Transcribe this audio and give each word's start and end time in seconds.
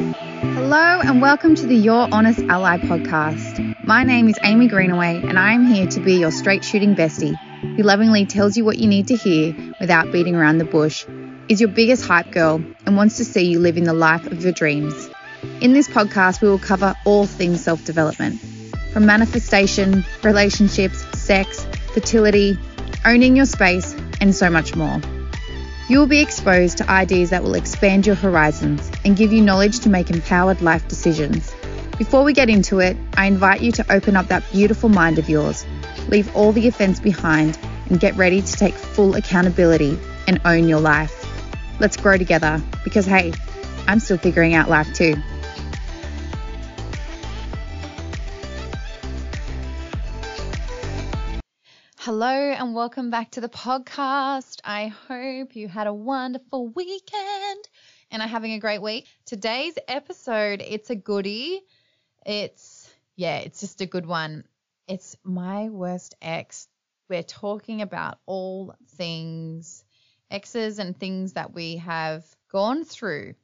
Hello, 0.00 1.00
and 1.00 1.20
welcome 1.20 1.54
to 1.54 1.66
the 1.66 1.76
Your 1.76 2.08
Honest 2.10 2.40
Ally 2.48 2.78
podcast. 2.78 3.84
My 3.84 4.02
name 4.02 4.30
is 4.30 4.38
Amey 4.38 4.66
Greenaway, 4.66 5.16
and 5.16 5.38
I 5.38 5.52
am 5.52 5.66
here 5.66 5.86
to 5.88 6.00
be 6.00 6.14
your 6.14 6.30
straight 6.30 6.64
shooting 6.64 6.94
bestie 6.94 7.36
who 7.76 7.82
lovingly 7.82 8.24
tells 8.24 8.56
you 8.56 8.64
what 8.64 8.78
you 8.78 8.88
need 8.88 9.08
to 9.08 9.14
hear 9.14 9.54
without 9.78 10.10
beating 10.10 10.34
around 10.34 10.56
the 10.56 10.64
bush, 10.64 11.04
is 11.50 11.60
your 11.60 11.68
biggest 11.68 12.06
hype 12.06 12.30
girl, 12.30 12.64
and 12.86 12.96
wants 12.96 13.18
to 13.18 13.26
see 13.26 13.42
you 13.50 13.58
living 13.58 13.84
the 13.84 13.92
life 13.92 14.26
of 14.26 14.42
your 14.42 14.52
dreams. 14.52 15.10
In 15.60 15.74
this 15.74 15.86
podcast, 15.86 16.40
we 16.40 16.48
will 16.48 16.58
cover 16.58 16.94
all 17.04 17.26
things 17.26 17.62
self 17.62 17.84
development 17.84 18.40
from 18.94 19.04
manifestation, 19.04 20.02
relationships, 20.22 21.04
sex, 21.18 21.66
fertility, 21.92 22.58
owning 23.04 23.36
your 23.36 23.44
space, 23.44 23.94
and 24.18 24.34
so 24.34 24.48
much 24.48 24.74
more. 24.74 24.98
You 25.90 25.98
will 25.98 26.06
be 26.06 26.20
exposed 26.20 26.78
to 26.78 26.88
ideas 26.88 27.30
that 27.30 27.42
will 27.42 27.56
expand 27.56 28.06
your 28.06 28.14
horizons 28.14 28.88
and 29.04 29.16
give 29.16 29.32
you 29.32 29.42
knowledge 29.42 29.80
to 29.80 29.88
make 29.88 30.08
empowered 30.08 30.62
life 30.62 30.86
decisions. 30.86 31.52
Before 31.98 32.22
we 32.22 32.32
get 32.32 32.48
into 32.48 32.78
it, 32.78 32.96
I 33.16 33.26
invite 33.26 33.60
you 33.60 33.72
to 33.72 33.92
open 33.92 34.14
up 34.14 34.28
that 34.28 34.44
beautiful 34.52 34.88
mind 34.88 35.18
of 35.18 35.28
yours, 35.28 35.66
leave 36.06 36.32
all 36.36 36.52
the 36.52 36.68
offense 36.68 37.00
behind, 37.00 37.58
and 37.88 37.98
get 37.98 38.14
ready 38.14 38.40
to 38.40 38.52
take 38.52 38.74
full 38.74 39.16
accountability 39.16 39.98
and 40.28 40.40
own 40.44 40.68
your 40.68 40.78
life. 40.78 41.26
Let's 41.80 41.96
grow 41.96 42.16
together 42.16 42.62
because, 42.84 43.04
hey, 43.04 43.32
I'm 43.88 43.98
still 43.98 44.16
figuring 44.16 44.54
out 44.54 44.70
life 44.70 44.94
too. 44.94 45.16
Hello 52.12 52.26
and 52.26 52.74
welcome 52.74 53.10
back 53.10 53.30
to 53.30 53.40
the 53.40 53.48
podcast. 53.48 54.58
I 54.64 54.88
hope 54.88 55.54
you 55.54 55.68
had 55.68 55.86
a 55.86 55.94
wonderful 55.94 56.66
weekend 56.66 57.68
and 58.10 58.20
are 58.20 58.26
having 58.26 58.54
a 58.54 58.58
great 58.58 58.82
week. 58.82 59.06
Today's 59.26 59.74
episode, 59.86 60.60
it's 60.60 60.90
a 60.90 60.96
goodie. 60.96 61.60
It's 62.26 62.92
yeah, 63.14 63.36
it's 63.36 63.60
just 63.60 63.80
a 63.80 63.86
good 63.86 64.06
one. 64.06 64.42
It's 64.88 65.14
my 65.22 65.68
worst 65.68 66.16
ex. 66.20 66.66
We're 67.08 67.22
talking 67.22 67.80
about 67.80 68.18
all 68.26 68.74
things 68.96 69.84
exes 70.32 70.80
and 70.80 70.98
things 70.98 71.34
that 71.34 71.54
we 71.54 71.76
have 71.76 72.24
gone 72.50 72.82
through. 72.82 73.34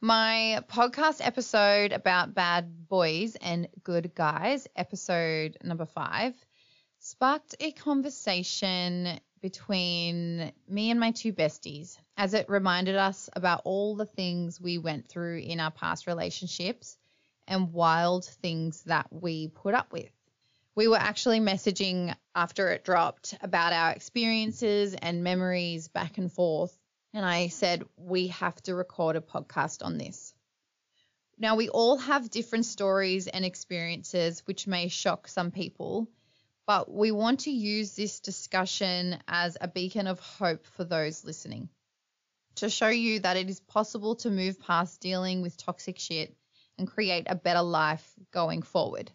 My 0.00 0.64
podcast 0.68 1.24
episode 1.24 1.92
about 1.92 2.34
bad 2.34 2.88
boys 2.88 3.36
and 3.36 3.68
good 3.84 4.12
guys, 4.12 4.66
episode 4.74 5.56
number 5.62 5.86
5 5.86 6.34
sparked 7.18 7.56
a 7.58 7.72
conversation 7.72 9.18
between 9.42 10.52
me 10.68 10.92
and 10.92 11.00
my 11.00 11.10
two 11.10 11.32
besties 11.32 11.98
as 12.16 12.32
it 12.32 12.48
reminded 12.48 12.94
us 12.94 13.28
about 13.32 13.62
all 13.64 13.96
the 13.96 14.06
things 14.06 14.60
we 14.60 14.78
went 14.78 15.08
through 15.08 15.38
in 15.38 15.58
our 15.58 15.72
past 15.72 16.06
relationships 16.06 16.96
and 17.48 17.72
wild 17.72 18.24
things 18.24 18.84
that 18.84 19.08
we 19.10 19.48
put 19.48 19.74
up 19.74 19.92
with. 19.92 20.12
We 20.76 20.86
were 20.86 20.96
actually 20.96 21.40
messaging 21.40 22.14
after 22.36 22.68
it 22.68 22.84
dropped 22.84 23.34
about 23.40 23.72
our 23.72 23.90
experiences 23.90 24.94
and 24.94 25.24
memories 25.24 25.88
back 25.88 26.18
and 26.18 26.32
forth. 26.32 26.78
And 27.12 27.26
I 27.26 27.48
said, 27.48 27.82
we 27.96 28.28
have 28.28 28.62
to 28.62 28.76
record 28.76 29.16
a 29.16 29.20
podcast 29.20 29.84
on 29.84 29.98
this. 29.98 30.32
Now, 31.36 31.56
we 31.56 31.68
all 31.68 31.96
have 31.96 32.30
different 32.30 32.66
stories 32.66 33.26
and 33.26 33.44
experiences, 33.44 34.44
which 34.46 34.68
may 34.68 34.86
shock 34.86 35.26
some 35.26 35.50
people 35.50 36.06
but 36.68 36.92
we 36.92 37.10
want 37.10 37.40
to 37.40 37.50
use 37.50 37.96
this 37.96 38.20
discussion 38.20 39.16
as 39.26 39.56
a 39.58 39.66
beacon 39.66 40.06
of 40.06 40.20
hope 40.20 40.66
for 40.66 40.84
those 40.84 41.24
listening 41.24 41.70
to 42.56 42.68
show 42.68 42.88
you 42.88 43.20
that 43.20 43.38
it 43.38 43.48
is 43.48 43.58
possible 43.58 44.16
to 44.16 44.30
move 44.30 44.60
past 44.60 45.00
dealing 45.00 45.40
with 45.40 45.56
toxic 45.56 45.98
shit 45.98 46.36
and 46.76 46.86
create 46.86 47.26
a 47.30 47.34
better 47.34 47.62
life 47.62 48.06
going 48.32 48.60
forward. 48.60 49.10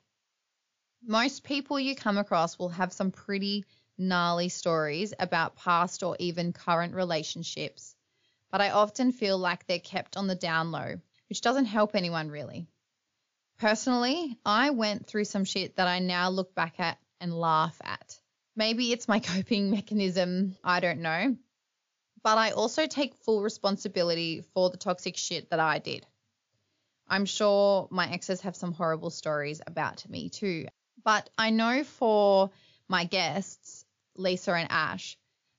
Most 1.06 1.44
people 1.44 1.80
you 1.80 1.96
come 1.96 2.18
across 2.18 2.58
will 2.58 2.70
have 2.70 2.92
some 2.92 3.12
pretty 3.12 3.66
gnarly 4.00 4.50
stories 4.50 5.14
about 5.20 5.56
past 5.56 6.02
or 6.02 6.16
even 6.18 6.54
current 6.54 6.96
relationships, 6.96 7.96
but 8.50 8.62
I 8.62 8.72
often 8.72 9.12
feel 9.12 9.38
like 9.38 9.68
they're 9.68 9.78
kept 9.78 10.18
on 10.18 10.26
the 10.26 10.34
down 10.34 10.72
low, 10.72 10.96
which 11.30 11.42
doesn't 11.42 11.66
help 11.66 11.96
anyone 11.96 12.30
really. 12.30 12.66
Personally, 13.60 14.40
I 14.44 14.72
went 14.72 15.06
through 15.06 15.26
some 15.26 15.46
shit 15.46 15.76
that 15.76 15.88
I 15.88 16.00
now 16.00 16.30
look 16.30 16.56
back 16.56 16.80
at 16.80 16.98
and 17.24 17.34
laugh 17.34 17.80
at. 17.84 18.20
Maybe 18.56 18.92
it's 18.92 19.08
my 19.08 19.20
coping 19.32 19.72
mechanism, 19.72 20.56
I 20.64 20.82
don't 20.82 21.00
know. 21.00 21.38
But 22.22 22.38
I 22.38 22.52
also 22.52 22.86
take 22.86 23.16
full 23.16 23.42
responsibility 23.42 24.44
for 24.54 24.70
the 24.70 24.78
toxic 24.78 25.18
shit 25.18 25.50
that 25.50 25.60
I 25.60 25.80
did. 25.80 26.06
I'm 27.08 27.26
sure 27.26 27.88
my 27.92 28.10
exes 28.12 28.42
have 28.42 28.56
some 28.56 28.74
horrible 28.74 29.10
stories 29.10 29.62
about 29.66 30.08
me 30.08 30.30
too. 30.30 30.68
But 31.04 31.30
I 31.38 31.50
know 31.50 31.84
for 31.84 32.52
my 32.88 33.06
guests, 33.06 33.86
Lisa 34.16 34.54
and 34.54 34.72
Ash, 34.72 35.18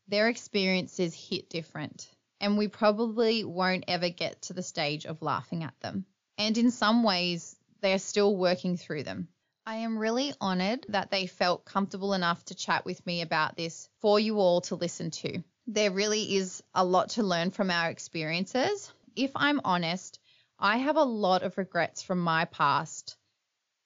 their 0.09 0.29
experiences 0.29 1.15
hit 1.15 1.51
different. 1.51 2.09
And 2.41 2.59
we 2.59 2.69
probably 2.69 3.45
won't 3.45 3.85
ever 3.89 4.11
get 4.11 4.43
to 4.43 4.53
the 4.53 4.63
stage 4.63 5.07
of 5.07 5.23
laughing 5.23 5.65
at 5.65 5.79
them. 5.81 6.05
And 6.37 6.57
in 6.59 6.71
some 6.71 7.03
ways, 7.05 7.57
they're 7.81 7.99
still 7.99 8.35
working 8.37 8.77
through 8.77 9.05
them. 9.05 9.29
I 9.67 9.77
am 9.77 9.97
really 9.97 10.35
honored 10.43 10.85
that 10.91 11.11
they 11.11 11.27
felt 11.27 11.65
comfortable 11.65 12.13
enough 12.13 12.45
to 12.47 12.55
chat 12.55 12.85
with 12.85 13.05
me 13.07 13.23
about 13.23 13.57
this 13.57 13.89
for 14.01 14.21
you 14.21 14.39
all 14.39 14.61
to 14.63 14.75
listen 14.75 15.11
to. 15.13 15.43
There 15.67 15.91
really 15.91 16.37
is 16.37 16.63
a 16.75 16.85
lot 16.85 17.11
to 17.11 17.23
learn 17.23 17.51
from 17.51 17.71
our 17.71 17.89
experiences. 17.89 18.93
If 19.17 19.31
I'm 19.35 19.63
honest, 19.65 20.21
I 20.59 20.77
have 20.77 20.97
a 20.97 21.03
lot 21.03 21.43
of 21.43 21.57
regrets 21.57 22.03
from 22.03 22.21
my 22.21 22.45
past. 22.45 23.17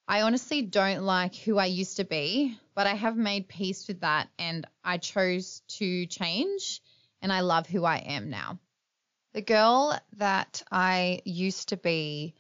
I 0.09 0.23
honestly 0.23 0.63
don't 0.63 1.05
like 1.05 1.37
who 1.37 1.59
I 1.59 1.67
used 1.67 1.99
to 1.99 2.05
be, 2.05 2.59
but 2.75 2.89
I 2.89 2.95
have 2.95 3.17
made 3.17 3.47
peace 3.47 3.87
with 3.87 4.01
that 4.01 4.29
and 4.37 4.67
I 4.83 4.99
chose 4.99 5.63
to 5.79 6.07
change 6.07 6.83
and 7.23 7.33
I 7.33 7.41
love 7.41 7.69
who 7.69 7.85
I 7.85 7.99
am 7.99 8.31
now. 8.31 8.59
The 9.33 9.43
girl 9.43 9.97
that 10.17 10.65
I 10.73 11.21
used 11.25 11.69
to 11.69 11.77
be 11.77 12.35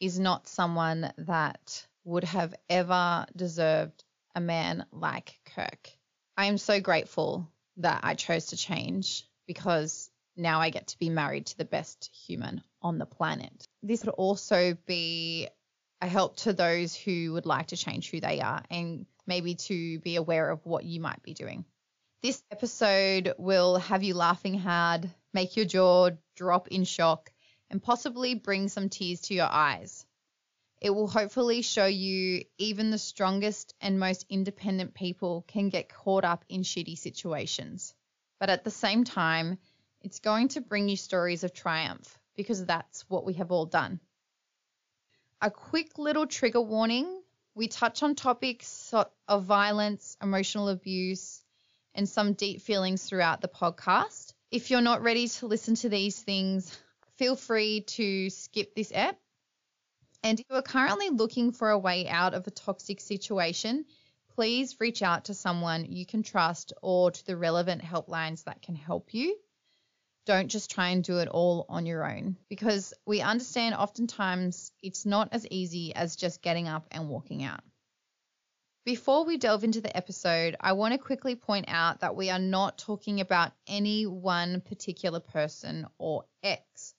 is 0.00 0.18
not 0.18 0.48
someone 0.48 1.12
that 1.18 1.86
would 2.04 2.24
have 2.24 2.54
ever 2.68 3.26
deserved 3.34 4.04
a 4.34 4.40
man 4.40 4.86
like 4.92 5.38
Kirk. 5.54 5.90
I 6.36 6.46
am 6.46 6.58
so 6.58 6.80
grateful 6.80 7.48
that 7.76 8.00
I 8.02 8.14
chose 8.14 8.46
to 8.46 8.56
change 8.56 9.24
because 9.46 10.10
now 10.36 10.60
I 10.60 10.70
get 10.70 10.88
to 10.88 10.98
be 10.98 11.10
married 11.10 11.46
to 11.46 11.58
the 11.58 11.64
best 11.64 12.10
human 12.26 12.62
on 12.80 12.98
the 12.98 13.06
planet. 13.06 13.66
This 13.82 14.04
would 14.04 14.12
also 14.12 14.76
be 14.86 15.48
a 16.00 16.06
help 16.06 16.36
to 16.38 16.52
those 16.52 16.94
who 16.94 17.32
would 17.34 17.46
like 17.46 17.68
to 17.68 17.76
change 17.76 18.10
who 18.10 18.20
they 18.20 18.40
are 18.40 18.62
and 18.70 19.06
maybe 19.26 19.54
to 19.54 20.00
be 20.00 20.16
aware 20.16 20.50
of 20.50 20.64
what 20.66 20.84
you 20.84 21.00
might 21.00 21.22
be 21.22 21.34
doing. 21.34 21.64
This 22.22 22.42
episode 22.50 23.34
will 23.38 23.78
have 23.78 24.02
you 24.02 24.14
laughing 24.14 24.58
hard, 24.58 25.10
make 25.32 25.56
your 25.56 25.66
jaw 25.66 26.10
drop 26.34 26.68
in 26.68 26.84
shock, 26.84 27.30
and 27.70 27.82
possibly 27.82 28.34
bring 28.34 28.68
some 28.68 28.88
tears 28.88 29.20
to 29.22 29.34
your 29.34 29.48
eyes. 29.48 30.06
It 30.82 30.90
will 30.90 31.06
hopefully 31.06 31.62
show 31.62 31.86
you 31.86 32.44
even 32.58 32.90
the 32.90 32.98
strongest 32.98 33.72
and 33.80 34.00
most 34.00 34.26
independent 34.28 34.94
people 34.94 35.44
can 35.46 35.68
get 35.68 35.88
caught 35.88 36.24
up 36.24 36.44
in 36.48 36.62
shitty 36.62 36.98
situations. 36.98 37.94
But 38.40 38.50
at 38.50 38.64
the 38.64 38.72
same 38.72 39.04
time, 39.04 39.58
it's 40.00 40.18
going 40.18 40.48
to 40.48 40.60
bring 40.60 40.88
you 40.88 40.96
stories 40.96 41.44
of 41.44 41.54
triumph 41.54 42.18
because 42.34 42.66
that's 42.66 43.08
what 43.08 43.24
we 43.24 43.34
have 43.34 43.52
all 43.52 43.64
done. 43.64 44.00
A 45.40 45.52
quick 45.52 45.98
little 45.98 46.26
trigger 46.26 46.60
warning 46.60 47.22
we 47.54 47.68
touch 47.68 48.02
on 48.02 48.16
topics 48.16 48.92
of 49.28 49.44
violence, 49.44 50.16
emotional 50.20 50.68
abuse, 50.68 51.44
and 51.94 52.08
some 52.08 52.32
deep 52.32 52.60
feelings 52.60 53.04
throughout 53.04 53.40
the 53.40 53.46
podcast. 53.46 54.32
If 54.50 54.72
you're 54.72 54.80
not 54.80 55.02
ready 55.02 55.28
to 55.28 55.46
listen 55.46 55.76
to 55.76 55.88
these 55.88 56.20
things, 56.20 56.76
feel 57.18 57.36
free 57.36 57.82
to 57.82 58.30
skip 58.30 58.74
this 58.74 58.90
ep 58.92 59.21
and 60.22 60.38
if 60.38 60.46
you 60.48 60.56
are 60.56 60.62
currently 60.62 61.10
looking 61.10 61.52
for 61.52 61.70
a 61.70 61.78
way 61.78 62.08
out 62.08 62.34
of 62.34 62.46
a 62.46 62.50
toxic 62.50 63.00
situation, 63.00 63.84
please 64.34 64.80
reach 64.80 65.02
out 65.02 65.26
to 65.26 65.34
someone 65.34 65.86
you 65.90 66.06
can 66.06 66.22
trust 66.22 66.72
or 66.82 67.10
to 67.10 67.26
the 67.26 67.36
relevant 67.36 67.82
helplines 67.82 68.44
that 68.44 68.62
can 68.62 68.74
help 68.74 69.12
you. 69.12 69.36
Don't 70.24 70.48
just 70.48 70.70
try 70.70 70.88
and 70.88 71.02
do 71.02 71.18
it 71.18 71.28
all 71.28 71.66
on 71.68 71.84
your 71.84 72.08
own 72.08 72.36
because 72.48 72.94
we 73.04 73.20
understand 73.20 73.74
oftentimes 73.74 74.70
it's 74.80 75.04
not 75.04 75.30
as 75.32 75.46
easy 75.50 75.94
as 75.94 76.14
just 76.14 76.42
getting 76.42 76.68
up 76.68 76.86
and 76.92 77.08
walking 77.08 77.42
out. 77.42 77.60
Before 78.84 79.24
we 79.24 79.36
delve 79.36 79.64
into 79.64 79.80
the 79.80 79.96
episode, 79.96 80.56
I 80.60 80.72
want 80.72 80.92
to 80.92 80.98
quickly 80.98 81.36
point 81.36 81.66
out 81.68 82.00
that 82.00 82.16
we 82.16 82.30
are 82.30 82.38
not 82.38 82.78
talking 82.78 83.20
about 83.20 83.52
any 83.66 84.06
one 84.06 84.60
particular 84.60 85.20
person 85.20 85.86
or 85.98 86.24
ex. 86.42 86.94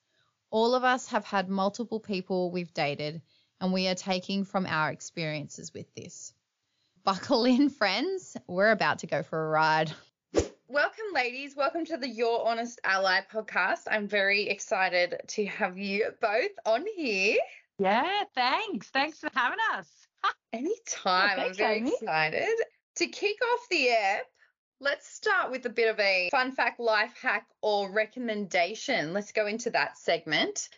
All 0.53 0.75
of 0.75 0.83
us 0.83 1.07
have 1.07 1.25
had 1.25 1.49
multiple 1.49 1.99
people 1.99 2.51
we've 2.51 2.75
dated, 2.75 3.23
and 3.59 3.73
we 3.73 3.87
are 3.87 3.95
taking 3.95 4.45
from 4.45 4.67
our 4.67 4.91
experiences 4.91 5.73
with 5.73 5.91
this. 5.95 6.31
Buckle 7.03 7.45
in, 7.45 7.71
friends. 7.71 8.37
We're 8.45 8.69
about 8.69 8.99
to 8.99 9.07
go 9.07 9.23
for 9.23 9.43
a 9.43 9.49
ride. 9.49 9.91
welcome, 10.67 11.05
ladies. 11.11 11.55
Welcome 11.55 11.85
to 11.85 11.97
the 11.97 12.07
Your 12.07 12.47
Honest 12.47 12.79
Ally 12.83 13.21
podcast. 13.33 13.79
I'm 13.89 14.07
very 14.07 14.47
excited 14.47 15.21
to 15.29 15.45
have 15.47 15.79
you 15.79 16.11
both 16.21 16.51
on 16.67 16.85
here. 16.95 17.39
Yeah, 17.79 18.21
thanks. 18.35 18.89
Thanks 18.89 19.17
for 19.17 19.31
having 19.33 19.57
us. 19.73 19.87
Anytime. 20.53 21.39
I'm 21.39 21.53
very 21.55 21.81
Amey. 21.81 21.93
excited. 21.93 22.55
To 22.97 23.07
kick 23.07 23.37
off 23.41 23.67
the 23.71 23.89
app, 23.89 24.25
let's 24.79 25.07
start 25.07 25.51
with 25.51 25.65
a 25.65 25.69
bit 25.69 25.89
of 25.89 25.99
a 25.99 26.29
fun 26.31 26.51
fact, 26.51 26.79
life 26.79 27.13
hack, 27.21 27.47
or 27.61 27.91
recommendation. 27.91 29.13
Let's 29.13 29.31
go 29.31 29.47
into 29.47 29.69
that 29.71 29.97
segment. 29.97 30.69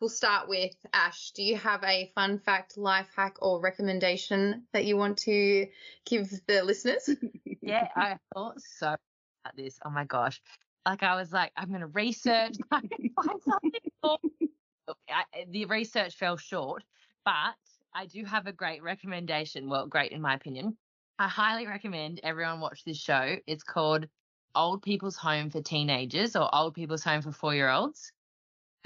We'll 0.00 0.10
start 0.10 0.48
with 0.48 0.74
Ash. 0.92 1.30
Do 1.32 1.42
you 1.42 1.56
have 1.56 1.82
a 1.82 2.10
fun 2.14 2.38
fact, 2.38 2.76
life 2.76 3.08
hack, 3.16 3.36
or 3.40 3.60
recommendation 3.60 4.64
that 4.72 4.84
you 4.84 4.96
want 4.96 5.18
to 5.18 5.66
give 6.04 6.28
the 6.46 6.62
listeners? 6.62 7.08
yeah, 7.62 7.88
I 7.96 8.18
thought 8.34 8.60
so 8.60 8.88
about 8.88 9.56
this. 9.56 9.78
Oh 9.84 9.90
my 9.90 10.04
gosh. 10.04 10.40
Like 10.84 11.02
I 11.02 11.16
was 11.16 11.32
like, 11.32 11.50
I'm 11.56 11.68
going 11.68 11.80
to 11.80 11.88
research, 11.88 12.56
I 12.70 12.80
find 12.80 13.42
something. 13.42 13.80
For 14.02 14.18
I, 15.10 15.24
the 15.48 15.64
research 15.64 16.14
fell 16.14 16.36
short, 16.36 16.84
but 17.24 17.56
I 17.96 18.04
do 18.04 18.24
have 18.26 18.46
a 18.46 18.52
great 18.52 18.82
recommendation. 18.82 19.70
Well, 19.70 19.86
great 19.86 20.12
in 20.12 20.20
my 20.20 20.34
opinion. 20.34 20.76
I 21.18 21.28
highly 21.28 21.66
recommend 21.66 22.20
everyone 22.22 22.60
watch 22.60 22.84
this 22.84 22.98
show. 22.98 23.36
It's 23.46 23.64
called 23.64 24.06
Old 24.54 24.82
People's 24.82 25.16
Home 25.16 25.48
for 25.48 25.62
Teenagers 25.62 26.36
or 26.36 26.54
Old 26.54 26.74
People's 26.74 27.02
Home 27.04 27.22
for 27.22 27.32
Four 27.32 27.54
Year 27.54 27.70
Olds 27.70 28.12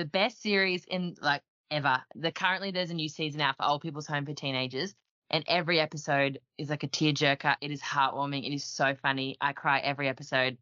the 0.00 0.04
best 0.06 0.40
series 0.40 0.86
in 0.86 1.14
like 1.20 1.42
ever. 1.70 2.02
The 2.14 2.32
currently 2.32 2.70
there's 2.70 2.88
a 2.88 2.94
new 2.94 3.08
season 3.10 3.42
out 3.42 3.58
for 3.58 3.66
Old 3.66 3.82
People's 3.82 4.06
Home 4.06 4.24
for 4.24 4.32
Teenagers, 4.32 4.94
and 5.28 5.44
every 5.46 5.78
episode 5.78 6.40
is 6.56 6.70
like 6.70 6.84
a 6.84 6.88
tearjerker. 6.88 7.56
It 7.60 7.70
is 7.70 7.82
heartwarming. 7.82 8.46
It 8.46 8.54
is 8.54 8.64
so 8.64 8.94
funny. 8.94 9.36
I 9.42 9.52
cry 9.52 9.80
every 9.80 10.08
episode. 10.08 10.56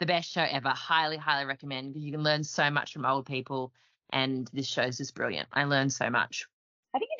The 0.00 0.06
best 0.06 0.30
show 0.30 0.40
ever. 0.40 0.70
Highly, 0.70 1.18
highly 1.18 1.44
recommend 1.44 1.92
because 1.92 2.04
you 2.04 2.12
can 2.12 2.22
learn 2.22 2.44
so 2.44 2.70
much 2.70 2.94
from 2.94 3.04
old 3.04 3.26
people, 3.26 3.74
and 4.10 4.48
this 4.54 4.66
show 4.66 4.84
is 4.84 4.96
just 4.96 5.14
brilliant. 5.14 5.48
I 5.52 5.64
learned 5.64 5.92
so 5.92 6.08
much. 6.08 6.46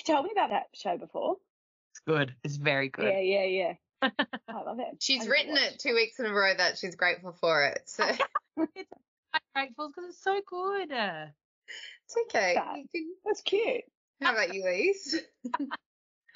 I 0.08 0.12
think 0.12 0.16
you've 0.16 0.16
told 0.16 0.26
me 0.26 0.32
about 0.32 0.50
that 0.50 0.66
show 0.74 0.98
before. 0.98 1.36
It's 1.92 2.00
good. 2.06 2.34
It's 2.44 2.56
very 2.56 2.88
good. 2.88 3.04
Yeah, 3.04 3.20
yeah, 3.20 3.44
yeah. 3.44 3.72
I 4.48 4.62
love 4.62 4.78
it. 4.80 5.02
She's 5.02 5.26
written 5.26 5.56
it 5.56 5.78
two 5.78 5.94
weeks 5.94 6.18
in 6.18 6.26
a 6.26 6.32
row 6.32 6.54
that 6.56 6.78
she's 6.78 6.94
grateful 6.94 7.32
for 7.32 7.64
it. 7.64 7.82
So. 7.86 8.04
it's, 8.74 8.90
I'm 9.32 9.40
grateful 9.54 9.88
because 9.88 10.10
it's 10.10 10.22
so 10.22 10.40
good. 10.46 10.90
It's 10.90 12.16
okay. 12.26 12.54
That. 12.54 12.76
That's 13.24 13.42
cute. 13.42 13.84
How 14.22 14.32
about 14.32 14.54
you, 14.54 14.64
Lise? 14.64 15.16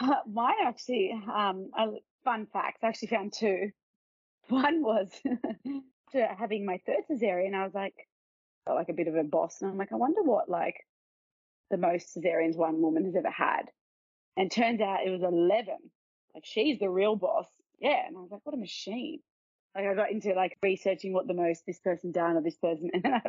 uh, 0.00 0.14
mine 0.30 0.54
actually, 0.64 1.12
um, 1.32 1.70
a 1.76 1.86
fun 2.24 2.46
fact. 2.52 2.78
I 2.82 2.88
actually 2.88 3.08
found 3.08 3.32
two. 3.32 3.70
One 4.48 4.82
was 4.82 5.08
after 6.14 6.34
having 6.38 6.66
my 6.66 6.80
third 6.86 7.04
cesarean, 7.10 7.54
I 7.54 7.64
was 7.64 7.74
like, 7.74 7.94
felt 8.64 8.76
like 8.76 8.88
a 8.88 8.94
bit 8.94 9.08
of 9.08 9.16
a 9.16 9.24
boss, 9.24 9.60
and 9.60 9.70
I'm 9.70 9.78
like, 9.78 9.92
I 9.92 9.96
wonder 9.96 10.22
what 10.22 10.48
like 10.48 10.76
the 11.72 11.78
most 11.78 12.14
cesareans 12.14 12.54
one 12.54 12.80
woman 12.80 13.06
has 13.06 13.16
ever 13.16 13.30
had. 13.30 13.62
And 14.36 14.52
turns 14.52 14.80
out 14.80 15.04
it 15.04 15.10
was 15.10 15.22
11. 15.22 15.66
Like 16.34 16.44
she's 16.44 16.78
the 16.78 16.88
real 16.88 17.16
boss. 17.16 17.46
Yeah. 17.80 18.06
And 18.06 18.16
I 18.16 18.20
was 18.20 18.30
like, 18.30 18.42
what 18.44 18.54
a 18.54 18.58
machine. 18.58 19.18
Like 19.74 19.86
I 19.86 19.94
got 19.94 20.12
into 20.12 20.34
like 20.34 20.58
researching 20.62 21.12
what 21.12 21.26
the 21.26 21.34
most 21.34 21.64
this 21.66 21.80
person 21.80 22.12
done 22.12 22.36
or 22.36 22.42
this 22.42 22.56
person, 22.56 22.90
and 22.94 23.02
then 23.02 23.14
I 23.14 23.22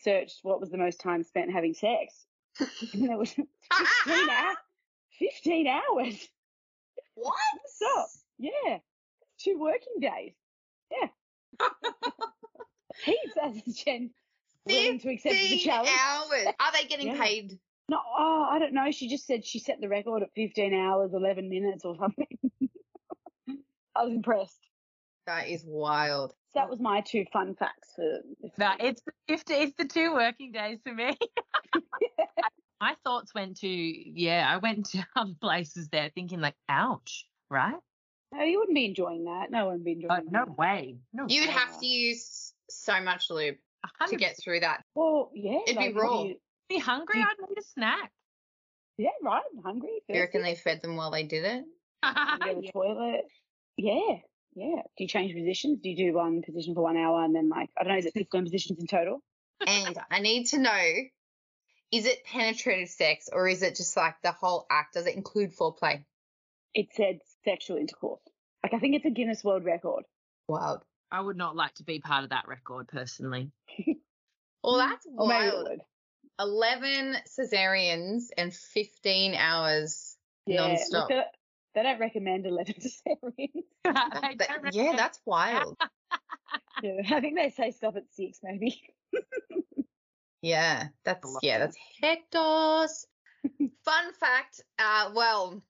searched 0.00 0.40
what 0.42 0.60
was 0.60 0.70
the 0.70 0.76
most 0.76 1.00
time 1.00 1.22
spent 1.22 1.52
having 1.52 1.72
sex. 1.72 2.26
and 2.58 3.10
it 3.10 3.18
was 3.18 3.30
15, 3.30 4.30
hours. 4.30 4.56
15 5.18 5.66
hours. 5.68 6.28
What? 7.14 7.34
Stop. 7.66 8.08
Yeah. 8.38 8.78
Two 9.38 9.58
working 9.58 10.00
days. 10.00 10.32
Yeah. 10.90 11.08
Heaps 13.04 13.36
as 13.42 13.74
Jen 13.76 14.10
willing 14.66 14.98
to 15.00 15.10
accept 15.10 15.34
the 15.34 15.58
challenge. 15.58 15.90
hours. 16.00 16.54
Are 16.60 16.72
they 16.72 16.88
getting 16.88 17.08
yeah. 17.08 17.22
paid? 17.22 17.58
No, 17.88 17.98
oh, 18.18 18.48
I 18.50 18.58
don't 18.58 18.74
know. 18.74 18.90
She 18.90 19.08
just 19.08 19.26
said 19.26 19.44
she 19.44 19.58
set 19.58 19.80
the 19.80 19.88
record 19.88 20.22
at 20.22 20.30
15 20.34 20.74
hours, 20.74 21.12
11 21.14 21.48
minutes 21.48 21.84
or 21.84 21.96
something. 21.96 22.26
I 23.96 24.04
was 24.04 24.12
impressed. 24.12 24.58
That 25.26 25.48
is 25.48 25.64
wild. 25.66 26.34
That 26.54 26.70
was 26.70 26.80
my 26.80 27.00
two 27.00 27.24
fun 27.32 27.54
facts 27.54 27.90
for. 27.96 28.20
No, 28.58 28.72
it's 28.78 29.02
the 29.02 29.12
fifty. 29.28 29.54
It's 29.54 29.74
the 29.76 29.84
two 29.84 30.12
working 30.14 30.52
days 30.52 30.78
for 30.84 30.94
me. 30.94 31.16
my 32.80 32.94
thoughts 33.04 33.34
went 33.34 33.58
to 33.58 33.68
yeah. 33.68 34.46
I 34.48 34.58
went 34.58 34.86
to 34.90 35.04
other 35.16 35.34
places 35.40 35.88
there, 35.88 36.10
thinking 36.14 36.40
like, 36.40 36.54
ouch, 36.68 37.26
right? 37.50 37.74
No, 38.32 38.42
you 38.42 38.58
wouldn't 38.60 38.74
be 38.74 38.84
enjoying 38.84 39.24
that. 39.24 39.50
No 39.50 39.66
one 39.66 39.74
would 39.74 39.84
be 39.84 40.06
oh, 40.08 40.14
enjoying. 40.14 40.28
Oh, 40.34 40.44
no 40.46 40.54
way. 40.56 40.96
No. 41.12 41.26
You 41.28 41.42
would 41.42 41.50
have 41.50 41.78
to 41.80 41.86
use 41.86 42.52
so 42.70 43.00
much 43.00 43.30
lube 43.30 43.56
100%. 44.00 44.10
to 44.10 44.16
get 44.16 44.36
through 44.42 44.60
that. 44.60 44.82
Well, 44.94 45.30
yeah. 45.34 45.58
It'd 45.66 45.76
like, 45.76 45.94
be 45.94 46.00
raw. 46.00 46.22
You, 46.24 46.36
be 46.68 46.78
hungry. 46.78 47.20
You, 47.20 47.26
I'd 47.26 47.48
need 47.48 47.58
a 47.58 47.62
snack. 47.62 48.10
Yeah, 48.98 49.10
right. 49.22 49.42
I'm 49.56 49.62
hungry. 49.62 50.02
You 50.08 50.20
reckon 50.20 50.42
they 50.42 50.54
fed 50.54 50.80
them 50.82 50.96
while 50.96 51.10
they 51.10 51.24
did 51.24 51.44
it? 51.44 51.64
yeah. 52.02 52.36
the 52.40 52.70
toilet. 52.72 53.24
Yeah, 53.76 54.16
yeah. 54.54 54.82
Do 54.96 55.04
you 55.04 55.08
change 55.08 55.34
positions? 55.34 55.80
Do 55.82 55.90
you 55.90 55.96
do 55.96 56.14
one 56.14 56.42
position 56.42 56.74
for 56.74 56.82
one 56.82 56.96
hour 56.96 57.22
and 57.24 57.34
then 57.34 57.48
like 57.48 57.68
I 57.78 57.84
don't 57.84 57.92
know, 57.92 57.98
is 57.98 58.06
it 58.06 58.14
15 58.14 58.44
positions 58.44 58.78
in 58.80 58.86
total? 58.86 59.22
And 59.66 59.98
I 60.10 60.20
need 60.20 60.46
to 60.48 60.58
know, 60.58 60.92
is 61.92 62.06
it 62.06 62.24
penetrative 62.24 62.88
sex 62.88 63.28
or 63.32 63.48
is 63.48 63.62
it 63.62 63.76
just 63.76 63.96
like 63.96 64.14
the 64.22 64.32
whole 64.32 64.66
act? 64.70 64.94
Does 64.94 65.06
it 65.06 65.14
include 65.14 65.56
foreplay? 65.56 66.04
It 66.74 66.88
said 66.92 67.18
sexual 67.44 67.76
intercourse. 67.76 68.20
Like 68.62 68.74
I 68.74 68.78
think 68.78 68.96
it's 68.96 69.06
a 69.06 69.10
Guinness 69.10 69.44
World 69.44 69.64
Record. 69.64 70.04
Wild. 70.48 70.82
I 71.10 71.20
would 71.20 71.36
not 71.36 71.56
like 71.56 71.74
to 71.74 71.84
be 71.84 72.00
part 72.00 72.24
of 72.24 72.30
that 72.30 72.48
record 72.48 72.88
personally. 72.88 73.50
well, 74.62 74.78
that's 74.78 75.06
wild. 75.08 75.68
11 76.38 77.16
cesareans 77.26 78.24
and 78.36 78.52
15 78.52 79.34
hours 79.34 80.16
yeah, 80.46 80.56
non-stop. 80.56 81.08
They 81.74 81.82
don't 81.82 82.00
recommend 82.00 82.46
11 82.46 82.74
cesareans. 82.80 83.64
that, 83.84 84.70
yeah, 84.72 84.94
that's 84.96 85.20
wild. 85.24 85.76
yeah, 86.82 87.00
I 87.10 87.20
think 87.20 87.36
they 87.36 87.50
say 87.50 87.70
stop 87.70 87.96
at 87.96 88.04
six, 88.12 88.40
maybe. 88.42 88.82
yeah, 90.42 90.88
that's 91.04 91.36
yeah, 91.42 91.58
that's 91.58 91.76
hectos. 92.02 93.06
Fun 93.84 94.12
fact. 94.18 94.62
Uh, 94.78 95.10
well, 95.14 95.62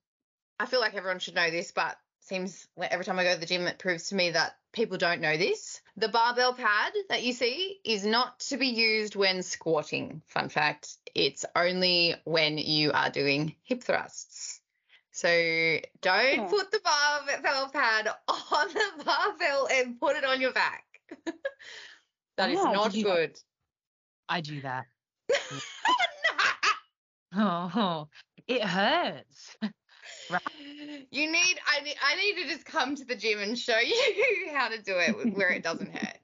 I 0.59 0.65
feel 0.65 0.79
like 0.79 0.95
everyone 0.95 1.19
should 1.19 1.35
know 1.35 1.51
this, 1.51 1.71
but 1.71 1.97
seems 2.21 2.67
every 2.81 3.05
time 3.05 3.19
I 3.19 3.23
go 3.23 3.33
to 3.33 3.39
the 3.39 3.45
gym, 3.45 3.67
it 3.67 3.79
proves 3.79 4.09
to 4.09 4.15
me 4.15 4.31
that 4.31 4.55
people 4.77 4.97
don't 4.97 5.21
know 5.21 5.35
this. 5.35 5.81
The 5.97 6.07
barbell 6.07 6.53
pad 6.53 6.93
that 7.09 7.23
you 7.23 7.33
see 7.33 7.79
is 7.83 8.05
not 8.05 8.39
to 8.41 8.57
be 8.57 8.67
used 8.67 9.15
when 9.15 9.41
squatting. 9.41 10.21
Fun 10.27 10.49
fact. 10.49 10.97
It's 11.15 11.43
only 11.55 12.13
when 12.25 12.59
you 12.59 12.91
are 12.91 13.09
doing 13.09 13.55
hip 13.63 13.83
thrusts. 13.83 14.61
So 15.11 15.79
don't 16.01 16.35
yeah. 16.35 16.47
put 16.47 16.69
the 16.69 16.79
barbell 16.83 17.69
pad 17.69 18.07
on 18.27 18.67
the 18.67 19.03
barbell 19.03 19.67
and 19.73 19.99
put 19.99 20.15
it 20.15 20.23
on 20.23 20.39
your 20.39 20.53
back. 20.53 20.83
that 22.37 22.51
is 22.51 22.59
oh, 22.59 22.71
not 22.71 22.93
good. 22.93 23.35
I 24.29 24.41
do 24.41 24.61
that. 24.61 24.85
oh, 27.35 28.07
it 28.47 28.63
hurts. 28.63 29.57
Right. 30.29 30.41
You 31.11 31.31
need 31.31 31.59
I 31.67 31.83
need 31.83 31.95
I 32.01 32.15
need 32.15 32.43
to 32.43 32.49
just 32.49 32.65
come 32.65 32.95
to 32.95 33.05
the 33.05 33.15
gym 33.15 33.39
and 33.39 33.57
show 33.57 33.79
you 33.79 34.49
how 34.53 34.69
to 34.69 34.81
do 34.81 34.95
it 34.97 35.35
where 35.35 35.49
it 35.49 35.63
doesn't 35.63 35.95
hurt. 35.95 36.17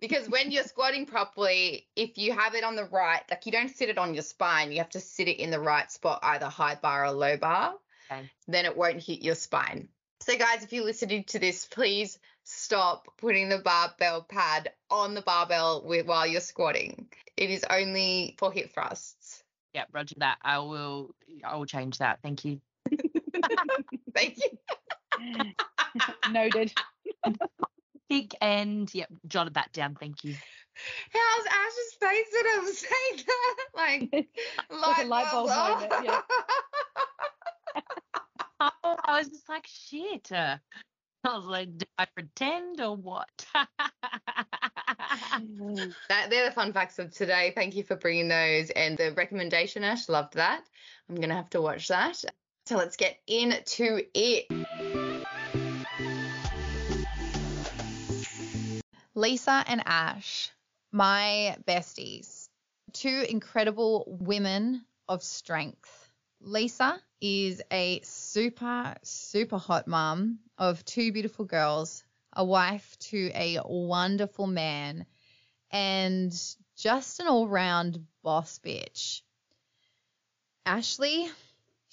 because 0.00 0.28
when 0.28 0.50
you're 0.50 0.64
squatting 0.64 1.06
properly, 1.06 1.86
if 1.96 2.18
you 2.18 2.32
have 2.32 2.54
it 2.54 2.64
on 2.64 2.76
the 2.76 2.84
right, 2.84 3.22
like 3.30 3.46
you 3.46 3.52
don't 3.52 3.74
sit 3.74 3.88
it 3.88 3.98
on 3.98 4.14
your 4.14 4.22
spine, 4.22 4.72
you 4.72 4.78
have 4.78 4.90
to 4.90 5.00
sit 5.00 5.28
it 5.28 5.40
in 5.40 5.50
the 5.50 5.60
right 5.60 5.90
spot, 5.90 6.20
either 6.22 6.46
high 6.46 6.74
bar 6.74 7.06
or 7.06 7.12
low 7.12 7.36
bar 7.36 7.74
okay. 8.10 8.30
then 8.48 8.64
it 8.64 8.76
won't 8.76 9.02
hit 9.02 9.22
your 9.22 9.34
spine. 9.34 9.88
So, 10.20 10.36
guys, 10.38 10.64
if 10.64 10.72
you're 10.72 10.84
listening 10.84 11.24
to 11.24 11.38
this, 11.38 11.66
please 11.66 12.18
stop 12.44 13.06
putting 13.18 13.48
the 13.48 13.58
barbell 13.58 14.22
pad 14.22 14.72
on 14.90 15.14
the 15.14 15.22
barbell 15.22 15.82
with, 15.84 16.06
while 16.06 16.26
you're 16.26 16.40
squatting. 16.40 17.08
It 17.36 17.50
is 17.50 17.64
only 17.68 18.36
for 18.38 18.52
hip 18.52 18.72
thrusts. 18.72 19.42
Yeah, 19.72 19.84
roger 19.92 20.14
that. 20.18 20.38
I 20.42 20.60
will. 20.60 21.14
I 21.44 21.56
will 21.56 21.66
change 21.66 21.98
that. 21.98 22.20
Thank 22.22 22.44
you. 22.44 22.60
Thank 24.14 24.38
you. 24.38 25.52
Noted. 26.30 26.72
Big 28.08 28.34
and 28.40 28.92
yep, 28.94 29.08
jotted 29.26 29.54
that 29.54 29.72
down. 29.72 29.96
Thank 29.98 30.24
you. 30.24 30.34
How's 31.12 31.46
Ash's 31.46 31.94
face 32.00 32.26
when 32.32 32.44
I'm 32.54 32.74
saying 32.74 33.24
that? 33.26 33.56
Like, 33.76 34.28
like 34.70 35.06
light 35.06 35.30
bulb 35.30 35.48
moment. 35.48 35.92
Yeah. 36.04 36.20
oh, 38.60 38.96
I 39.04 39.18
was 39.18 39.28
just 39.28 39.48
like, 39.48 39.66
shit. 39.66 40.32
I 40.32 40.58
was 41.24 41.46
like, 41.46 41.78
do 41.78 41.86
I 41.98 42.04
pretend 42.04 42.80
or 42.80 42.96
what? 42.96 43.46
that, 46.08 46.28
they're 46.28 46.46
the 46.46 46.52
fun 46.54 46.72
facts 46.72 46.98
of 46.98 47.12
today. 47.12 47.52
Thank 47.54 47.74
you 47.74 47.82
for 47.82 47.96
bringing 47.96 48.28
those 48.28 48.70
and 48.70 48.98
the 48.98 49.12
recommendation, 49.12 49.84
Ash. 49.84 50.08
Loved 50.08 50.34
that. 50.34 50.64
I'm 51.08 51.16
going 51.16 51.30
to 51.30 51.34
have 51.36 51.50
to 51.50 51.62
watch 51.62 51.88
that. 51.88 52.22
So 52.66 52.76
let's 52.76 52.96
get 52.96 53.18
into 53.26 54.00
it. 54.14 54.46
Lisa 59.14 59.62
and 59.66 59.82
Ash, 59.84 60.50
my 60.90 61.56
besties, 61.68 62.48
two 62.94 63.26
incredible 63.28 64.04
women 64.06 64.82
of 65.08 65.22
strength. 65.22 66.10
Lisa 66.40 66.98
is 67.20 67.62
a 67.70 68.00
super, 68.02 68.94
super 69.02 69.58
hot 69.58 69.86
mom 69.86 70.38
of 70.56 70.84
two 70.84 71.12
beautiful 71.12 71.44
girls, 71.44 72.02
a 72.32 72.44
wife 72.44 72.96
to 72.98 73.30
a 73.34 73.60
wonderful 73.64 74.46
man, 74.46 75.06
and 75.70 76.32
just 76.76 77.20
an 77.20 77.28
all 77.28 77.46
round 77.46 78.04
boss 78.22 78.58
bitch. 78.64 79.20
Ashley, 80.66 81.28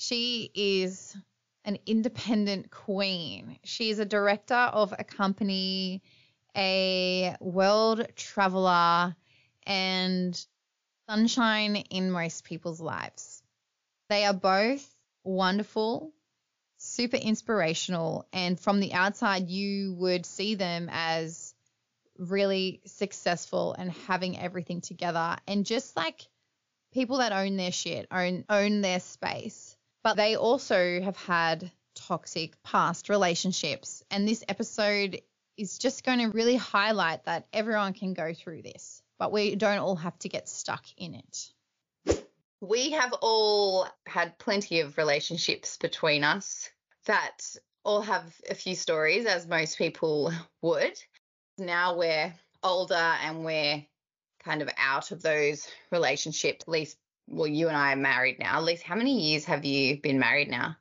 she 0.01 0.49
is 0.55 1.15
an 1.63 1.77
independent 1.85 2.71
queen. 2.71 3.59
She 3.63 3.91
is 3.91 3.99
a 3.99 4.05
director 4.05 4.55
of 4.55 4.93
a 4.97 5.03
company 5.03 6.01
a 6.57 7.35
world 7.39 8.05
traveler 8.15 9.15
and 9.65 10.45
sunshine 11.07 11.75
in 11.75 12.11
most 12.11 12.43
people's 12.43 12.81
lives. 12.81 13.41
They 14.09 14.25
are 14.25 14.33
both 14.33 14.85
wonderful, 15.23 16.11
super 16.77 17.17
inspirational, 17.17 18.27
and 18.33 18.59
from 18.59 18.79
the 18.79 18.93
outside, 18.93 19.49
you 19.49 19.93
would 19.93 20.25
see 20.25 20.55
them 20.55 20.89
as 20.91 21.53
really 22.17 22.81
successful 22.85 23.73
and 23.77 23.91
having 24.07 24.37
everything 24.37 24.81
together 24.81 25.37
and 25.47 25.65
just 25.65 25.95
like 25.95 26.27
people 26.91 27.17
that 27.17 27.31
own 27.31 27.55
their 27.55 27.71
shit, 27.71 28.07
own 28.11 28.43
own 28.49 28.81
their 28.81 28.99
space. 28.99 29.70
But 30.03 30.15
they 30.15 30.35
also 30.35 31.01
have 31.01 31.17
had 31.17 31.71
toxic 31.95 32.61
past 32.63 33.09
relationships. 33.09 34.03
And 34.09 34.27
this 34.27 34.43
episode 34.47 35.21
is 35.57 35.77
just 35.77 36.03
going 36.03 36.19
to 36.19 36.27
really 36.27 36.55
highlight 36.55 37.25
that 37.25 37.47
everyone 37.53 37.93
can 37.93 38.13
go 38.13 38.33
through 38.33 38.63
this, 38.63 39.01
but 39.19 39.31
we 39.31 39.55
don't 39.55 39.79
all 39.79 39.95
have 39.95 40.17
to 40.19 40.29
get 40.29 40.49
stuck 40.49 40.83
in 40.97 41.15
it. 41.15 42.23
We 42.61 42.91
have 42.91 43.13
all 43.21 43.87
had 44.05 44.37
plenty 44.37 44.81
of 44.81 44.97
relationships 44.97 45.77
between 45.77 46.23
us 46.23 46.69
that 47.05 47.55
all 47.83 48.01
have 48.01 48.35
a 48.49 48.55
few 48.55 48.75
stories, 48.75 49.25
as 49.25 49.47
most 49.47 49.77
people 49.77 50.31
would. 50.61 50.99
Now 51.57 51.97
we're 51.97 52.33
older 52.63 52.93
and 52.95 53.43
we're 53.43 53.85
kind 54.43 54.61
of 54.61 54.69
out 54.77 55.11
of 55.11 55.21
those 55.21 55.67
relationships. 55.91 56.63
At 56.63 56.71
least, 56.71 56.97
well, 57.31 57.47
you 57.47 57.67
and 57.67 57.77
I 57.77 57.93
are 57.93 57.97
married 57.97 58.39
now. 58.39 58.57
At 58.57 58.63
least, 58.63 58.83
how 58.83 58.95
many 58.95 59.19
years 59.19 59.45
have 59.45 59.65
you 59.65 59.99
been 59.99 60.19
married 60.19 60.49
now? 60.49 60.75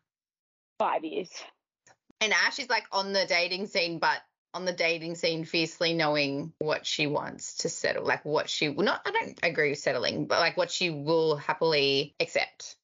Five 0.79 1.05
years. 1.05 1.31
And 2.21 2.33
Ash 2.33 2.59
is 2.59 2.69
like 2.69 2.85
on 2.93 3.13
the 3.13 3.25
dating 3.27 3.67
scene, 3.67 3.99
but 3.99 4.19
on 4.53 4.65
the 4.65 4.73
dating 4.73 5.15
scene 5.15 5.45
fiercely 5.45 5.95
knowing 5.95 6.53
what 6.59 6.85
she 6.85 7.07
wants 7.07 7.59
to 7.59 7.69
settle, 7.69 8.05
like 8.05 8.25
what 8.25 8.51
she 8.51 8.69
will 8.69 8.85
not, 8.85 9.01
I 9.07 9.13
don't 9.13 9.39
agree 9.43 9.71
with 9.71 9.79
settling, 9.79 10.27
but 10.27 10.41
like 10.41 10.57
what 10.57 10.71
she 10.71 10.91
will 10.91 11.37
happily 11.37 12.15
accept. 12.19 12.77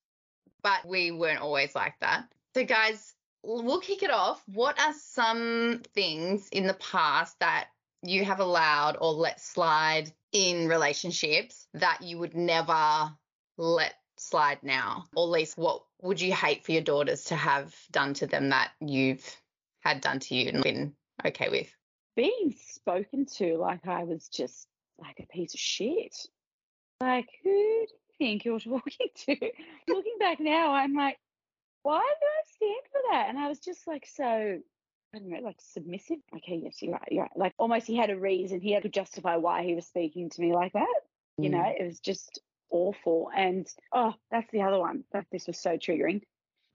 But 0.63 0.87
we 0.87 1.11
weren't 1.11 1.41
always 1.41 1.75
like 1.75 1.95
that. 2.01 2.27
So, 2.55 2.65
guys, 2.65 3.15
we'll 3.43 3.81
kick 3.81 4.03
it 4.03 4.11
off. 4.11 4.43
What 4.47 4.81
are 4.81 4.95
some 4.95 5.83
things 5.95 6.49
in 6.51 6.67
the 6.67 6.75
past 6.75 7.39
that 7.41 7.69
you 8.03 8.25
have 8.25 8.41
allowed 8.41 8.97
or 9.01 9.13
let 9.13 9.41
slide 9.41 10.13
in 10.33 10.69
relationships 10.69 11.67
that 11.75 12.03
you 12.03 12.19
would 12.19 12.35
never 12.35 13.11
let 13.57 13.95
slide 14.17 14.59
now? 14.63 15.07
Or 15.15 15.27
at 15.27 15.31
least 15.31 15.59
what 15.59 15.83
would 16.03 16.21
you 16.21 16.35
hate 16.35 16.65
for 16.65 16.73
your 16.73 16.83
daughters 16.83 17.25
to 17.25 17.37
have 17.37 17.75
done 17.91 18.15
to 18.15 18.27
them 18.27 18.51
that 18.51 18.71
you've 18.81 19.25
had 19.81 20.01
done 20.01 20.21
to 20.21 20.35
you 20.35 20.49
and 20.51 20.63
been 20.63 20.95
okay 21.25 21.49
with? 21.49 21.73
Being 22.17 22.55
spoken 22.69 23.27
to 23.37 23.57
like 23.57 23.87
I 23.87 24.05
was 24.05 24.29
just 24.29 24.67
like 24.99 25.21
a 25.21 25.27
piece 25.27 25.55
of 25.55 25.61
shit. 25.61 26.17
Like, 27.01 27.29
who 27.43 27.51
do 27.51 27.51
you 27.51 27.87
think 28.19 28.45
you're 28.45 28.61
talking 28.61 29.09
to? 29.27 29.37
Looking 29.89 30.17
back 30.19 30.41
now, 30.41 30.73
I'm 30.73 30.95
like, 30.95 31.19
why 31.83 31.99
do 32.01 32.27
I 32.27 32.43
stand 32.57 32.83
for 32.91 33.01
that? 33.13 33.27
And 33.29 33.39
I 33.39 33.49
was 33.49 33.61
just 33.61 33.87
like 33.87 34.07
so 34.07 34.59
I 35.15 35.19
don't 35.19 35.31
know, 35.31 35.41
like 35.41 35.61
submissive. 35.61 36.19
Okay, 36.35 36.61
yes, 36.63 36.83
you're 36.83 36.93
right, 36.93 37.09
you're 37.11 37.23
right. 37.23 37.37
Like 37.37 37.55
almost 37.59 37.87
he 37.87 37.97
had 37.97 38.11
a 38.11 38.19
reason, 38.19 38.61
he 38.61 38.73
had 38.73 38.83
to 38.83 38.89
justify 38.89 39.37
why 39.37 39.63
he 39.63 39.75
was 39.75 39.87
speaking 39.87 40.31
to 40.31 40.41
me 40.41 40.53
like 40.53 40.73
that. 40.73 40.95
You 41.39 41.51
know, 41.51 41.59
mm. 41.59 41.81
it 41.81 41.87
was 41.87 42.01
just 42.01 42.41
awful. 42.71 43.31
And 43.37 43.67
oh, 43.93 44.15
that's 44.31 44.51
the 44.53 44.63
other 44.63 44.79
one. 44.79 45.05
That 45.13 45.27
this 45.31 45.47
was 45.47 45.59
so 45.59 45.77
triggering 45.77 46.23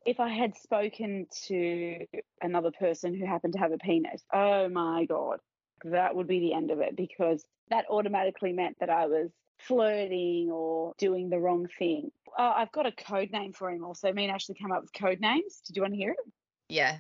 if 0.05 0.19
I 0.19 0.29
had 0.29 0.57
spoken 0.57 1.27
to 1.48 2.05
another 2.41 2.71
person 2.71 3.13
who 3.13 3.25
happened 3.25 3.53
to 3.53 3.60
have 3.60 3.71
a 3.71 3.77
penis, 3.77 4.24
oh 4.33 4.67
my 4.69 5.05
God, 5.05 5.39
that 5.86 6.15
would 6.15 6.27
be 6.27 6.39
the 6.39 6.53
end 6.53 6.71
of 6.71 6.79
it 6.79 6.95
because 6.95 7.43
that 7.69 7.86
automatically 7.89 8.53
meant 8.53 8.77
that 8.79 8.89
I 8.89 9.07
was 9.07 9.29
flirting 9.60 10.50
or 10.51 10.93
doing 10.98 11.29
the 11.29 11.39
wrong 11.39 11.67
thing. 11.77 12.12
Uh, 12.38 12.53
I've 12.55 12.71
got 12.71 12.88
a 12.88 12.91
code 12.91 13.31
name 13.31 13.53
for 13.53 13.69
him 13.69 13.83
also. 13.83 14.12
Me 14.12 14.25
and 14.25 14.33
Ashley 14.33 14.55
came 14.55 14.71
up 14.71 14.81
with 14.81 14.93
code 14.93 15.19
names. 15.19 15.62
Did 15.67 15.75
you 15.75 15.81
want 15.81 15.93
to 15.93 15.98
hear 15.98 16.12
it? 16.12 16.33
Yeah. 16.67 16.98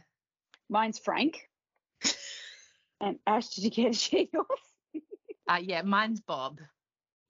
Mine's 0.69 0.99
Frank. 0.99 1.49
and 3.01 3.17
Ash, 3.25 3.49
did 3.49 3.63
you 3.63 3.71
get 3.71 4.11
yours? 4.11 4.45
uh, 5.49 5.59
yeah, 5.61 5.81
mine's 5.81 6.21
Bob. 6.21 6.59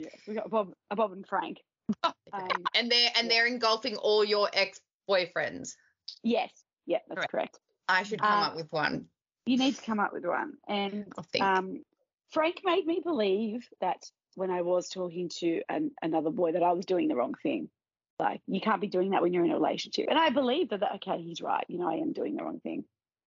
Yeah, 0.01 0.09
we 0.27 0.33
got 0.33 0.49
Bob, 0.49 0.73
a 0.89 0.95
Bob 0.95 1.11
and 1.11 1.27
Frank. 1.27 1.59
Um, 2.03 2.47
and 2.75 2.89
they're 2.89 3.11
and 3.17 3.27
yeah. 3.27 3.29
they're 3.29 3.47
engulfing 3.47 3.97
all 3.97 4.23
your 4.23 4.49
ex 4.53 4.79
boyfriends. 5.09 5.75
Yes. 6.23 6.49
Yeah, 6.85 6.99
that's 7.07 7.17
correct. 7.17 7.31
correct. 7.31 7.59
I 7.89 8.03
should 8.03 8.21
come 8.21 8.43
uh, 8.43 8.47
up 8.47 8.55
with 8.55 8.71
one. 8.71 9.07
You 9.45 9.57
need 9.57 9.75
to 9.75 9.81
come 9.81 9.99
up 9.99 10.13
with 10.13 10.25
one. 10.25 10.53
And 10.67 11.11
um, 11.41 11.83
Frank 12.29 12.61
made 12.63 12.85
me 12.85 13.01
believe 13.03 13.67
that 13.81 14.09
when 14.35 14.49
I 14.49 14.61
was 14.61 14.87
talking 14.87 15.29
to 15.39 15.61
an, 15.67 15.91
another 16.01 16.29
boy 16.29 16.53
that 16.53 16.63
I 16.63 16.71
was 16.71 16.85
doing 16.85 17.07
the 17.07 17.15
wrong 17.15 17.35
thing. 17.43 17.69
Like 18.17 18.41
you 18.47 18.61
can't 18.61 18.81
be 18.81 18.87
doing 18.87 19.09
that 19.11 19.21
when 19.21 19.33
you're 19.33 19.43
in 19.43 19.51
a 19.51 19.55
relationship. 19.55 20.05
And 20.09 20.17
I 20.17 20.29
believe 20.29 20.69
that, 20.69 20.79
that 20.81 20.95
okay, 20.95 21.21
he's 21.21 21.41
right. 21.41 21.65
You 21.67 21.79
know, 21.79 21.89
I 21.89 21.95
am 21.95 22.13
doing 22.13 22.35
the 22.35 22.43
wrong 22.43 22.59
thing. 22.61 22.85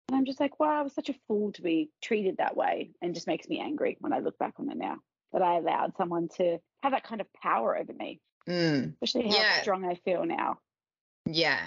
And 0.07 0.17
I'm 0.17 0.25
just 0.25 0.39
like, 0.39 0.59
wow, 0.59 0.79
I 0.79 0.81
was 0.81 0.95
such 0.95 1.09
a 1.09 1.15
fool 1.27 1.51
to 1.51 1.62
be 1.62 1.91
treated 2.01 2.38
that 2.38 2.55
way, 2.55 2.91
and 3.01 3.13
just 3.13 3.27
makes 3.27 3.50
me 3.50 3.59
angry 3.59 3.97
when 4.00 4.13
I 4.13 4.19
look 4.19 4.39
back 4.39 4.53
on 4.57 4.71
it 4.71 4.77
now 4.77 4.97
that 5.34 5.41
I 5.41 5.57
allowed 5.57 5.93
someone 5.98 6.29
to 6.38 6.60
have 6.84 6.91
that 6.91 7.03
kind 7.03 7.22
of 7.22 7.31
power 7.34 7.77
over 7.77 7.93
me. 7.93 8.19
Mm. 8.48 8.93
Especially 9.01 9.29
how 9.29 9.38
yeah. 9.38 9.62
strong 9.62 9.86
I 9.86 9.96
feel 9.96 10.25
now. 10.25 10.60
Yeah. 11.25 11.60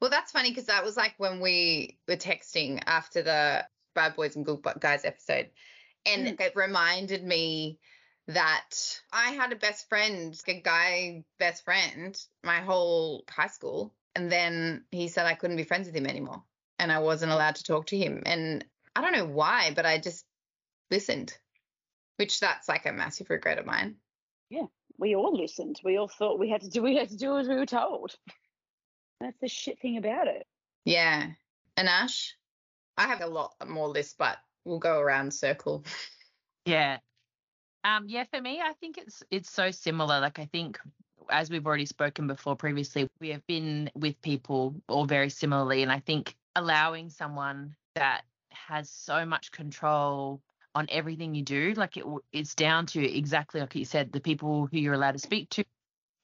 Well, 0.00 0.10
that's 0.10 0.32
funny 0.32 0.50
because 0.50 0.66
that 0.66 0.84
was 0.84 0.96
like 0.96 1.14
when 1.18 1.40
we 1.40 1.98
were 2.08 2.16
texting 2.16 2.82
after 2.86 3.22
the 3.22 3.64
Bad 3.94 4.16
Boys 4.16 4.36
and 4.36 4.44
Good 4.44 4.64
Guys 4.80 5.04
episode. 5.04 5.50
And 6.06 6.26
mm. 6.26 6.40
it 6.40 6.56
reminded 6.56 7.24
me 7.24 7.78
that 8.28 9.00
I 9.12 9.30
had 9.32 9.52
a 9.52 9.56
best 9.56 9.88
friend, 9.88 10.38
a 10.48 10.60
guy 10.60 11.24
best 11.38 11.64
friend, 11.64 12.18
my 12.42 12.60
whole 12.60 13.24
high 13.28 13.48
school. 13.48 13.94
And 14.16 14.30
then 14.30 14.84
he 14.90 15.08
said 15.08 15.26
I 15.26 15.34
couldn't 15.34 15.56
be 15.56 15.64
friends 15.64 15.86
with 15.86 15.96
him 15.96 16.06
anymore. 16.06 16.42
And 16.78 16.90
I 16.90 17.00
wasn't 17.00 17.32
allowed 17.32 17.56
to 17.56 17.64
talk 17.64 17.86
to 17.86 17.96
him. 17.96 18.22
And 18.26 18.64
I 18.96 19.00
don't 19.00 19.12
know 19.12 19.26
why, 19.26 19.72
but 19.74 19.86
I 19.86 19.98
just 19.98 20.24
listened, 20.90 21.36
which 22.16 22.40
that's 22.40 22.68
like 22.68 22.86
a 22.86 22.92
massive 22.92 23.30
regret 23.30 23.58
of 23.58 23.66
mine. 23.66 23.96
Yeah. 24.50 24.66
We 24.98 25.16
all 25.16 25.36
listened. 25.36 25.80
We 25.84 25.96
all 25.96 26.08
thought 26.08 26.38
we 26.38 26.50
had 26.50 26.60
to 26.62 26.68
do 26.68 26.82
we 26.82 26.96
had 26.96 27.08
to 27.08 27.16
do 27.16 27.36
as 27.38 27.48
we 27.48 27.56
were 27.56 27.66
told. 27.66 28.14
That's 29.20 29.38
the 29.40 29.48
shit 29.48 29.80
thing 29.80 29.96
about 29.96 30.28
it. 30.28 30.46
Yeah. 30.84 31.30
And 31.76 31.88
Ash, 31.88 32.36
I 32.96 33.06
have 33.06 33.20
a 33.20 33.26
lot 33.26 33.54
more 33.66 33.88
lists, 33.88 34.14
but 34.16 34.38
we'll 34.64 34.78
go 34.78 34.98
around 35.00 35.32
circle. 35.32 35.84
Yeah. 36.66 36.98
Um, 37.84 38.04
yeah, 38.08 38.24
for 38.32 38.40
me, 38.40 38.60
I 38.62 38.72
think 38.80 38.96
it's 38.96 39.22
it's 39.30 39.50
so 39.50 39.70
similar. 39.70 40.20
Like 40.20 40.38
I 40.38 40.46
think 40.46 40.78
as 41.30 41.50
we've 41.50 41.66
already 41.66 41.86
spoken 41.86 42.26
before 42.26 42.56
previously, 42.56 43.08
we 43.20 43.30
have 43.30 43.46
been 43.46 43.90
with 43.94 44.20
people 44.22 44.74
all 44.88 45.04
very 45.04 45.30
similarly. 45.30 45.82
And 45.82 45.92
I 45.92 46.00
think 46.00 46.36
allowing 46.56 47.10
someone 47.10 47.74
that 47.94 48.22
has 48.50 48.88
so 48.88 49.26
much 49.26 49.50
control 49.50 50.40
on 50.74 50.86
everything 50.90 51.34
you 51.34 51.42
do, 51.42 51.74
like 51.76 51.96
it, 51.96 52.04
it's 52.32 52.54
down 52.54 52.86
to 52.86 53.16
exactly 53.16 53.60
like 53.60 53.74
you 53.74 53.84
said, 53.84 54.12
the 54.12 54.20
people 54.20 54.66
who 54.66 54.78
you're 54.78 54.94
allowed 54.94 55.12
to 55.12 55.18
speak 55.18 55.50
to, 55.50 55.64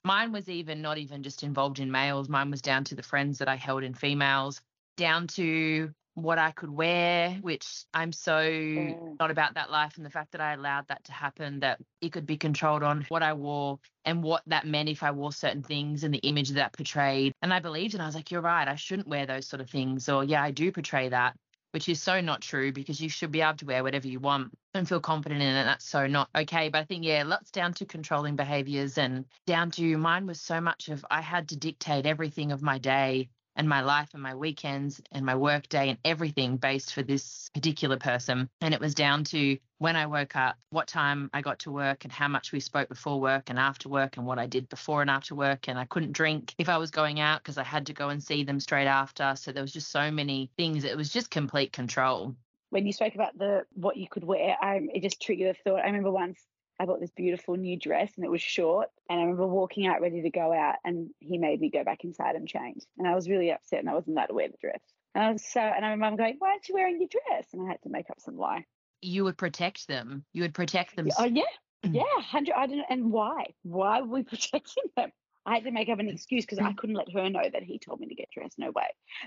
Mine 0.05 0.33
was 0.33 0.49
even 0.49 0.81
not 0.81 0.99
even 0.99 1.23
just 1.23 1.43
involved 1.43 1.79
in 1.79 1.91
males. 1.91 2.29
Mine 2.29 2.51
was 2.51 2.63
down 2.63 2.85
to 2.85 2.95
the 2.95 3.03
friends 3.03 3.39
that 3.39 3.49
I 3.49 3.57
held 3.57 3.83
in 3.83 3.95
females, 3.95 4.61
down 4.97 5.27
to 5.29 5.93
what 6.15 6.39
I 6.39 6.51
could 6.51 6.71
wear, 6.71 7.33
which 7.41 7.85
I'm 7.95 8.13
so 8.13 8.33
mm. 8.33 9.19
not 9.19 9.31
about 9.31 9.55
that 9.55 9.71
life 9.71 9.97
and 9.97 10.05
the 10.05 10.11
fact 10.11 10.33
that 10.33 10.41
I 10.41 10.55
allowed 10.55 10.89
that 10.89 11.05
to 11.05 11.13
happen, 11.13 11.61
that 11.61 11.81
it 12.01 12.13
could 12.13 12.27
be 12.27 12.37
controlled 12.37 12.83
on 12.83 13.05
what 13.09 13.23
I 13.23 13.35
wore 13.35 13.79
and 14.05 14.23
what 14.23 14.43
that 14.47 14.67
meant 14.67 14.89
if 14.89 15.03
I 15.03 15.11
wore 15.11 15.33
certain 15.33 15.63
things 15.63 16.03
and 16.03 16.13
the 16.13 16.19
image 16.19 16.51
that 16.51 16.73
portrayed. 16.73 17.33
And 17.43 17.53
I 17.53 17.61
believed 17.61 17.95
and 17.95 18.03
I 18.03 18.07
was 18.07 18.15
like, 18.15 18.31
you're 18.31 18.41
right, 18.41 18.67
I 18.67 18.75
shouldn't 18.75 19.09
wear 19.09 19.27
those 19.27 19.47
sort 19.47 19.61
of 19.61 19.71
things. 19.71 20.09
Or 20.09 20.25
yeah, 20.25 20.43
I 20.43 20.51
do 20.51 20.73
portray 20.73 21.11
that 21.11 21.37
which 21.73 21.89
is 21.89 22.03
so 22.03 22.21
not 22.21 22.41
true 22.41 22.73
because 22.73 23.01
you 23.01 23.09
should 23.09 23.31
be 23.31 23.41
able 23.41 23.57
to 23.57 23.67
wear 23.67 23.83
whatever 23.83 24.09
you 24.09 24.21
want 24.21 24.53
and 24.75 24.89
feel 24.89 25.01
confident 25.01 25.43
in 25.43 25.49
it. 25.49 25.65
That's 25.65 25.89
so 25.89 26.07
not 26.07 26.29
okay. 26.35 26.69
But 26.69 26.79
I 26.79 26.85
think, 26.85 27.05
yeah, 27.05 27.23
lots 27.25 27.51
down 27.51 27.75
to 27.75 27.87
controlling 27.87 28.37
behaviors 28.37 28.99
and 28.99 29.25
down 29.47 29.71
to 29.73 29.99
mine 29.99 30.27
was 30.27 30.41
so 30.41 30.61
much 30.61 30.89
of 30.89 31.05
I 31.11 31.21
had 31.21 31.49
to 31.51 31.57
dictate 31.57 32.07
everything 32.07 32.53
of 32.53 32.63
my 32.63 32.79
day 32.79 33.31
and 33.61 33.69
my 33.69 33.83
life 33.83 34.09
and 34.15 34.23
my 34.23 34.35
weekends 34.35 35.03
and 35.13 35.27
my 35.27 35.35
work 35.35 35.69
day 35.69 35.91
and 35.91 35.99
everything 36.03 36.57
based 36.57 36.95
for 36.95 37.03
this 37.03 37.51
particular 37.53 37.99
person. 37.99 38.49
And 38.63 38.73
it 38.73 38.81
was 38.81 38.95
down 38.95 39.23
to 39.25 39.59
when 39.77 39.97
I 39.97 40.07
woke 40.07 40.35
up, 40.35 40.57
what 40.71 40.87
time 40.87 41.29
I 41.35 41.43
got 41.43 41.59
to 41.61 41.71
work, 41.71 42.05
and 42.05 42.13
how 42.13 42.27
much 42.27 42.53
we 42.53 42.61
spoke 42.61 42.89
before 42.89 43.21
work 43.21 43.51
and 43.51 43.59
after 43.59 43.91
work, 43.91 44.17
and 44.17 44.25
what 44.25 44.39
I 44.39 44.47
did 44.47 44.71
before 44.71 45.03
and 45.03 45.11
after 45.11 45.35
work. 45.35 45.69
And 45.69 45.79
I 45.79 45.85
couldn't 45.85 46.13
drink 46.13 46.55
if 46.57 46.71
I 46.71 46.79
was 46.79 46.91
going 46.91 47.21
out 47.21 47.43
because 47.43 47.59
I 47.59 47.63
had 47.63 47.85
to 47.89 47.93
go 47.93 48.09
and 48.09 48.25
see 48.25 48.45
them 48.45 48.61
straight 48.61 48.87
after. 48.87 49.35
So 49.37 49.53
there 49.53 49.63
was 49.63 49.75
just 49.75 49.91
so 49.91 50.11
many 50.11 50.51
things. 50.57 50.85
It 50.85 50.97
was 50.97 51.11
just 51.11 51.31
complete 51.31 51.71
control. 51.71 52.35
When 52.71 52.87
you 52.87 52.95
spoke 52.95 53.15
about 53.15 53.37
the 53.37 53.67
what 53.75 53.99
you 53.99 54.07
could 54.09 54.25
wear, 54.25 54.57
I, 54.59 54.81
it 54.95 55.03
just 55.03 55.21
triggered 55.21 55.55
a 55.55 55.63
thought. 55.69 55.81
I 55.81 55.87
remember 55.87 56.11
once 56.11 56.41
I 56.81 56.87
bought 56.87 56.99
this 56.99 57.11
beautiful 57.11 57.57
new 57.57 57.79
dress 57.79 58.11
and 58.17 58.25
it 58.25 58.31
was 58.31 58.41
short. 58.41 58.89
And 59.11 59.21
I 59.21 59.25
remember 59.25 59.47
walking 59.47 59.87
out 59.87 60.01
ready 60.01 60.23
to 60.23 60.31
go 60.31 60.51
out 60.51 60.77
and 60.83 61.11
he 61.19 61.37
made 61.37 61.61
me 61.61 61.69
go 61.69 61.85
back 61.85 62.05
inside 62.05 62.37
and 62.37 62.49
change. 62.49 62.85
And 62.97 63.07
I 63.07 63.15
was 63.15 63.29
really 63.29 63.53
upset 63.53 63.81
and 63.81 63.91
I 63.91 63.93
wasn't 63.93 64.17
allowed 64.17 64.29
to 64.29 64.35
wear 64.35 64.49
the 64.49 64.57
dress. 64.59 64.81
And 65.15 65.23
I 65.23 65.31
was 65.33 65.45
so, 65.45 65.61
and 65.61 65.85
I 65.85 65.91
remember 65.91 66.23
going, 66.23 66.37
why 66.39 66.53
aren't 66.53 66.67
you 66.71 66.75
wearing 66.75 66.99
your 66.99 67.11
dress? 67.11 67.49
And 67.53 67.63
I 67.63 67.71
had 67.71 67.83
to 67.83 67.91
make 67.91 68.09
up 68.09 68.19
some 68.19 68.39
lie. 68.39 68.65
You 69.03 69.25
would 69.25 69.37
protect 69.37 69.89
them. 69.89 70.25
You 70.33 70.43
would 70.43 70.55
protect 70.55 70.97
them. 70.97 71.09
Oh, 71.19 71.25
yeah. 71.25 71.43
Yeah. 71.83 72.03
100. 72.17 72.55
I 72.55 72.67
don't 72.67 72.85
And 72.91 73.11
why? 73.11 73.55
Why 73.63 74.01
were 74.01 74.09
we 74.09 74.23
protecting 74.25 74.85
them? 74.97 75.11
I 75.45 75.55
had 75.55 75.65
to 75.65 75.71
make 75.71 75.89
up 75.89 75.99
an 75.99 76.09
excuse 76.09 76.45
because 76.45 76.59
I 76.59 76.73
couldn't 76.75 76.97
let 76.97 77.13
her 77.13 77.29
know 77.29 77.43
that 77.51 77.63
he 77.63 77.79
told 77.79 78.01
me 78.01 78.09
to 78.09 78.15
get 78.15 78.29
dressed. 78.31 78.59
No 78.59 78.71
way. 78.71 78.85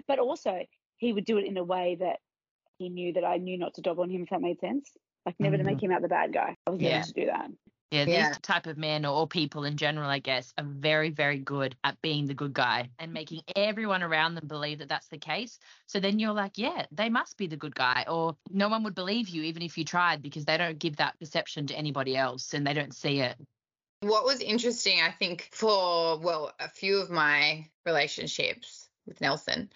But 0.07 0.19
also, 0.19 0.59
he 0.97 1.13
would 1.13 1.25
do 1.25 1.37
it 1.37 1.45
in 1.45 1.57
a 1.57 1.63
way 1.63 1.97
that 1.99 2.17
he 2.77 2.89
knew 2.89 3.13
that 3.13 3.25
I 3.25 3.37
knew 3.37 3.57
not 3.57 3.73
to 3.75 3.81
dob 3.81 3.99
on 3.99 4.09
him, 4.09 4.23
if 4.23 4.29
that 4.29 4.41
made 4.41 4.59
sense. 4.59 4.89
Like 5.25 5.39
never 5.39 5.57
to 5.57 5.63
make 5.63 5.77
Mm-hmm. 5.77 5.85
him 5.85 5.91
out 5.91 6.01
the 6.01 6.07
bad 6.07 6.33
guy. 6.33 6.55
I 6.67 6.69
was 6.69 6.81
Yeah. 6.81 6.93
never 6.93 7.05
to 7.05 7.13
do 7.13 7.25
that. 7.27 7.51
Yeah, 7.91 8.05
Yeah. 8.05 8.29
these 8.29 8.39
type 8.39 8.65
of 8.65 8.77
men 8.77 9.05
or, 9.05 9.13
or 9.15 9.27
people 9.27 9.65
in 9.65 9.77
general, 9.77 10.09
I 10.09 10.17
guess, 10.17 10.51
are 10.57 10.65
very, 10.65 11.11
very 11.11 11.37
good 11.37 11.75
at 11.83 12.01
being 12.01 12.25
the 12.25 12.33
good 12.33 12.51
guy 12.53 12.89
and 12.97 13.13
making 13.13 13.41
everyone 13.55 14.01
around 14.01 14.33
them 14.33 14.47
believe 14.47 14.79
that 14.79 14.89
that's 14.89 15.09
the 15.09 15.19
case. 15.19 15.59
So 15.85 15.99
then 15.99 16.17
you're 16.17 16.33
like, 16.33 16.57
yeah, 16.57 16.87
they 16.91 17.09
must 17.09 17.37
be 17.37 17.45
the 17.45 17.55
good 17.55 17.75
guy, 17.75 18.05
or 18.07 18.35
no 18.49 18.67
one 18.67 18.83
would 18.83 18.95
believe 18.95 19.29
you 19.29 19.43
even 19.43 19.61
if 19.61 19.77
you 19.77 19.85
tried 19.85 20.23
because 20.23 20.43
they 20.45 20.57
don't 20.57 20.79
give 20.79 20.95
that 20.97 21.19
perception 21.19 21.67
to 21.67 21.75
anybody 21.75 22.17
else 22.17 22.53
and 22.55 22.65
they 22.65 22.73
don't 22.73 22.95
see 22.95 23.19
it. 23.19 23.37
What 24.01 24.25
was 24.25 24.41
interesting, 24.41 24.99
I 24.99 25.11
think, 25.11 25.49
for 25.51 26.17
well, 26.17 26.51
a 26.59 26.69
few 26.69 26.97
of 26.97 27.09
my 27.09 27.69
relationships 27.85 28.89
with 29.05 29.21
Nelson 29.21 29.71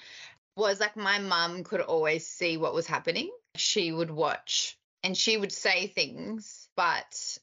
was 0.55 0.79
like 0.79 0.97
my 0.97 1.19
mum 1.19 1.63
could 1.63 1.81
always 1.81 2.25
see 2.27 2.57
what 2.57 2.73
was 2.73 2.87
happening. 2.87 3.31
She 3.55 3.91
would 3.91 4.09
watch 4.09 4.76
and 5.03 5.17
she 5.17 5.37
would 5.37 5.51
say 5.51 5.87
things, 5.87 6.69
but 6.75 7.37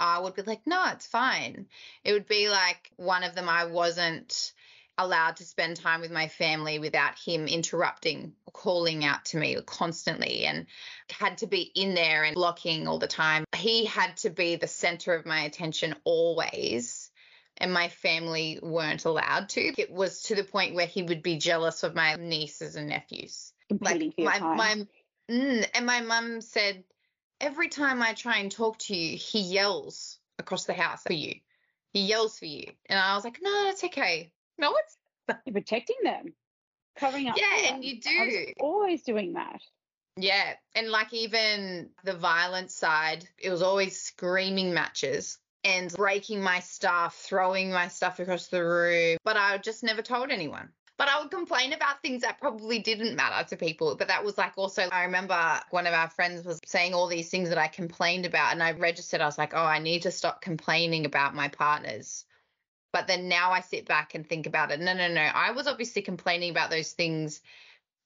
I 0.00 0.20
would 0.20 0.34
be 0.34 0.42
like, 0.42 0.66
no, 0.66 0.84
it's 0.92 1.06
fine. 1.06 1.66
It 2.04 2.12
would 2.12 2.28
be 2.28 2.48
like 2.48 2.92
one 2.96 3.24
of 3.24 3.34
them, 3.34 3.48
I 3.48 3.66
wasn't 3.66 4.52
allowed 4.98 5.36
to 5.36 5.44
spend 5.44 5.76
time 5.76 6.00
with 6.00 6.10
my 6.10 6.26
family 6.26 6.78
without 6.78 7.18
him 7.18 7.46
interrupting 7.46 8.32
or 8.46 8.52
calling 8.52 9.04
out 9.04 9.24
to 9.26 9.36
me 9.36 9.56
constantly 9.64 10.44
and 10.44 10.66
had 11.08 11.38
to 11.38 11.46
be 11.46 11.62
in 11.62 11.94
there 11.94 12.24
and 12.24 12.34
blocking 12.34 12.88
all 12.88 12.98
the 12.98 13.06
time. 13.06 13.44
He 13.56 13.84
had 13.84 14.16
to 14.18 14.30
be 14.30 14.56
the 14.56 14.66
center 14.66 15.14
of 15.14 15.24
my 15.24 15.42
attention 15.42 15.94
always. 16.04 17.10
And 17.60 17.72
my 17.72 17.88
family 17.88 18.60
weren't 18.62 19.04
allowed 19.04 19.48
to. 19.50 19.72
It 19.76 19.90
was 19.90 20.22
to 20.24 20.36
the 20.36 20.44
point 20.44 20.76
where 20.76 20.86
he 20.86 21.02
would 21.02 21.24
be 21.24 21.38
jealous 21.38 21.82
of 21.82 21.92
my 21.92 22.14
nieces 22.14 22.76
and 22.76 22.88
nephews. 22.88 23.52
For 23.68 23.94
your 23.94 24.12
my 24.16 24.38
my 24.38 24.86
mm, 25.28 25.68
and 25.74 25.84
my 25.84 26.00
mum 26.00 26.40
said 26.40 26.84
every 27.40 27.68
time 27.68 28.02
I 28.02 28.14
try 28.14 28.38
and 28.38 28.50
talk 28.50 28.78
to 28.78 28.96
you, 28.96 29.16
he 29.16 29.40
yells 29.40 30.18
across 30.38 30.64
the 30.64 30.74
house 30.74 31.02
for 31.02 31.12
you. 31.12 31.34
He 31.92 32.02
yells 32.02 32.38
for 32.38 32.46
you, 32.46 32.66
and 32.86 32.98
I 32.98 33.14
was 33.14 33.24
like, 33.24 33.38
no, 33.42 33.68
it's 33.68 33.84
okay. 33.84 34.30
No, 34.58 34.74
it's 34.76 35.38
You're 35.46 35.52
protecting 35.54 35.96
them, 36.02 36.34
covering 36.96 37.28
up. 37.28 37.36
Yeah, 37.36 37.74
and 37.74 37.84
you 37.84 37.98
I 38.06 38.24
was 38.24 38.34
do. 38.34 38.52
always 38.60 39.02
doing 39.02 39.34
that. 39.34 39.60
yeah, 40.16 40.54
and 40.74 40.90
like 40.90 41.12
even 41.14 41.90
the 42.04 42.14
violent 42.14 42.70
side, 42.70 43.28
it 43.38 43.50
was 43.50 43.62
always 43.62 44.00
screaming 44.00 44.74
matches 44.74 45.38
and 45.64 45.92
breaking 45.92 46.42
my 46.42 46.60
stuff, 46.60 47.16
throwing 47.16 47.70
my 47.72 47.88
stuff 47.88 48.20
across 48.20 48.48
the 48.48 48.64
room, 48.64 49.16
but 49.24 49.36
I 49.36 49.58
just 49.58 49.82
never 49.82 50.02
told 50.02 50.30
anyone. 50.30 50.68
But 50.98 51.08
I 51.08 51.20
would 51.20 51.30
complain 51.30 51.72
about 51.72 52.02
things 52.02 52.22
that 52.22 52.40
probably 52.40 52.80
didn't 52.80 53.14
matter 53.14 53.48
to 53.48 53.56
people. 53.56 53.94
But 53.94 54.08
that 54.08 54.24
was 54.24 54.36
like 54.36 54.54
also, 54.56 54.82
I 54.90 55.04
remember 55.04 55.60
one 55.70 55.86
of 55.86 55.94
our 55.94 56.10
friends 56.10 56.44
was 56.44 56.58
saying 56.66 56.92
all 56.92 57.06
these 57.06 57.30
things 57.30 57.48
that 57.50 57.56
I 57.56 57.68
complained 57.68 58.26
about. 58.26 58.52
And 58.52 58.60
I 58.60 58.72
registered, 58.72 59.20
I 59.20 59.26
was 59.26 59.38
like, 59.38 59.54
oh, 59.54 59.64
I 59.64 59.78
need 59.78 60.02
to 60.02 60.10
stop 60.10 60.42
complaining 60.42 61.06
about 61.06 61.36
my 61.36 61.46
partners. 61.46 62.24
But 62.92 63.06
then 63.06 63.28
now 63.28 63.52
I 63.52 63.60
sit 63.60 63.86
back 63.86 64.16
and 64.16 64.28
think 64.28 64.48
about 64.48 64.72
it. 64.72 64.80
No, 64.80 64.92
no, 64.92 65.06
no. 65.06 65.20
I 65.20 65.52
was 65.52 65.68
obviously 65.68 66.02
complaining 66.02 66.50
about 66.50 66.70
those 66.70 66.92
things 66.92 67.42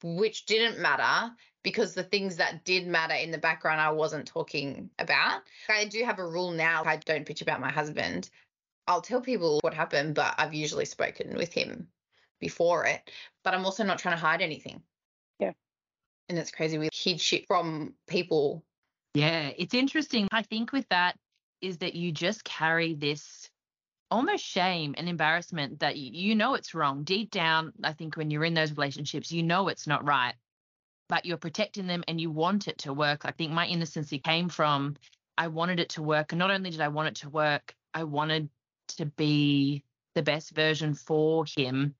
which 0.02 0.44
didn't 0.44 0.78
matter 0.78 1.32
because 1.62 1.94
the 1.94 2.02
things 2.02 2.36
that 2.36 2.64
did 2.64 2.86
matter 2.86 3.14
in 3.14 3.30
the 3.30 3.38
background 3.38 3.80
I 3.80 3.92
wasn't 3.92 4.26
talking 4.26 4.90
about. 4.98 5.42
I 5.70 5.86
do 5.86 6.04
have 6.04 6.18
a 6.18 6.26
rule 6.26 6.50
now 6.50 6.82
I 6.84 6.96
don't 6.96 7.26
bitch 7.26 7.40
about 7.40 7.60
my 7.60 7.70
husband. 7.70 8.28
I'll 8.86 9.00
tell 9.00 9.20
people 9.20 9.60
what 9.62 9.72
happened, 9.72 10.14
but 10.14 10.34
I've 10.36 10.52
usually 10.52 10.84
spoken 10.84 11.36
with 11.36 11.54
him 11.54 11.88
before 12.42 12.84
it. 12.84 13.10
But 13.42 13.54
I'm 13.54 13.64
also 13.64 13.84
not 13.84 13.98
trying 13.98 14.16
to 14.16 14.20
hide 14.20 14.42
anything. 14.42 14.82
Yeah. 15.38 15.52
And 16.28 16.36
it's 16.36 16.50
crazy 16.50 16.76
we 16.76 16.90
hid 16.92 17.20
shit 17.20 17.46
from 17.46 17.94
people. 18.06 18.62
Yeah, 19.14 19.50
it's 19.56 19.72
interesting. 19.72 20.28
I 20.30 20.42
think 20.42 20.72
with 20.72 20.86
that 20.90 21.16
is 21.62 21.78
that 21.78 21.94
you 21.94 22.12
just 22.12 22.44
carry 22.44 22.94
this 22.94 23.48
almost 24.10 24.44
shame 24.44 24.94
and 24.98 25.08
embarrassment 25.08 25.80
that 25.80 25.96
you, 25.96 26.10
you 26.12 26.34
know 26.34 26.54
it's 26.54 26.74
wrong. 26.74 27.04
Deep 27.04 27.30
down, 27.30 27.72
I 27.82 27.92
think 27.92 28.16
when 28.16 28.30
you're 28.30 28.44
in 28.44 28.54
those 28.54 28.72
relationships, 28.72 29.32
you 29.32 29.42
know 29.42 29.68
it's 29.68 29.86
not 29.86 30.06
right, 30.06 30.34
but 31.08 31.24
you're 31.24 31.38
protecting 31.38 31.86
them 31.86 32.04
and 32.08 32.20
you 32.20 32.30
want 32.30 32.68
it 32.68 32.78
to 32.78 32.92
work. 32.92 33.22
I 33.24 33.30
think 33.30 33.52
my 33.52 33.66
innocency 33.66 34.18
came 34.18 34.48
from 34.48 34.96
I 35.38 35.48
wanted 35.48 35.80
it 35.80 35.90
to 35.90 36.02
work. 36.02 36.32
And 36.32 36.38
not 36.38 36.50
only 36.50 36.70
did 36.70 36.80
I 36.80 36.88
want 36.88 37.08
it 37.08 37.14
to 37.22 37.30
work, 37.30 37.74
I 37.94 38.04
wanted 38.04 38.50
to 38.96 39.06
be 39.06 39.84
the 40.14 40.22
best 40.22 40.50
version 40.50 40.94
for 40.94 41.44
him. 41.56 41.94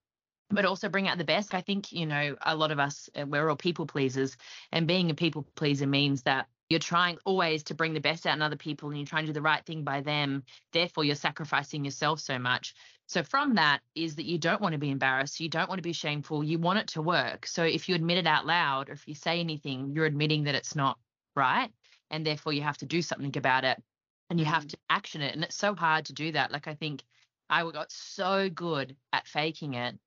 But 0.53 0.65
also 0.65 0.89
bring 0.89 1.07
out 1.07 1.17
the 1.17 1.23
best. 1.23 1.53
I 1.53 1.61
think, 1.61 1.91
you 1.91 2.05
know, 2.05 2.35
a 2.41 2.55
lot 2.55 2.71
of 2.71 2.79
us, 2.79 3.09
uh, 3.19 3.25
we're 3.25 3.49
all 3.49 3.55
people 3.55 3.85
pleasers. 3.85 4.37
And 4.71 4.87
being 4.87 5.09
a 5.09 5.15
people 5.15 5.47
pleaser 5.55 5.87
means 5.87 6.23
that 6.23 6.47
you're 6.69 6.79
trying 6.79 7.17
always 7.25 7.63
to 7.63 7.75
bring 7.75 7.93
the 7.93 7.99
best 7.99 8.25
out 8.25 8.35
in 8.35 8.41
other 8.41 8.55
people 8.55 8.89
and 8.89 8.97
you're 8.97 9.05
trying 9.05 9.23
to 9.23 9.27
do 9.27 9.33
the 9.33 9.41
right 9.41 9.65
thing 9.65 9.83
by 9.83 10.01
them. 10.01 10.43
Therefore, 10.71 11.03
you're 11.03 11.15
sacrificing 11.15 11.85
yourself 11.85 12.19
so 12.19 12.39
much. 12.39 12.73
So, 13.07 13.21
from 13.23 13.55
that 13.55 13.81
is 13.95 14.15
that 14.15 14.25
you 14.25 14.37
don't 14.37 14.61
want 14.61 14.73
to 14.73 14.79
be 14.79 14.89
embarrassed. 14.89 15.39
You 15.39 15.49
don't 15.49 15.69
want 15.69 15.79
to 15.79 15.83
be 15.83 15.93
shameful. 15.93 16.43
You 16.43 16.57
want 16.57 16.79
it 16.79 16.87
to 16.89 17.01
work. 17.01 17.45
So, 17.45 17.63
if 17.63 17.89
you 17.89 17.95
admit 17.95 18.17
it 18.17 18.27
out 18.27 18.45
loud 18.45 18.89
or 18.89 18.93
if 18.93 19.07
you 19.07 19.13
say 19.13 19.39
anything, 19.39 19.91
you're 19.93 20.05
admitting 20.05 20.45
that 20.45 20.55
it's 20.55 20.75
not 20.75 20.97
right. 21.35 21.69
And 22.09 22.25
therefore, 22.25 22.53
you 22.53 22.61
have 22.61 22.77
to 22.77 22.85
do 22.85 23.01
something 23.01 23.37
about 23.37 23.65
it 23.65 23.81
and 24.29 24.39
you 24.39 24.45
have 24.45 24.67
to 24.67 24.77
action 24.89 25.21
it. 25.21 25.35
And 25.35 25.43
it's 25.43 25.55
so 25.55 25.75
hard 25.75 26.05
to 26.05 26.13
do 26.13 26.31
that. 26.31 26.51
Like, 26.51 26.67
I 26.67 26.75
think 26.75 27.03
I 27.49 27.69
got 27.71 27.91
so 27.91 28.49
good 28.49 28.95
at 29.11 29.27
faking 29.27 29.75
it 29.75 29.99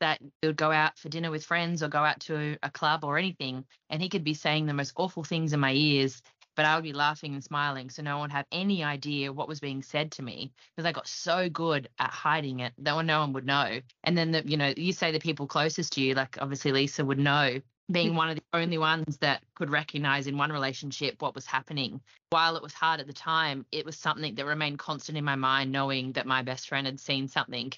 that 0.00 0.20
he 0.40 0.48
would 0.48 0.56
go 0.56 0.72
out 0.72 0.98
for 0.98 1.08
dinner 1.08 1.30
with 1.30 1.44
friends 1.44 1.82
or 1.82 1.88
go 1.88 2.04
out 2.04 2.20
to 2.20 2.56
a 2.62 2.70
club 2.70 3.04
or 3.04 3.18
anything, 3.18 3.64
and 3.88 4.02
he 4.02 4.08
could 4.08 4.24
be 4.24 4.34
saying 4.34 4.66
the 4.66 4.74
most 4.74 4.92
awful 4.96 5.24
things 5.24 5.52
in 5.52 5.60
my 5.60 5.72
ears, 5.72 6.22
but 6.56 6.64
I 6.64 6.74
would 6.74 6.84
be 6.84 6.92
laughing 6.92 7.34
and 7.34 7.44
smiling, 7.44 7.90
so 7.90 8.02
no 8.02 8.18
one 8.18 8.28
would 8.28 8.32
have 8.32 8.46
any 8.52 8.84
idea 8.84 9.32
what 9.32 9.48
was 9.48 9.60
being 9.60 9.82
said 9.82 10.12
to 10.12 10.22
me 10.22 10.52
because 10.76 10.86
I 10.86 10.92
got 10.92 11.06
so 11.06 11.48
good 11.48 11.88
at 11.98 12.10
hiding 12.10 12.60
it 12.60 12.72
that 12.78 13.00
no 13.04 13.20
one 13.20 13.32
would 13.32 13.46
know. 13.46 13.80
And 14.04 14.18
then 14.18 14.32
the, 14.32 14.42
you 14.44 14.56
know, 14.56 14.74
you 14.76 14.92
say 14.92 15.12
the 15.12 15.20
people 15.20 15.46
closest 15.46 15.94
to 15.94 16.00
you, 16.00 16.14
like 16.14 16.36
obviously 16.40 16.72
Lisa 16.72 17.04
would 17.04 17.18
know, 17.18 17.60
being 17.90 18.12
mm. 18.12 18.16
one 18.16 18.30
of 18.30 18.36
the 18.36 18.42
only 18.52 18.78
ones 18.78 19.16
that 19.18 19.42
could 19.54 19.70
recognize 19.70 20.26
in 20.26 20.36
one 20.36 20.52
relationship 20.52 21.22
what 21.22 21.34
was 21.34 21.46
happening. 21.46 22.00
While 22.30 22.56
it 22.56 22.62
was 22.62 22.74
hard 22.74 23.00
at 23.00 23.06
the 23.06 23.12
time, 23.12 23.64
it 23.72 23.84
was 23.84 23.96
something 23.96 24.34
that 24.34 24.44
remained 24.44 24.78
constant 24.78 25.18
in 25.18 25.24
my 25.24 25.36
mind, 25.36 25.72
knowing 25.72 26.12
that 26.12 26.26
my 26.26 26.42
best 26.42 26.68
friend 26.68 26.86
had 26.86 27.00
seen 27.00 27.28
something 27.28 27.72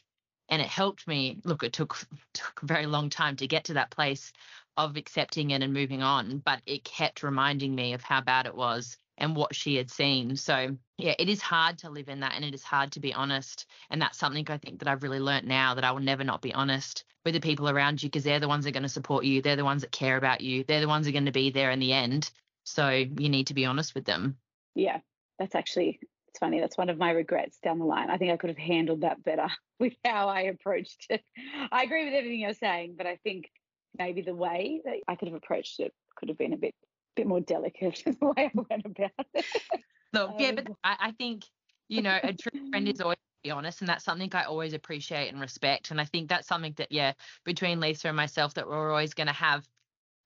and 0.48 0.62
it 0.62 0.68
helped 0.68 1.06
me 1.06 1.38
look 1.44 1.62
it 1.62 1.72
took 1.72 1.98
took 2.34 2.62
a 2.62 2.66
very 2.66 2.86
long 2.86 3.10
time 3.10 3.36
to 3.36 3.46
get 3.46 3.64
to 3.64 3.74
that 3.74 3.90
place 3.90 4.32
of 4.76 4.96
accepting 4.96 5.50
it 5.50 5.62
and 5.62 5.72
moving 5.72 6.02
on 6.02 6.38
but 6.38 6.60
it 6.66 6.84
kept 6.84 7.22
reminding 7.22 7.74
me 7.74 7.92
of 7.92 8.02
how 8.02 8.20
bad 8.20 8.46
it 8.46 8.54
was 8.54 8.96
and 9.18 9.36
what 9.36 9.54
she 9.54 9.76
had 9.76 9.90
seen. 9.90 10.36
So 10.36 10.76
yeah 10.98 11.14
it 11.18 11.28
is 11.28 11.42
hard 11.42 11.78
to 11.78 11.90
live 11.90 12.08
in 12.08 12.20
that 12.20 12.34
and 12.34 12.44
it 12.44 12.54
is 12.54 12.62
hard 12.62 12.92
to 12.92 13.00
be 13.00 13.12
honest 13.12 13.66
and 13.90 14.00
that's 14.00 14.18
something 14.18 14.46
i 14.48 14.56
think 14.56 14.78
that 14.78 14.88
i've 14.88 15.02
really 15.02 15.18
learnt 15.18 15.46
now 15.46 15.74
that 15.74 15.84
i 15.84 15.90
will 15.90 16.00
never 16.00 16.22
not 16.22 16.42
be 16.42 16.54
honest 16.54 17.04
with 17.24 17.34
the 17.34 17.40
people 17.40 17.68
around 17.68 18.02
you 18.02 18.08
because 18.08 18.24
they're 18.24 18.40
the 18.40 18.48
ones 18.48 18.64
that 18.64 18.70
are 18.70 18.72
going 18.72 18.82
to 18.84 18.88
support 18.88 19.24
you 19.24 19.42
they're 19.42 19.56
the 19.56 19.64
ones 19.64 19.82
that 19.82 19.90
care 19.90 20.16
about 20.16 20.40
you 20.40 20.64
they're 20.64 20.80
the 20.80 20.88
ones 20.88 21.04
that 21.04 21.10
are 21.10 21.12
going 21.12 21.26
to 21.26 21.32
be 21.32 21.50
there 21.50 21.70
in 21.70 21.80
the 21.80 21.92
end. 21.92 22.30
So 22.64 22.88
you 22.90 23.28
need 23.28 23.48
to 23.48 23.54
be 23.54 23.66
honest 23.66 23.94
with 23.94 24.04
them. 24.04 24.36
Yeah, 24.74 25.00
that's 25.38 25.54
actually 25.54 26.00
it's 26.32 26.38
funny. 26.38 26.60
That's 26.60 26.78
one 26.78 26.88
of 26.88 26.96
my 26.96 27.10
regrets 27.10 27.58
down 27.62 27.78
the 27.78 27.84
line. 27.84 28.08
I 28.08 28.16
think 28.16 28.32
I 28.32 28.38
could 28.38 28.48
have 28.48 28.58
handled 28.58 29.02
that 29.02 29.22
better 29.22 29.48
with 29.78 29.92
how 30.04 30.28
I 30.28 30.42
approached 30.42 31.06
it. 31.10 31.22
I 31.70 31.82
agree 31.82 32.06
with 32.06 32.14
everything 32.14 32.40
you're 32.40 32.54
saying, 32.54 32.94
but 32.96 33.06
I 33.06 33.16
think 33.16 33.50
maybe 33.98 34.22
the 34.22 34.34
way 34.34 34.80
that 34.86 34.96
I 35.06 35.16
could 35.16 35.28
have 35.28 35.36
approached 35.36 35.78
it 35.78 35.92
could 36.16 36.30
have 36.30 36.38
been 36.38 36.54
a 36.54 36.56
bit 36.56 36.74
bit 37.14 37.26
more 37.26 37.40
delicate 37.40 38.02
the 38.06 38.16
way 38.26 38.50
I 38.50 38.50
went 38.54 38.86
about 38.86 39.26
it. 39.34 39.44
Look, 40.14 40.30
yeah, 40.38 40.52
but 40.52 40.66
Um, 40.66 40.76
I, 40.82 40.96
I 40.98 41.10
think, 41.12 41.44
you 41.90 42.00
know, 42.00 42.18
a 42.22 42.32
true 42.32 42.58
friend 42.70 42.88
is 42.88 43.02
always 43.02 43.18
be 43.42 43.50
honest. 43.50 43.80
And 43.80 43.88
that's 43.88 44.04
something 44.04 44.30
I 44.32 44.44
always 44.44 44.72
appreciate 44.72 45.28
and 45.28 45.40
respect. 45.40 45.90
And 45.90 46.00
I 46.00 46.04
think 46.04 46.28
that's 46.28 46.48
something 46.48 46.72
that, 46.76 46.90
yeah, 46.90 47.12
between 47.44 47.80
Lisa 47.80 48.08
and 48.08 48.16
myself, 48.16 48.54
that 48.54 48.66
we're 48.66 48.90
always 48.90 49.14
going 49.14 49.26
to 49.26 49.32
have 49.32 49.68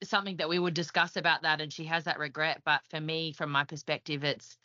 something 0.05 0.37
that 0.37 0.49
we 0.49 0.59
would 0.59 0.75
discuss 0.75 1.16
about 1.16 1.42
that. 1.42 1.61
And 1.61 1.73
she 1.73 1.87
has 1.87 2.05
that 2.05 2.19
regret. 2.19 2.62
But 2.64 2.83
for 2.90 3.01
me, 3.01 3.33
from 3.33 3.51
my 3.51 3.64
perspective, 3.64 4.23
it's 4.23 4.57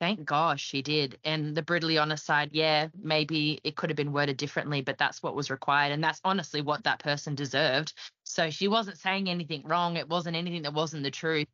thank 0.00 0.24
gosh 0.24 0.62
she 0.62 0.82
did. 0.82 1.18
And 1.24 1.54
the 1.54 1.62
brutally 1.62 1.98
honest 1.98 2.24
side, 2.24 2.50
yeah, 2.52 2.88
maybe 3.02 3.60
it 3.64 3.76
could 3.76 3.90
have 3.90 3.96
been 3.96 4.12
worded 4.12 4.36
differently, 4.36 4.80
but 4.80 4.98
that's 4.98 5.22
what 5.22 5.34
was 5.34 5.50
required. 5.50 5.92
And 5.92 6.02
that's 6.02 6.20
honestly 6.24 6.62
what 6.62 6.84
that 6.84 7.00
person 7.00 7.34
deserved. 7.34 7.92
So 8.24 8.50
she 8.50 8.68
wasn't 8.68 8.98
saying 8.98 9.28
anything 9.28 9.62
wrong. 9.64 9.96
It 9.96 10.08
wasn't 10.08 10.36
anything 10.36 10.62
that 10.62 10.74
wasn't 10.74 11.02
the 11.02 11.10
truth. 11.10 11.48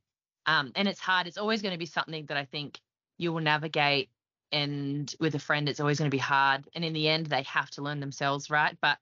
Um, 0.46 0.72
and 0.74 0.88
it's 0.88 1.00
hard. 1.00 1.26
It's 1.26 1.38
always 1.38 1.62
going 1.62 1.72
to 1.72 1.78
be 1.78 1.86
something 1.86 2.26
that 2.26 2.36
I 2.36 2.44
think 2.44 2.80
you 3.18 3.32
will 3.32 3.40
navigate 3.40 4.10
and 4.52 5.14
with 5.18 5.34
a 5.34 5.38
friend 5.38 5.68
it's 5.68 5.80
always 5.80 5.98
going 5.98 6.10
to 6.10 6.14
be 6.14 6.18
hard 6.18 6.68
and 6.74 6.84
in 6.84 6.92
the 6.92 7.08
end 7.08 7.26
they 7.26 7.42
have 7.42 7.70
to 7.70 7.82
learn 7.82 7.98
themselves 7.98 8.50
right 8.50 8.76
but 8.80 8.98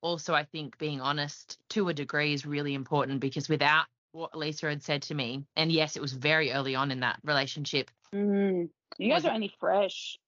also 0.00 0.34
i 0.34 0.44
think 0.44 0.78
being 0.78 1.00
honest 1.00 1.58
to 1.68 1.88
a 1.88 1.94
degree 1.94 2.32
is 2.34 2.46
really 2.46 2.74
important 2.74 3.18
because 3.18 3.48
without 3.48 3.86
what 4.12 4.36
lisa 4.36 4.68
had 4.68 4.82
said 4.82 5.02
to 5.02 5.14
me 5.14 5.44
and 5.56 5.72
yes 5.72 5.96
it 5.96 6.02
was 6.02 6.12
very 6.12 6.52
early 6.52 6.74
on 6.74 6.90
in 6.90 7.00
that 7.00 7.18
relationship 7.24 7.90
Mm. 8.14 8.68
You 8.98 9.08
guys 9.08 9.18
Was 9.18 9.24
are 9.26 9.32
it- 9.32 9.34
only 9.34 9.52
fresh. 9.60 10.18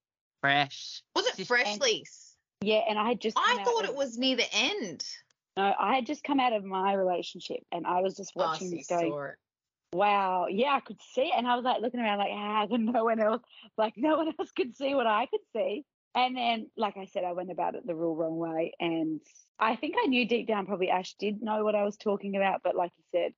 fresh 0.41 1.01
Was 1.15 1.25
it 1.27 1.35
Just- 1.37 1.47
fresh, 1.47 1.67
and- 1.67 1.81
Lise? 1.81 2.37
Yeah, 2.61 2.81
and 2.87 2.97
I 2.97 3.07
had 3.09 3.21
just. 3.21 3.37
I 3.37 3.63
thought 3.63 3.83
of- 3.83 3.91
it 3.91 3.95
was 3.95 4.17
near 4.17 4.35
the 4.37 4.51
end. 4.53 5.05
No, 5.57 5.73
I 5.79 5.95
had 5.95 6.05
just 6.05 6.23
come 6.23 6.39
out 6.39 6.53
of 6.53 6.63
my 6.63 6.93
relationship, 6.93 7.63
and 7.71 7.85
I 7.85 8.01
was 8.01 8.15
just 8.15 8.33
Oh, 8.35 8.41
watching 8.41 8.71
you 8.71 8.77
this 8.77 8.87
going. 8.87 9.11
saw 9.11 9.23
it. 9.23 9.35
Wow, 9.93 10.47
yeah, 10.47 10.73
I 10.73 10.79
could 10.81 11.01
see 11.01 11.27
it, 11.27 11.33
and 11.37 11.47
I 11.47 11.55
was 11.55 11.63
like 11.63 11.81
looking 11.81 11.99
around 11.99 12.17
like, 12.19 12.31
ah, 12.33 12.65
no 12.71 13.05
one 13.05 13.19
else, 13.19 13.41
like 13.77 13.93
no 13.97 14.17
one 14.17 14.33
else 14.37 14.51
could 14.51 14.75
see 14.75 14.93
what 14.95 15.07
I 15.07 15.25
could 15.27 15.41
see. 15.55 15.85
And 16.15 16.35
then, 16.35 16.71
like 16.77 16.97
I 16.97 17.05
said, 17.05 17.23
I 17.25 17.33
went 17.33 17.51
about 17.51 17.75
it 17.75 17.85
the 17.85 17.95
real 17.95 18.15
wrong 18.15 18.37
way, 18.37 18.73
and 18.79 19.21
I 19.59 19.75
think 19.75 19.95
I 20.01 20.07
knew 20.07 20.27
deep 20.27 20.47
down 20.47 20.65
probably 20.65 20.89
Ash 20.89 21.13
did 21.15 21.41
know 21.41 21.63
what 21.63 21.75
I 21.75 21.83
was 21.83 21.97
talking 21.97 22.35
about, 22.35 22.61
but 22.63 22.75
like 22.75 22.91
you 22.97 23.03
said, 23.11 23.33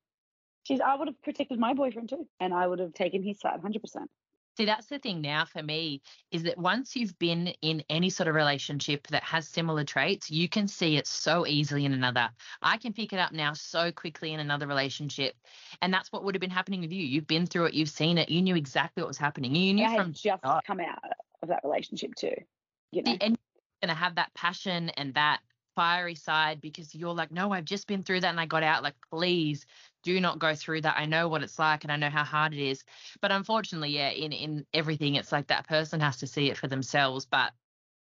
she's 0.63 0.79
I 0.79 0.95
would 0.95 1.07
have 1.07 1.21
protected 1.21 1.59
my 1.59 1.73
boyfriend 1.73 2.09
too, 2.09 2.27
and 2.39 2.53
I 2.53 2.65
would 2.67 2.79
have 2.79 2.93
taken 2.93 3.23
his 3.23 3.39
side, 3.39 3.59
hundred 3.61 3.81
percent. 3.81 4.09
See, 4.57 4.65
that's 4.65 4.87
the 4.87 4.97
thing 4.97 5.21
now 5.21 5.45
for 5.45 5.61
me 5.61 6.01
is 6.31 6.41
that 6.43 6.57
once 6.57 6.95
you've 6.95 7.17
been 7.19 7.49
in 7.61 7.83
any 7.91 8.09
sort 8.09 8.27
of 8.27 8.33
relationship 8.33 9.05
that 9.09 9.21
has 9.21 9.47
similar 9.47 9.83
traits, 9.83 10.31
you 10.31 10.49
can 10.49 10.67
see 10.67 10.97
it 10.97 11.05
so 11.05 11.45
easily 11.45 11.85
in 11.85 11.93
another. 11.93 12.31
I 12.63 12.77
can 12.77 12.91
pick 12.91 13.13
it 13.13 13.19
up 13.19 13.31
now 13.31 13.53
so 13.53 13.91
quickly 13.91 14.33
in 14.33 14.39
another 14.39 14.65
relationship. 14.65 15.35
And 15.83 15.93
that's 15.93 16.11
what 16.11 16.23
would 16.23 16.33
have 16.33 16.41
been 16.41 16.49
happening 16.49 16.81
with 16.81 16.91
you. 16.91 17.05
You've 17.05 17.27
been 17.27 17.45
through 17.45 17.65
it, 17.65 17.75
you've 17.75 17.87
seen 17.87 18.17
it, 18.17 18.29
you 18.29 18.41
knew 18.41 18.55
exactly 18.55 19.03
what 19.03 19.07
was 19.07 19.19
happening. 19.19 19.53
You 19.53 19.75
knew 19.75 19.85
I 19.85 19.95
from 19.95 20.13
just 20.13 20.39
start. 20.39 20.65
come 20.65 20.79
out 20.79 21.03
of 21.43 21.49
that 21.49 21.61
relationship 21.63 22.15
too, 22.15 22.33
you 22.91 23.03
know. 23.03 23.11
See, 23.11 23.17
and 23.21 23.37
you're 23.37 23.87
going 23.87 23.95
to 23.95 24.01
have 24.01 24.15
that 24.15 24.33
passion 24.33 24.89
and 24.89 25.13
that 25.13 25.41
fiery 25.75 26.15
side 26.15 26.59
because 26.59 26.95
you're 26.95 27.13
like, 27.13 27.31
no, 27.31 27.51
I've 27.51 27.63
just 27.63 27.85
been 27.85 28.01
through 28.01 28.21
that 28.21 28.31
and 28.31 28.39
I 28.39 28.47
got 28.47 28.63
out. 28.63 28.81
Like, 28.81 28.95
please 29.11 29.67
do 30.07 30.21
not 30.21 30.39
go 30.39 30.55
through 30.55 30.81
that. 30.81 30.95
I 30.97 31.05
know 31.05 31.27
what 31.27 31.43
it's 31.43 31.59
like 31.59 31.83
and 31.83 31.91
I 31.91 31.97
know 31.97 32.09
how 32.09 32.23
hard 32.23 32.53
it 32.53 32.61
is. 32.65 32.81
But 33.21 33.33
unfortunately, 33.33 33.89
yeah, 33.89 34.09
in 34.09 34.31
in 34.31 34.65
everything, 34.73 35.15
it's 35.15 35.33
like 35.33 35.47
that 35.47 35.67
person 35.67 35.99
has 35.99 36.17
to 36.17 36.27
see 36.27 36.49
it 36.49 36.57
for 36.57 36.67
themselves. 36.67 37.25
But 37.25 37.51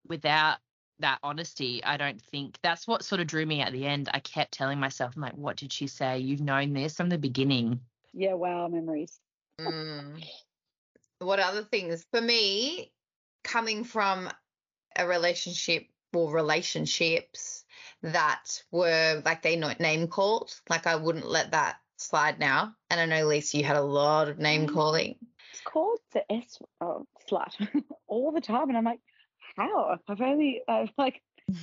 without 0.07 0.59
that 0.99 1.19
honesty, 1.23 1.83
I 1.83 1.97
don't 1.97 2.21
think 2.21 2.59
that's 2.63 2.87
what 2.87 3.05
sort 3.05 3.23
of 3.23 3.27
drew 3.27 3.47
me 3.47 3.63
at 3.63 3.73
the 3.73 3.87
end. 3.87 4.11
I 4.13 4.21
kept 4.21 4.53
telling 4.53 4.79
myself, 4.79 5.15
I'm 5.17 5.23
like, 5.23 5.33
what 5.33 5.57
did 5.57 5.73
she 5.73 5.87
say? 5.87 6.19
You've 6.19 6.43
known 6.43 6.75
this 6.75 6.95
from 6.95 7.09
the 7.09 7.17
beginning. 7.17 7.81
Yeah, 8.13 8.35
wow, 8.35 8.69
memories. 8.69 9.19
Mm. 9.59 10.23
What 11.21 11.41
other 11.41 11.63
things? 11.63 12.05
For 12.13 12.21
me, 12.21 12.93
coming 13.45 13.83
from 13.85 14.29
a 14.95 15.07
relationship 15.07 15.87
or 16.13 16.31
relationships 16.31 17.65
that 18.03 18.63
were 18.71 19.23
like 19.25 19.41
they 19.41 19.57
not 19.57 19.81
name 19.81 20.07
called, 20.07 20.55
like 20.69 20.87
I 20.87 20.97
wouldn't 20.97 21.27
let 21.27 21.53
that 21.53 21.77
slide 22.05 22.39
now. 22.39 22.75
And 22.91 23.01
I 23.01 23.07
know, 23.07 23.27
Lisa, 23.27 23.59
you 23.59 23.65
had 23.65 23.77
a 23.77 23.83
lot 23.83 24.29
of 24.29 24.39
name 24.39 24.67
Mm. 24.67 24.73
calling. 24.73 25.17
It's 25.51 25.61
called 25.63 25.99
the 26.13 26.31
S 26.33 26.59
oh, 26.81 27.07
slut 27.31 27.55
all 28.07 28.33
the 28.33 28.41
time, 28.41 28.69
and 28.69 28.77
I'm 28.77 28.85
like, 28.85 29.01
how? 29.57 29.99
I've 30.09 30.21
only 30.21 30.63
uh, 30.67 30.87
like, 30.99 31.23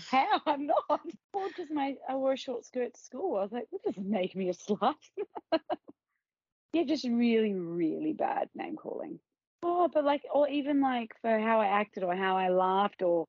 how? 0.10 0.42
I'm 0.46 0.68
not. 0.68 1.02
Or 1.34 1.48
just 1.56 1.72
my 1.72 1.96
I 2.08 2.16
wore 2.16 2.34
a 2.34 2.38
short 2.38 2.66
skirt 2.66 2.94
to 2.94 3.00
school. 3.00 3.38
I 3.38 3.42
was 3.42 3.52
like, 3.52 3.70
that 3.72 3.84
doesn't 3.84 4.10
make 4.10 4.36
me 4.36 4.50
a 4.50 4.54
slut. 4.54 4.96
yeah, 6.74 6.84
just 6.84 7.06
really, 7.06 7.54
really 7.54 8.14
bad 8.14 8.50
name 8.56 8.76
calling. 8.76 9.20
Oh, 9.64 9.90
but 9.94 10.04
like, 10.04 10.24
or 10.34 10.48
even 10.50 10.82
like 10.82 11.12
for 11.22 11.38
how 11.40 11.60
I 11.60 11.68
acted 11.68 12.04
or 12.04 12.16
how 12.16 12.38
I 12.38 12.50
laughed 12.50 13.02
or, 13.02 13.28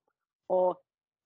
or 0.48 0.76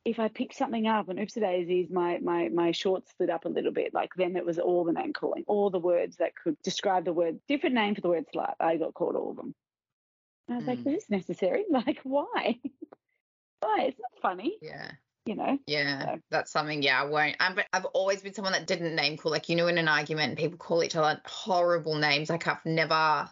if 0.07 0.19
I 0.21 0.29
picked 0.29 0.55
something 0.57 0.87
up 0.87 1.09
and 1.09 1.19
oopsie 1.19 1.40
daisies, 1.40 1.88
my 1.90 2.19
my 2.23 2.49
my 2.49 2.73
shorts 2.73 3.12
slid 3.16 3.29
up 3.29 3.45
a 3.45 3.49
little 3.49 3.73
bit. 3.73 3.92
Like 3.92 4.11
then 4.16 4.37
it 4.37 4.47
was 4.47 4.59
all 4.59 4.85
the 4.85 4.92
name 4.92 5.12
calling, 5.12 5.45
all 5.47 5.69
the 5.69 5.79
words 5.81 6.16
that 6.19 6.33
could 6.37 6.57
describe 6.62 7.05
the 7.05 7.12
word, 7.12 7.40
different 7.49 7.75
name 7.75 7.95
for 7.95 8.01
the 8.01 8.09
word 8.09 8.25
slut. 8.35 8.55
I 8.61 8.77
got 8.77 8.95
called 8.95 9.16
all 9.16 9.31
of 9.33 9.37
them. 9.37 9.55
And 10.49 10.55
I 10.55 10.59
was 10.59 10.66
like, 10.69 10.79
Mm. 10.79 10.87
is 10.97 11.07
this 11.07 11.11
necessary? 11.11 11.64
Like, 11.71 11.99
why? 12.05 12.57
why? 13.61 13.87
It's 13.88 13.99
not 13.99 14.23
funny, 14.23 14.57
Yeah. 14.62 14.92
you 15.27 15.35
know. 15.35 15.59
Yeah, 15.66 16.05
So- 16.05 16.21
that's 16.31 16.53
something. 16.53 16.83
Yeah, 16.83 17.03
I 17.03 17.05
won't. 17.07 17.35
I'm, 17.40 17.59
I've 17.73 17.87
always 17.87 18.23
been 18.23 18.33
someone 18.33 18.53
that 18.53 18.66
didn't 18.69 18.95
name 18.95 19.16
call. 19.16 19.33
Like, 19.33 19.49
you 19.49 19.57
know, 19.57 19.66
in 19.66 19.77
an 19.77 19.88
argument, 19.88 20.38
people 20.38 20.57
call 20.57 20.85
each 20.85 20.95
other 20.95 21.21
horrible 21.27 21.97
names. 21.97 22.31
Like, 22.31 22.47
I've 22.47 22.64
never 22.64 23.29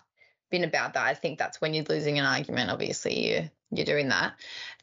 been 0.55 0.65
about 0.65 0.95
that. 0.95 1.05
I 1.05 1.15
think 1.15 1.37
that's 1.37 1.61
when 1.61 1.75
you're 1.75 1.85
losing 1.89 2.21
an 2.21 2.25
argument. 2.25 2.71
Obviously, 2.71 3.29
you 3.29 3.51
you're 3.73 3.85
doing 3.85 4.11
that. 4.11 4.35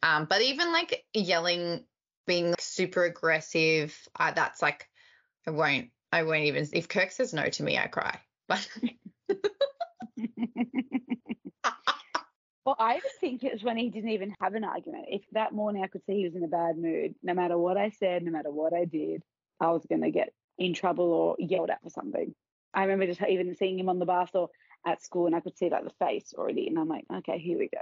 Um, 0.02 0.26
but 0.26 0.42
even 0.42 0.70
like 0.70 1.06
yelling, 1.14 1.84
being 2.26 2.54
super 2.58 3.04
aggressive, 3.04 3.98
uh, 4.20 4.32
that's 4.32 4.60
like, 4.60 4.86
I 5.46 5.50
won't. 5.50 5.88
I 6.12 6.24
won't 6.24 6.44
even. 6.44 6.68
If 6.74 6.88
Kirk 6.88 7.10
says 7.10 7.32
no 7.32 7.48
to 7.48 7.62
me, 7.62 7.78
I 7.78 7.86
cry. 7.86 8.20
But 8.48 8.68
Well, 12.64 12.76
I 12.78 13.00
think 13.20 13.42
it 13.42 13.52
was 13.52 13.64
when 13.64 13.76
he 13.78 13.88
didn't 13.88 14.10
even 14.10 14.34
have 14.40 14.54
an 14.54 14.62
argument. 14.62 15.06
If 15.08 15.22
that 15.32 15.52
morning 15.52 15.82
I 15.82 15.88
could 15.88 16.04
see 16.06 16.18
he 16.18 16.24
was 16.24 16.36
in 16.36 16.44
a 16.44 16.48
bad 16.48 16.76
mood, 16.76 17.14
no 17.22 17.34
matter 17.34 17.56
what 17.58 17.76
I 17.76 17.90
said, 17.90 18.22
no 18.22 18.30
matter 18.30 18.52
what 18.52 18.72
I 18.72 18.84
did, 18.84 19.22
I 19.58 19.70
was 19.70 19.84
going 19.88 20.02
to 20.02 20.10
get 20.10 20.32
in 20.58 20.74
trouble 20.74 21.12
or 21.12 21.36
yelled 21.40 21.70
at 21.70 21.82
for 21.82 21.90
something. 21.90 22.34
I 22.72 22.82
remember 22.82 23.06
just 23.06 23.20
even 23.28 23.56
seeing 23.56 23.78
him 23.78 23.88
on 23.88 23.98
the 23.98 24.06
bus 24.06 24.30
or 24.34 24.50
at 24.86 25.02
school 25.02 25.26
and 25.26 25.34
I 25.34 25.40
could 25.40 25.56
see 25.56 25.70
like 25.70 25.84
the 25.84 26.04
face 26.04 26.34
already. 26.36 26.68
And 26.68 26.78
I'm 26.78 26.88
like, 26.88 27.04
okay, 27.18 27.38
here 27.38 27.58
we 27.58 27.68
go. 27.68 27.80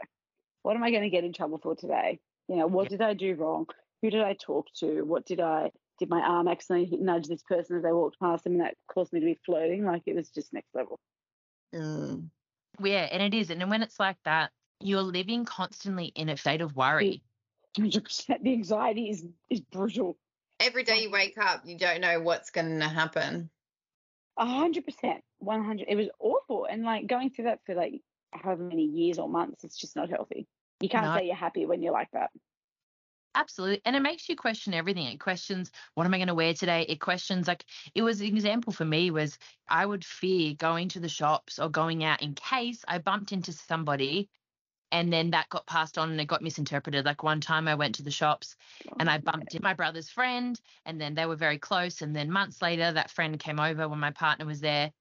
What 0.62 0.76
am 0.76 0.82
I 0.84 0.90
going 0.90 1.02
to 1.02 1.10
get 1.10 1.24
in 1.24 1.32
trouble 1.32 1.58
for 1.62 1.74
today? 1.74 2.20
You 2.48 2.56
know, 2.56 2.66
what 2.66 2.88
did 2.88 3.00
I 3.00 3.14
do 3.14 3.34
wrong? 3.34 3.66
Who 4.02 4.10
did 4.10 4.22
I 4.22 4.34
talk 4.34 4.66
to? 4.80 5.02
What 5.02 5.24
did 5.26 5.40
I, 5.40 5.70
did 5.98 6.10
my 6.10 6.20
arm 6.20 6.48
accidentally 6.48 6.98
nudge 6.98 7.26
this 7.28 7.42
person 7.42 7.76
as 7.76 7.82
they 7.82 7.92
walked 7.92 8.18
past 8.20 8.44
them 8.44 8.54
and 8.54 8.62
that 8.62 8.74
caused 8.92 9.12
me 9.12 9.20
to 9.20 9.26
be 9.26 9.38
floating? 9.46 9.84
Like 9.84 10.02
it 10.06 10.14
was 10.16 10.28
just 10.30 10.52
next 10.52 10.74
level. 10.74 10.98
Mm, 11.74 12.28
Yeah, 12.82 13.08
and 13.10 13.22
it 13.22 13.36
is. 13.36 13.50
And 13.50 13.70
when 13.70 13.82
it's 13.82 14.00
like 14.00 14.16
that, 14.24 14.50
you're 14.80 15.02
living 15.02 15.44
constantly 15.44 16.06
in 16.06 16.28
a 16.28 16.36
state 16.36 16.60
of 16.60 16.74
worry. 16.76 17.22
100%. 17.78 18.26
The 18.42 18.52
anxiety 18.52 19.10
is, 19.10 19.24
is 19.48 19.60
brutal. 19.60 20.16
every 20.58 20.82
day 20.82 21.02
you 21.02 21.10
wake 21.10 21.38
up, 21.38 21.62
you 21.64 21.78
don't 21.78 22.00
know 22.00 22.20
what's 22.20 22.50
going 22.50 22.80
to 22.80 22.88
happen. 22.88 23.50
A 24.40 24.46
hundred 24.46 24.86
percent, 24.86 25.22
one 25.38 25.62
hundred. 25.64 25.86
It 25.88 25.96
was 25.96 26.08
awful, 26.18 26.64
and 26.64 26.82
like 26.82 27.06
going 27.06 27.30
through 27.30 27.44
that 27.44 27.60
for 27.66 27.74
like 27.74 28.00
however 28.32 28.64
many 28.64 28.84
years 28.84 29.18
or 29.18 29.28
months, 29.28 29.64
it's 29.64 29.76
just 29.76 29.96
not 29.96 30.08
healthy. 30.08 30.46
You 30.80 30.88
can't 30.88 31.06
No. 31.06 31.18
say 31.18 31.26
you're 31.26 31.34
happy 31.34 31.66
when 31.66 31.82
you're 31.82 31.92
like 31.92 32.10
that. 32.14 32.30
Absolutely. 33.34 33.80
And 33.84 33.94
it 33.94 34.00
makes 34.00 34.28
you 34.28 34.36
question 34.36 34.74
everything. 34.74 35.06
It 35.06 35.20
questions 35.20 35.70
what 35.94 36.06
am 36.06 36.14
I 36.14 36.18
going 36.18 36.28
to 36.28 36.34
wear 36.34 36.54
today? 36.54 36.86
It 36.88 37.00
questions 37.00 37.46
like 37.46 37.64
it 37.94 38.02
was 38.02 38.20
an 38.20 38.26
example 38.26 38.72
for 38.72 38.84
me 38.84 39.10
was 39.10 39.38
I 39.68 39.86
would 39.86 40.04
fear 40.04 40.54
going 40.54 40.88
to 40.88 41.00
the 41.00 41.08
shops 41.08 41.58
or 41.58 41.68
going 41.68 42.02
out 42.02 42.22
in 42.22 42.34
case 42.34 42.84
I 42.88 42.98
bumped 42.98 43.32
into 43.32 43.52
somebody 43.52 44.28
and 44.92 45.12
then 45.12 45.30
that 45.30 45.48
got 45.48 45.66
passed 45.66 45.98
on 45.98 46.10
and 46.10 46.20
it 46.20 46.26
got 46.26 46.42
misinterpreted. 46.42 47.04
Like 47.04 47.22
one 47.22 47.40
time 47.40 47.68
I 47.68 47.74
went 47.74 47.94
to 47.96 48.02
the 48.02 48.10
shops 48.10 48.56
and 48.98 49.10
I 49.10 49.18
bumped 49.18 49.54
into 49.54 49.62
my 49.62 49.74
brother's 49.74 50.10
friend 50.10 50.60
and 50.84 51.00
then 51.00 51.14
they 51.14 51.26
were 51.26 51.36
very 51.36 51.58
close 51.58 52.02
and 52.02 52.14
then 52.14 52.30
months 52.30 52.62
later 52.62 52.92
that 52.92 53.10
friend 53.10 53.38
came 53.38 53.60
over 53.60 53.88
when 53.88 54.00
my 54.00 54.10
partner 54.12 54.46
was 54.46 54.60
there 54.60 54.92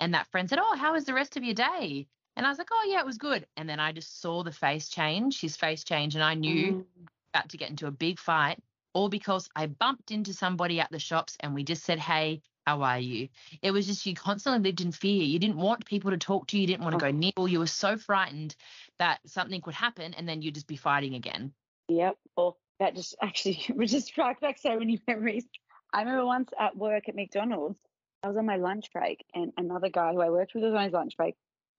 and 0.00 0.14
that 0.14 0.28
friend 0.28 0.48
said, 0.48 0.58
"Oh, 0.60 0.76
how 0.76 0.92
was 0.92 1.04
the 1.06 1.14
rest 1.14 1.36
of 1.36 1.44
your 1.44 1.54
day?" 1.54 2.08
And 2.36 2.46
I 2.46 2.50
was 2.50 2.58
like, 2.58 2.68
"Oh, 2.72 2.86
yeah, 2.88 3.00
it 3.00 3.06
was 3.06 3.18
good." 3.18 3.48
And 3.56 3.68
then 3.68 3.80
I 3.80 3.92
just 3.92 4.20
saw 4.20 4.42
the 4.42 4.52
face 4.52 4.88
change, 4.88 5.40
his 5.40 5.56
face 5.56 5.84
change 5.84 6.14
and 6.14 6.24
I 6.24 6.34
knew 6.34 6.76
Mm. 6.76 7.08
about 7.34 7.48
to 7.50 7.56
get 7.56 7.70
into 7.70 7.86
a 7.86 7.90
big 7.92 8.18
fight, 8.18 8.62
all 8.94 9.08
because 9.08 9.48
I 9.56 9.66
bumped 9.66 10.10
into 10.10 10.32
somebody 10.34 10.80
at 10.80 10.90
the 10.90 10.98
shops 10.98 11.36
and 11.40 11.54
we 11.54 11.64
just 11.64 11.84
said, 11.84 11.98
Hey, 11.98 12.42
how 12.68 12.82
are 12.82 12.98
you? 12.98 13.28
It 13.62 13.70
was 13.70 13.86
just 13.86 14.04
you 14.04 14.14
constantly 14.14 14.68
lived 14.68 14.82
in 14.82 14.92
fear. 14.92 15.22
You 15.22 15.38
didn't 15.38 15.56
want 15.56 15.86
people 15.86 16.10
to 16.10 16.18
talk 16.18 16.48
to 16.48 16.56
you, 16.56 16.62
you 16.62 16.66
didn't 16.66 16.82
want 16.82 16.98
to 16.98 17.06
oh. 17.06 17.10
go 17.10 17.16
near, 17.16 17.48
you 17.48 17.58
were 17.58 17.66
so 17.66 17.96
frightened 17.96 18.54
that 18.98 19.20
something 19.26 19.60
could 19.60 19.74
happen 19.74 20.12
and 20.14 20.28
then 20.28 20.42
you'd 20.42 20.54
just 20.54 20.66
be 20.66 20.76
fighting 20.76 21.14
again. 21.14 21.52
Yep. 21.88 22.16
Or 22.36 22.56
that 22.78 22.94
just 22.94 23.16
actually 23.22 23.64
just 23.86 24.08
struck 24.08 24.40
back 24.40 24.58
so 24.58 24.78
many 24.78 25.00
memories. 25.06 25.46
I 25.92 26.00
remember 26.00 26.26
once 26.26 26.50
at 26.60 26.76
work 26.76 27.08
at 27.08 27.14
McDonald's, 27.14 27.78
I 28.22 28.28
was 28.28 28.36
on 28.36 28.46
my 28.46 28.56
lunch 28.56 28.92
break, 28.92 29.24
and 29.34 29.52
another 29.56 29.88
guy 29.88 30.12
who 30.12 30.20
I 30.20 30.28
worked 30.28 30.52
with 30.54 30.64
was 30.64 30.74
on 30.74 30.84
his 30.84 30.92
lunch 30.92 31.16
break, 31.16 31.36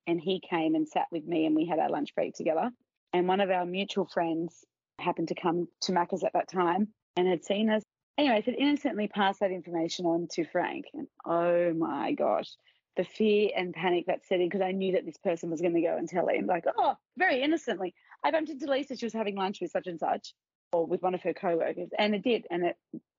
and 0.07 0.19
he 0.19 0.41
came 0.49 0.73
and 0.73 0.87
sat 0.87 1.05
with 1.11 1.25
me, 1.25 1.45
and 1.45 1.55
we 1.55 1.67
had 1.67 1.79
our 1.79 1.89
lunch 1.89 2.15
break 2.15 2.33
together. 2.33 2.71
And 3.13 3.27
one 3.27 3.41
of 3.41 3.51
our 3.51 3.65
mutual 3.65 4.05
friends 4.05 4.65
happened 4.99 5.27
to 5.27 5.35
come 5.35 5.67
to 5.81 5.91
Macca's 5.91 6.23
at 6.23 6.33
that 6.33 6.49
time 6.49 6.87
and 7.17 7.27
had 7.27 7.43
seen 7.43 7.69
us. 7.69 7.83
Anyway, 8.19 8.35
I 8.35 8.41
said 8.41 8.55
innocently 8.57 9.07
pass 9.07 9.39
that 9.39 9.51
information 9.51 10.05
on 10.05 10.27
to 10.31 10.43
Frank. 10.43 10.85
And 10.93 11.07
oh 11.25 11.73
my 11.73 12.11
gosh, 12.11 12.49
the 12.97 13.05
fear 13.05 13.49
and 13.55 13.73
panic 13.73 14.07
that 14.07 14.25
set 14.25 14.41
in 14.41 14.49
because 14.49 14.61
I 14.61 14.73
knew 14.73 14.91
that 14.91 15.05
this 15.05 15.17
person 15.17 15.49
was 15.49 15.61
going 15.61 15.73
to 15.73 15.81
go 15.81 15.95
and 15.95 16.07
tell 16.07 16.27
him, 16.27 16.45
like, 16.45 16.65
oh, 16.77 16.95
very 17.17 17.41
innocently. 17.41 17.95
I 18.21 18.31
bumped 18.31 18.49
into 18.49 18.69
Lisa. 18.69 18.97
She 18.97 19.05
was 19.05 19.13
having 19.13 19.35
lunch 19.35 19.61
with 19.61 19.71
such 19.71 19.87
and 19.87 19.97
such 19.97 20.33
or 20.71 20.85
with 20.85 21.01
one 21.01 21.15
of 21.15 21.21
her 21.21 21.33
co-workers 21.33 21.89
and 21.97 22.13
it 22.13 22.23
did 22.23 22.45
and 22.51 22.63
it 22.63 22.77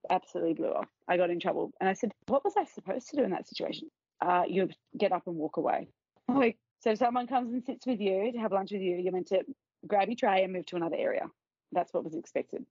absolutely 0.09 0.55
blew 0.55 0.73
off 0.73 0.89
i 1.09 1.17
got 1.17 1.31
in 1.31 1.41
trouble 1.41 1.73
and 1.81 1.89
i 1.89 1.93
said 1.93 2.13
what 2.27 2.45
was 2.45 2.55
i 2.57 2.65
supposed 2.65 3.09
to 3.09 3.17
do 3.17 3.23
in 3.23 3.31
that 3.31 3.49
situation 3.49 3.89
uh, 4.23 4.43
you 4.47 4.69
get 4.99 5.13
up 5.13 5.27
and 5.27 5.37
walk 5.37 5.57
away 5.57 5.89
like 6.29 6.59
so 6.81 6.91
if 6.91 6.99
someone 6.99 7.27
comes 7.27 7.53
and 7.53 7.65
sits 7.65 7.87
with 7.87 8.01
you 8.01 8.31
to 8.33 8.39
have 8.39 8.53
lunch 8.53 8.71
with 8.71 8.83
you 8.83 8.97
you're 8.97 9.13
meant 9.13 9.27
to 9.27 9.43
grab 9.87 10.09
your 10.09 10.17
tray 10.17 10.45
and 10.45 10.53
move 10.53 10.67
to 10.67 10.77
another 10.77 10.97
area 10.97 11.27
that's 11.73 11.93
what 11.93 12.05
was 12.05 12.15
expected 12.15 12.65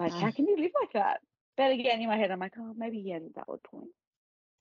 like 0.00 0.12
how 0.12 0.30
can 0.30 0.46
you 0.46 0.56
live 0.56 0.72
like 0.80 0.92
that 0.92 1.20
but 1.58 1.72
again 1.72 2.00
in 2.00 2.08
my 2.08 2.16
head 2.16 2.30
i'm 2.30 2.40
like 2.40 2.54
oh 2.58 2.74
maybe 2.78 3.00
he 3.02 3.10
has 3.10 3.22
a 3.22 3.44
valid 3.44 3.62
point 3.64 3.90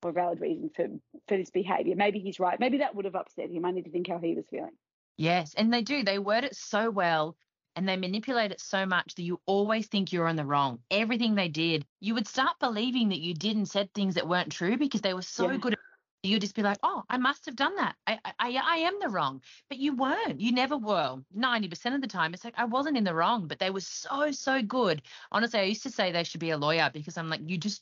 or 0.03 0.11
valid 0.11 0.41
reason 0.41 0.69
for 0.75 0.87
for 1.29 1.37
this 1.37 1.49
behavior 1.51 1.95
maybe 1.95 2.19
he's 2.19 2.39
right 2.39 2.59
maybe 2.59 2.79
that 2.79 2.93
would 2.95 3.05
have 3.05 3.15
upset 3.15 3.49
him 3.49 3.63
i 3.63 3.71
need 3.71 3.85
to 3.85 3.91
think 3.91 4.09
how 4.09 4.17
he 4.19 4.35
was 4.35 4.45
feeling 4.51 4.75
Yes, 5.17 5.55
and 5.55 5.73
they 5.73 5.81
do. 5.81 6.03
They 6.03 6.19
word 6.19 6.43
it 6.43 6.55
so 6.55 6.91
well 6.91 7.35
and 7.75 7.87
they 7.87 7.95
manipulate 7.97 8.51
it 8.51 8.59
so 8.59 8.85
much 8.85 9.15
that 9.15 9.23
you 9.23 9.39
always 9.45 9.87
think 9.87 10.11
you're 10.11 10.27
in 10.27 10.35
the 10.35 10.45
wrong. 10.45 10.79
Everything 10.89 11.35
they 11.35 11.47
did, 11.47 11.85
you 11.99 12.13
would 12.15 12.27
start 12.27 12.59
believing 12.59 13.09
that 13.09 13.19
you 13.19 13.33
did 13.33 13.55
and 13.55 13.67
said 13.67 13.93
things 13.93 14.15
that 14.15 14.27
weren't 14.27 14.51
true 14.51 14.77
because 14.77 15.01
they 15.01 15.13
were 15.13 15.21
so 15.21 15.49
Yeah. 15.51 15.57
good 15.57 15.73
at 15.73 15.79
you'd 16.27 16.41
just 16.41 16.55
be 16.55 16.61
like, 16.61 16.77
oh, 16.83 17.03
I 17.09 17.17
must 17.17 17.45
have 17.45 17.55
done 17.55 17.75
that. 17.75 17.95
I, 18.05 18.19
I, 18.25 18.61
I 18.63 18.77
am 18.79 18.99
the 18.99 19.09
wrong. 19.09 19.41
But 19.69 19.79
you 19.79 19.95
weren't. 19.95 20.39
You 20.39 20.51
never 20.51 20.77
were. 20.77 21.17
90% 21.37 21.95
of 21.95 22.01
the 22.01 22.07
time, 22.07 22.33
it's 22.33 22.43
like, 22.43 22.53
I 22.57 22.65
wasn't 22.65 22.97
in 22.97 23.03
the 23.03 23.13
wrong, 23.13 23.47
but 23.47 23.59
they 23.59 23.69
were 23.69 23.81
so, 23.81 24.31
so 24.31 24.61
good. 24.61 25.01
Honestly, 25.31 25.59
I 25.59 25.63
used 25.63 25.83
to 25.83 25.91
say 25.91 26.11
they 26.11 26.23
should 26.23 26.39
be 26.39 26.51
a 26.51 26.57
lawyer 26.57 26.89
because 26.93 27.17
I'm 27.17 27.29
like, 27.29 27.41
you 27.45 27.57
just 27.57 27.81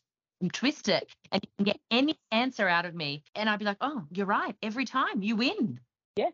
twist 0.53 0.89
it 0.89 1.10
and 1.31 1.41
you 1.43 1.49
can 1.58 1.65
get 1.65 1.79
any 1.91 2.17
answer 2.31 2.67
out 2.67 2.86
of 2.86 2.93
me. 2.93 3.23
And 3.36 3.49
I'd 3.49 3.60
be 3.60 3.65
like, 3.65 3.77
oh, 3.81 4.03
you're 4.12 4.25
right. 4.25 4.55
Every 4.62 4.86
time 4.86 5.21
you 5.21 5.36
win. 5.36 5.79
Yeah. 6.15 6.29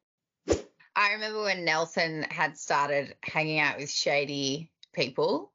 I 0.96 1.14
remember 1.14 1.44
when 1.44 1.64
Nelson 1.64 2.26
had 2.30 2.58
started 2.58 3.16
hanging 3.24 3.60
out 3.60 3.78
with 3.78 3.90
shady 3.90 4.72
people. 4.94 5.51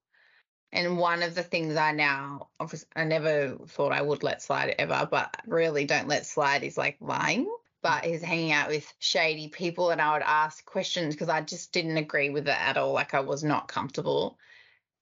And 0.73 0.99
one 0.99 1.23
of 1.23 1.35
the 1.35 1.43
things 1.43 1.77
I 1.77 1.93
now, 1.93 2.49
I 2.95 3.05
never 3.05 3.57
thought 3.69 3.93
I 3.93 4.03
would 4.03 4.23
let 4.23 4.43
slide 4.43 4.75
ever, 4.79 5.09
but 5.11 5.35
really 5.47 5.85
don't 5.85 6.09
let 6.09 6.27
slide 6.27 6.65
is 6.65 6.77
like 6.77 6.97
lying. 7.01 7.51
But 7.83 8.05
he's 8.05 8.23
hanging 8.23 8.53
out 8.53 8.69
with 8.69 8.93
shady 8.99 9.49
people, 9.49 9.91
and 9.91 10.01
I 10.01 10.15
would 10.15 10.23
ask 10.23 10.65
questions 10.65 11.15
because 11.15 11.29
I 11.29 11.41
just 11.41 11.73
didn't 11.73 11.99
agree 11.99 12.31
with 12.31 12.49
it 12.49 12.61
at 12.61 12.77
all. 12.77 12.93
Like 12.93 13.15
I 13.15 13.21
was 13.21 13.45
not 13.45 13.69
comfortable. 13.69 14.39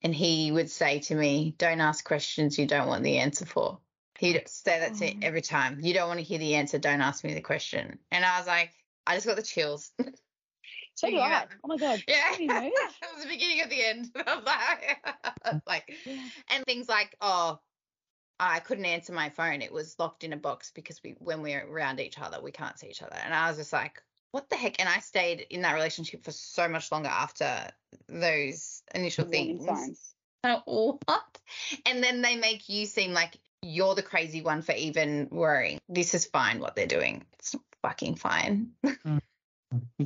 And 0.03 0.15
he 0.15 0.53
would 0.53 0.71
say 0.71 0.99
to 1.01 1.15
me, 1.15 1.55
Don't 1.57 1.81
ask 1.81 2.05
questions 2.05 2.59
you 2.59 2.67
don't 2.67 2.89
want 2.89 3.03
the 3.03 3.19
answer 3.19 3.47
for. 3.47 3.79
He'd 4.19 4.49
say 4.49 4.81
that 4.81 4.95
to 4.95 5.01
me 5.01 5.19
every 5.23 5.43
time. 5.43 5.81
You 5.81 5.95
don't 5.95 6.09
want 6.09 6.21
to 6.21 6.25
hear 6.25 6.39
the 6.39 6.55
answer, 6.55 6.79
don't 6.79 7.01
ask 7.01 7.25
me 7.25 7.35
the 7.35 7.41
question. 7.41 7.99
And 8.13 8.25
I 8.25 8.39
was 8.39 8.47
like, 8.47 8.73
I 9.07 9.15
just 9.15 9.27
got 9.27 9.37
the 9.37 9.43
chills. 9.43 9.91
so 10.95 11.09
do 11.09 11.15
Yeah. 11.17 11.23
i 11.45 11.55
oh 11.65 11.69
my 11.69 11.77
god 11.77 12.03
Yeah. 12.09 12.29
Pretty 12.29 12.47
moved. 12.49 12.67
it 12.67 13.09
was 13.15 13.23
the 13.25 13.29
beginning 13.31 13.63
of 13.63 13.71
the 13.71 13.85
end. 13.85 14.11
I 14.27 14.35
was 14.37 14.45
like, 14.45 15.63
like, 15.67 15.93
and 16.51 16.65
things 16.65 16.89
like, 16.89 17.17
oh, 17.21 17.59
I 18.41 18.59
couldn't 18.61 18.85
answer 18.85 19.13
my 19.13 19.29
phone. 19.31 19.63
It 19.63 19.73
was 19.73 19.97
locked 19.99 20.25
in 20.25 20.33
a 20.33 20.37
box 20.37 20.73
because 20.75 21.01
we, 21.05 21.15
when 21.19 21.41
we're 21.43 21.65
around 21.67 22.01
each 22.01 22.19
other, 22.19 22.41
we 22.43 22.51
can't 22.53 22.79
see 22.79 22.89
each 22.89 23.03
other. 23.03 23.17
And 23.25 23.33
I 23.35 23.49
was 23.49 23.59
just 23.59 23.73
like, 23.73 24.03
what 24.33 24.51
the 24.51 24.57
heck? 24.57 24.81
And 24.81 24.89
I 24.89 24.99
stayed 24.99 25.47
in 25.51 25.63
that 25.63 25.75
relationship 25.75 26.25
for 26.25 26.33
so 26.33 26.69
much 26.69 26.91
longer 26.91 27.09
after 27.09 27.69
those 28.09 28.83
initial 28.95 29.25
Warning 29.27 29.59
things. 29.65 29.67
signs. 30.45 30.63
what? 30.67 31.39
And 31.87 32.03
then 32.03 32.23
they 32.23 32.35
make 32.37 32.69
you 32.69 32.87
seem 32.87 33.13
like 33.13 33.39
you're 33.63 33.95
the 33.95 34.03
crazy 34.03 34.43
one 34.43 34.63
for 34.63 34.73
even 34.73 35.29
worrying. 35.31 35.79
This 35.89 36.15
is 36.15 36.27
fine 36.27 36.59
what 36.61 36.75
they're 36.77 36.87
doing. 36.87 37.25
It's 37.39 37.55
fucking 37.83 38.17
fine. 38.17 38.71
Mm. 38.85 39.21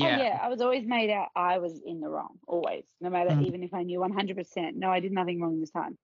Oh, 0.00 0.07
yeah, 0.07 0.38
I 0.40 0.48
was 0.48 0.61
always 0.61 0.87
made 0.87 1.11
out 1.11 1.28
I 1.35 1.59
was 1.59 1.81
in 1.85 2.00
the 2.00 2.09
wrong, 2.09 2.38
always, 2.46 2.85
no 3.00 3.11
matter 3.11 3.31
Mm. 3.31 3.46
even 3.46 3.62
if 3.62 3.74
I 3.74 3.83
knew 3.83 4.00
100%. 4.00 4.76
No, 4.76 4.90
I 4.90 5.00
did 5.00 5.12
nothing 5.12 5.40
wrong 5.40 5.61
this 5.61 5.70
time. 5.70 5.98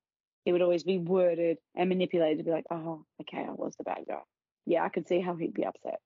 It 0.45 0.53
would 0.53 0.63
always 0.63 0.85
be 0.85 0.99
worded 0.99 1.59
and 1.75 1.89
manipulated 1.89 2.39
to 2.39 2.45
be 2.45 2.51
like, 2.51 2.67
oh, 2.71 3.05
okay, 3.23 3.45
I 3.45 3.53
was 3.53 3.77
the 3.77 3.85
bad 3.85 4.05
guy. 4.07 4.21
Yeah, 4.67 4.85
I 4.85 4.89
could 4.89 5.09
see 5.09 5.21
how 5.21 5.35
he'd 5.37 5.55
be 5.55 5.65
upset. 5.65 6.01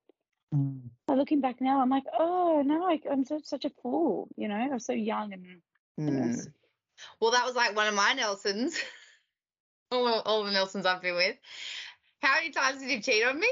Mm. 0.54 0.90
But 1.06 1.18
looking 1.18 1.40
back 1.40 1.60
now, 1.60 1.80
I'm 1.80 1.90
like, 1.90 2.04
oh 2.18 2.62
no, 2.64 2.84
I, 2.88 3.00
I'm 3.10 3.24
so, 3.24 3.40
such 3.42 3.64
a 3.64 3.70
fool. 3.82 4.28
You 4.36 4.48
know, 4.48 4.56
I 4.56 4.68
was 4.68 4.84
so 4.84 4.92
young 4.92 5.32
and 5.32 5.62
Mm. 5.98 6.46
Well, 7.20 7.32
that 7.32 7.44
was 7.44 7.56
like 7.56 7.74
one 7.74 7.88
of 7.88 7.94
my 7.94 8.12
Nelsons. 8.12 8.78
all, 9.90 10.06
all 10.24 10.44
the 10.44 10.52
Nelsons 10.52 10.86
I've 10.86 11.02
been 11.02 11.16
with. 11.16 11.36
How 12.20 12.34
many 12.34 12.50
times 12.50 12.80
did 12.80 12.88
he 12.90 13.00
cheat 13.00 13.24
on 13.24 13.38
me? 13.38 13.50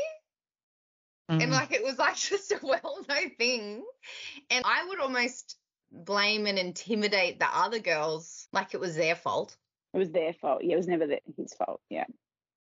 And 1.28 1.42
Mm. 1.42 1.50
like 1.50 1.72
it 1.72 1.82
was 1.82 1.98
like 1.98 2.16
just 2.30 2.52
a 2.52 2.60
well 2.62 3.04
known 3.08 3.30
thing. 3.36 3.84
And 4.50 4.64
I 4.64 4.86
would 4.88 5.00
almost 5.00 5.56
blame 5.90 6.46
and 6.46 6.58
intimidate 6.58 7.38
the 7.38 7.46
other 7.46 7.78
girls 7.78 8.48
like 8.52 8.74
it 8.74 8.80
was 8.80 8.96
their 8.96 9.14
fault. 9.14 9.56
it 9.94 9.98
was 9.98 10.10
their 10.10 10.32
fault. 10.34 10.62
Yeah, 10.62 10.74
it 10.74 10.76
was 10.76 10.88
never 10.88 11.06
their, 11.06 11.20
his 11.36 11.54
fault. 11.54 11.80
Yeah. 11.90 12.04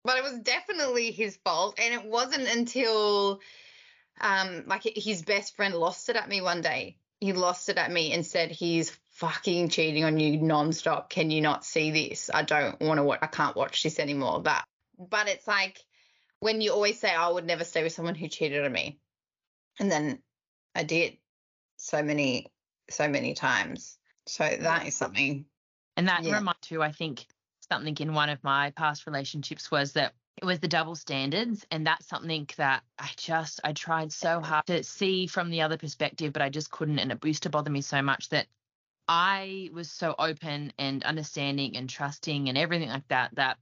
But 0.05 0.19
it 0.19 0.23
was 0.25 0.39
definitely 0.39 1.11
his 1.11 1.37
fault. 1.39 1.79
And 1.79 1.93
it 1.95 2.05
wasn't 2.07 2.49
until 2.49 3.41
um 4.21 4.65
like 4.67 4.83
his 4.83 5.23
best 5.23 5.57
friend 5.57 5.75
lost 5.75 6.09
it 6.09 6.17
at 6.17 6.29
me 6.29 6.41
one 6.41 6.61
day. 6.61 6.97
He 7.21 7.33
lost 7.33 7.69
it 7.69 7.79
at 7.79 7.91
me 7.91 8.13
and 8.13 8.25
said 8.25 8.51
he's 8.53 8.97
fucking 9.11 9.69
cheating 9.71 10.05
on 10.05 10.21
you 10.21 10.39
nonstop. 10.39 11.09
Can 11.11 11.31
you 11.31 11.41
not 11.41 11.65
see 11.65 11.91
this? 11.91 12.31
I 12.33 12.43
don't 12.43 12.81
want 12.81 12.99
to 12.99 13.03
watch 13.05 13.19
I 13.23 13.27
can't 13.27 13.57
watch 13.57 13.83
this 13.83 13.99
anymore. 13.99 14.43
That 14.43 14.65
but 14.99 15.29
it's 15.29 15.47
like 15.47 15.85
when 16.41 16.61
you 16.61 16.73
always 16.73 16.99
say 16.99 17.13
oh, 17.15 17.21
I 17.21 17.33
would 17.33 17.47
never 17.47 17.65
stay 17.65 17.83
with 17.83 17.93
someone 17.93 18.15
who 18.15 18.29
cheated 18.29 18.65
on 18.65 18.73
me. 18.73 19.01
And 19.81 19.91
then 19.91 20.23
I 20.75 20.85
did 20.85 21.19
so 21.77 22.03
many 22.03 22.53
so 22.91 23.09
many 23.09 23.35
times. 23.35 23.99
So 24.27 24.45
that 24.61 24.87
is 24.87 24.97
something 24.97 25.47
And 25.97 26.09
that 26.09 26.25
Yeah. 26.25 26.39
reminds 26.39 26.61
too, 26.61 26.83
I 26.83 26.93
think 26.93 27.27
something 27.71 27.97
in 27.99 28.15
one 28.15 28.31
of 28.31 28.43
my 28.45 28.71
past 28.73 29.07
relationships 29.07 29.71
was 29.71 29.93
that 29.95 30.15
it 30.37 30.45
was 30.45 30.61
the 30.61 30.69
double 30.69 30.95
standards. 30.95 31.67
And 31.71 31.87
that's 31.87 32.07
something 32.07 32.49
that 32.57 32.85
I 32.99 33.11
just, 33.17 33.61
I 33.65 33.73
tried 33.73 34.13
so 34.13 34.41
hard 34.41 34.67
to 34.67 34.83
see 34.85 35.27
from 35.27 35.51
the 35.51 35.63
other 35.63 35.77
perspective, 35.77 36.33
but 36.33 36.43
I 36.43 36.49
just 36.51 36.71
couldn't. 36.71 36.99
And 37.01 37.13
it 37.13 37.25
used 37.25 37.43
to 37.45 37.51
bother 37.51 37.71
me 37.71 37.81
so 37.83 38.03
much 38.03 38.29
that 38.31 38.47
I 39.09 39.71
was 39.73 39.91
so 39.91 40.15
open 40.19 40.73
and 40.79 41.03
understanding 41.05 41.77
and 41.77 41.91
trusting 41.91 42.49
and 42.49 42.57
everything 42.59 42.89
like 42.91 43.09
that, 43.09 43.35
that 43.35 43.59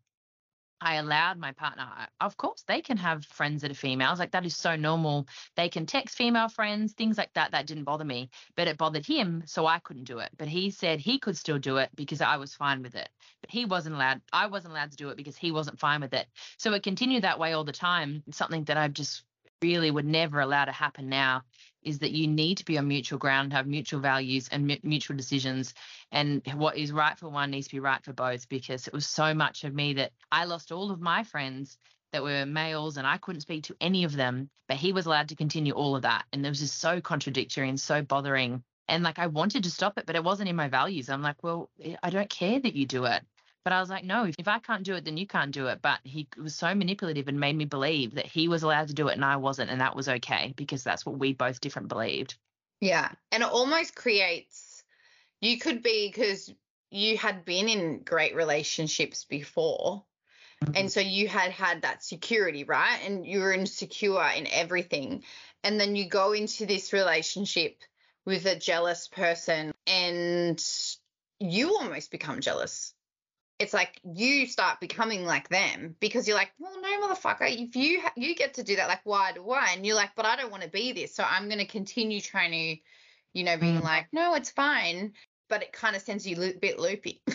I 0.81 0.97
allowed 0.97 1.39
my 1.39 1.53
partner, 1.53 1.89
of 2.21 2.37
course, 2.37 2.63
they 2.67 2.83
can 2.83 2.99
have 2.99 3.25
friends 3.25 3.63
that 3.63 3.71
are 3.71 3.75
females. 3.75 4.19
Like 4.19 4.33
that 4.33 4.45
is 4.45 4.57
so 4.57 4.77
normal. 4.77 5.27
They 5.57 5.69
can 5.69 5.87
text 5.87 6.17
female 6.17 6.49
friends, 6.49 6.93
things 6.93 7.17
like 7.17 7.33
that. 7.35 7.53
That 7.53 7.67
didn't 7.67 7.85
bother 7.85 8.05
me, 8.05 8.31
but 8.57 8.69
it 8.69 8.77
bothered 8.77 9.07
him. 9.07 9.43
So 9.47 9.67
I 9.67 9.79
couldn't 9.79 10.05
do 10.05 10.19
it. 10.19 10.31
But 10.37 10.49
he 10.49 10.71
said 10.71 11.01
he 11.01 11.19
could 11.19 11.37
still 11.37 11.59
do 11.59 11.79
it 11.79 11.91
because 11.95 12.21
I 12.21 12.37
was 12.37 12.55
fine 12.55 12.83
with 12.83 12.95
it. 12.95 13.09
But 13.41 13.51
he 13.51 13.65
wasn't 13.65 13.95
allowed, 13.95 14.21
I 14.33 14.47
wasn't 14.47 14.73
allowed 14.73 14.91
to 14.91 14.97
do 14.97 15.09
it 15.09 15.17
because 15.17 15.37
he 15.37 15.51
wasn't 15.51 15.81
fine 15.81 16.03
with 16.03 16.13
it. 16.13 16.27
So 16.59 16.73
it 16.75 16.83
continued 16.83 17.25
that 17.25 17.39
way 17.39 17.53
all 17.55 17.65
the 17.65 17.73
time. 17.73 18.23
Something 18.31 18.65
that 18.65 18.77
I've 18.77 18.93
just 18.93 19.23
really 19.63 19.91
would 19.91 20.05
never 20.05 20.41
allow 20.41 20.67
to 20.67 20.73
happen 20.73 21.09
now 21.09 21.43
is 21.87 22.01
that 22.01 22.11
you 22.11 22.27
need 22.27 22.59
to 22.59 22.65
be 22.65 22.77
on 22.77 22.89
mutual 22.89 23.19
ground, 23.19 23.53
have 23.53 23.67
mutual 23.67 24.01
values 24.01 24.49
and 24.51 24.67
mu- 24.67 24.77
mutual 24.83 25.17
decisions 25.17 25.73
and 26.13 26.43
what 26.55 26.77
is 26.77 26.93
right 26.93 27.19
for 27.19 27.29
one 27.29 27.51
needs 27.51 27.69
to 27.69 27.75
be 27.75 27.81
right 27.81 28.03
for 28.05 28.13
both 28.13 28.49
because 28.49 28.87
it 28.87 28.93
was 28.93 29.07
so 29.07 29.35
much 29.35 29.65
of 29.65 29.75
me 29.75 29.95
that 29.95 30.13
I 30.31 30.45
lost 30.45 30.73
all 30.73 30.91
of 30.91 31.01
my 31.01 31.25
friends 31.25 31.79
that 32.13 32.23
were 32.23 32.47
males 32.47 32.97
and 32.97 33.07
I 33.07 33.19
couldn't 33.19 33.41
speak 33.43 33.65
to 33.65 33.77
any 33.81 34.05
of 34.05 34.15
them, 34.15 34.49
but 34.69 34.77
he 34.77 34.93
was 34.93 35.07
allowed 35.07 35.29
to 35.31 35.37
continue 35.37 35.73
all 35.73 35.97
of 35.97 36.03
that. 36.03 36.25
And 36.33 36.45
it 36.45 36.49
was 36.49 36.61
just 36.61 36.79
so 36.79 37.01
contradictory 37.01 37.69
and 37.69 37.81
so 37.81 38.03
bothering. 38.03 38.63
And 38.89 39.03
like 39.03 39.19
I 39.19 39.27
wanted 39.27 39.65
to 39.65 39.71
stop 39.71 39.99
it, 39.99 40.07
but 40.07 40.17
it 40.17 40.25
wasn't 40.25 40.49
in 40.49 40.57
my 40.57 40.69
values. 40.69 41.11
I'm 41.11 41.23
like, 41.23 41.43
well, 41.43 41.71
eh, 41.83 41.97
I 42.03 42.11
don't 42.11 42.31
care 42.31 42.61
that 42.61 42.75
you 42.75 42.87
do 42.87 43.05
it. 43.05 43.23
But 43.67 43.73
I 43.73 43.81
was 43.81 43.91
like, 43.91 44.05
no, 44.05 44.31
if 44.39 44.47
I 44.47 44.61
can't 44.61 44.85
do 44.85 44.95
it, 44.95 45.05
then 45.05 45.17
you 45.17 45.27
can't 45.27 45.51
do 45.51 45.67
it. 45.67 45.83
But 45.83 45.99
he 46.05 46.29
was 46.41 46.55
so 46.55 46.73
manipulative 46.73 47.27
and 47.27 47.41
made 47.41 47.57
me 47.57 47.65
believe 47.65 48.15
that 48.15 48.27
he 48.27 48.47
was 48.47 48.63
allowed 48.63 48.87
to 48.87 48.95
do 48.95 49.09
it 49.09 49.15
and 49.15 49.25
I 49.25 49.39
wasn't. 49.39 49.73
And 49.73 49.81
that 49.81 49.97
was 49.97 50.09
okay 50.09 50.55
because 50.55 50.85
that's 50.85 51.05
what 51.05 51.19
we 51.19 51.33
both 51.33 51.61
different 51.61 51.89
believed. 51.89 52.37
Yeah. 52.81 53.11
And 53.33 53.43
it 53.43 53.49
almost 53.49 53.97
creates, 53.97 54.85
you 55.41 55.59
could 55.59 55.83
be, 55.83 56.07
because 56.07 56.55
you 56.93 57.19
had 57.19 57.45
been 57.45 57.69
in 57.69 58.05
great 58.05 58.37
relationships 58.37 59.25
before. 59.25 60.05
And 60.61 60.73
mm-hmm. 60.73 60.87
so 60.87 61.01
you 61.01 61.27
had 61.27 61.51
had 61.51 61.83
that 61.83 62.05
security, 62.05 62.63
right? 62.63 63.01
And 63.05 63.27
you 63.27 63.41
were 63.41 63.53
insecure 63.53 64.31
in 64.37 64.47
everything. 64.47 65.25
And 65.65 65.81
then 65.81 65.97
you 65.97 66.09
go 66.09 66.35
into 66.35 66.67
this 66.67 66.93
relationship 66.93 67.83
with 68.25 68.47
a 68.47 68.55
jealous 68.55 69.09
person 69.09 69.73
and 69.89 70.65
you 71.41 71.77
almost 71.77 72.13
become 72.13 72.41
jealous. 72.41 72.93
It's 73.59 73.73
like 73.73 74.01
you 74.05 74.47
start 74.47 74.81
becoming 74.81 75.25
like 75.25 75.49
them 75.49 75.97
because 76.01 76.29
you're 76.29 76.37
like, 76.37 76.53
well, 76.59 76.79
no, 76.81 77.09
motherfucker, 77.09 77.49
if 77.51 77.75
you 77.75 78.03
ha- 78.03 78.13
you 78.17 78.35
get 78.35 78.55
to 78.55 78.63
do 78.63 78.77
that, 78.77 78.89
like, 78.89 79.01
why 79.05 79.33
do 79.33 79.51
I? 79.51 79.71
And 79.75 79.87
you're 79.87 79.97
like, 79.97 80.11
but 80.15 80.27
I 80.27 80.37
don't 80.37 80.51
want 80.51 80.63
to 80.63 80.69
be 80.69 80.93
this, 80.93 81.15
so 81.15 81.25
I'm 81.25 81.47
going 81.49 81.59
to 81.59 81.65
continue 81.67 82.21
trying 82.21 82.53
to, 82.53 82.83
you 83.33 83.45
know, 83.45 83.57
being 83.57 83.81
Mm. 83.81 83.85
like, 83.85 84.09
no, 84.13 84.35
it's 84.35 84.51
fine. 84.51 85.13
but 85.49 85.63
it 85.63 85.73
kind 85.73 85.95
of 85.95 86.03
sends 86.03 86.27
you 86.27 86.43
a 86.43 86.53
bit 86.55 86.79
loopy. 86.81 87.23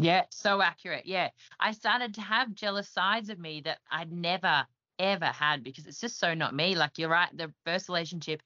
Yeah, 0.00 0.24
so 0.30 0.60
accurate. 0.62 1.06
Yeah. 1.06 1.30
I 1.58 1.72
started 1.72 2.14
to 2.14 2.20
have 2.20 2.54
jealous 2.54 2.88
sides 2.88 3.30
of 3.30 3.38
me 3.38 3.62
that 3.62 3.78
I'd 3.90 4.12
never, 4.12 4.64
ever 4.98 5.24
had 5.26 5.64
because 5.64 5.86
it's 5.86 5.98
just 6.00 6.20
so 6.20 6.34
not 6.34 6.54
me. 6.54 6.76
Like 6.76 6.98
you're 6.98 7.08
right. 7.08 7.34
The 7.36 7.52
first 7.64 7.88
relationship 7.88 8.42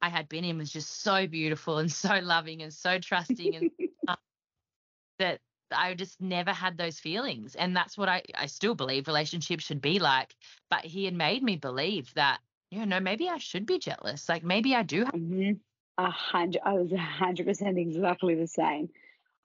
I 0.00 0.10
had 0.10 0.28
been 0.28 0.44
in 0.44 0.58
was 0.58 0.70
just 0.70 1.00
so 1.02 1.26
beautiful 1.26 1.78
and 1.78 1.90
so 1.90 2.20
loving 2.22 2.62
and 2.62 2.72
so 2.72 2.98
trusting 3.00 3.56
and 3.56 3.70
that 5.18 5.40
I 5.72 5.94
just 5.94 6.20
never 6.20 6.52
had 6.52 6.76
those 6.76 6.98
feelings. 7.00 7.54
And 7.54 7.76
that's 7.76 7.96
what 7.98 8.08
I, 8.08 8.22
I 8.34 8.46
still 8.46 8.74
believe 8.74 9.06
relationships 9.06 9.64
should 9.64 9.80
be 9.80 9.98
like. 9.98 10.34
But 10.70 10.84
he 10.84 11.04
had 11.04 11.14
made 11.14 11.42
me 11.42 11.56
believe 11.56 12.12
that, 12.14 12.40
you 12.70 12.86
know, 12.86 13.00
maybe 13.00 13.28
I 13.28 13.38
should 13.38 13.66
be 13.66 13.78
jealous. 13.78 14.28
Like 14.28 14.44
maybe 14.44 14.74
I 14.74 14.82
do 14.82 15.04
have 15.04 15.14
Mhm. 15.14 15.60
A 15.98 16.10
hundred. 16.10 16.62
I 16.64 16.72
was 16.74 16.90
a 16.92 16.96
hundred 16.98 17.46
percent 17.46 17.78
exactly 17.78 18.34
the 18.34 18.46
same. 18.46 18.88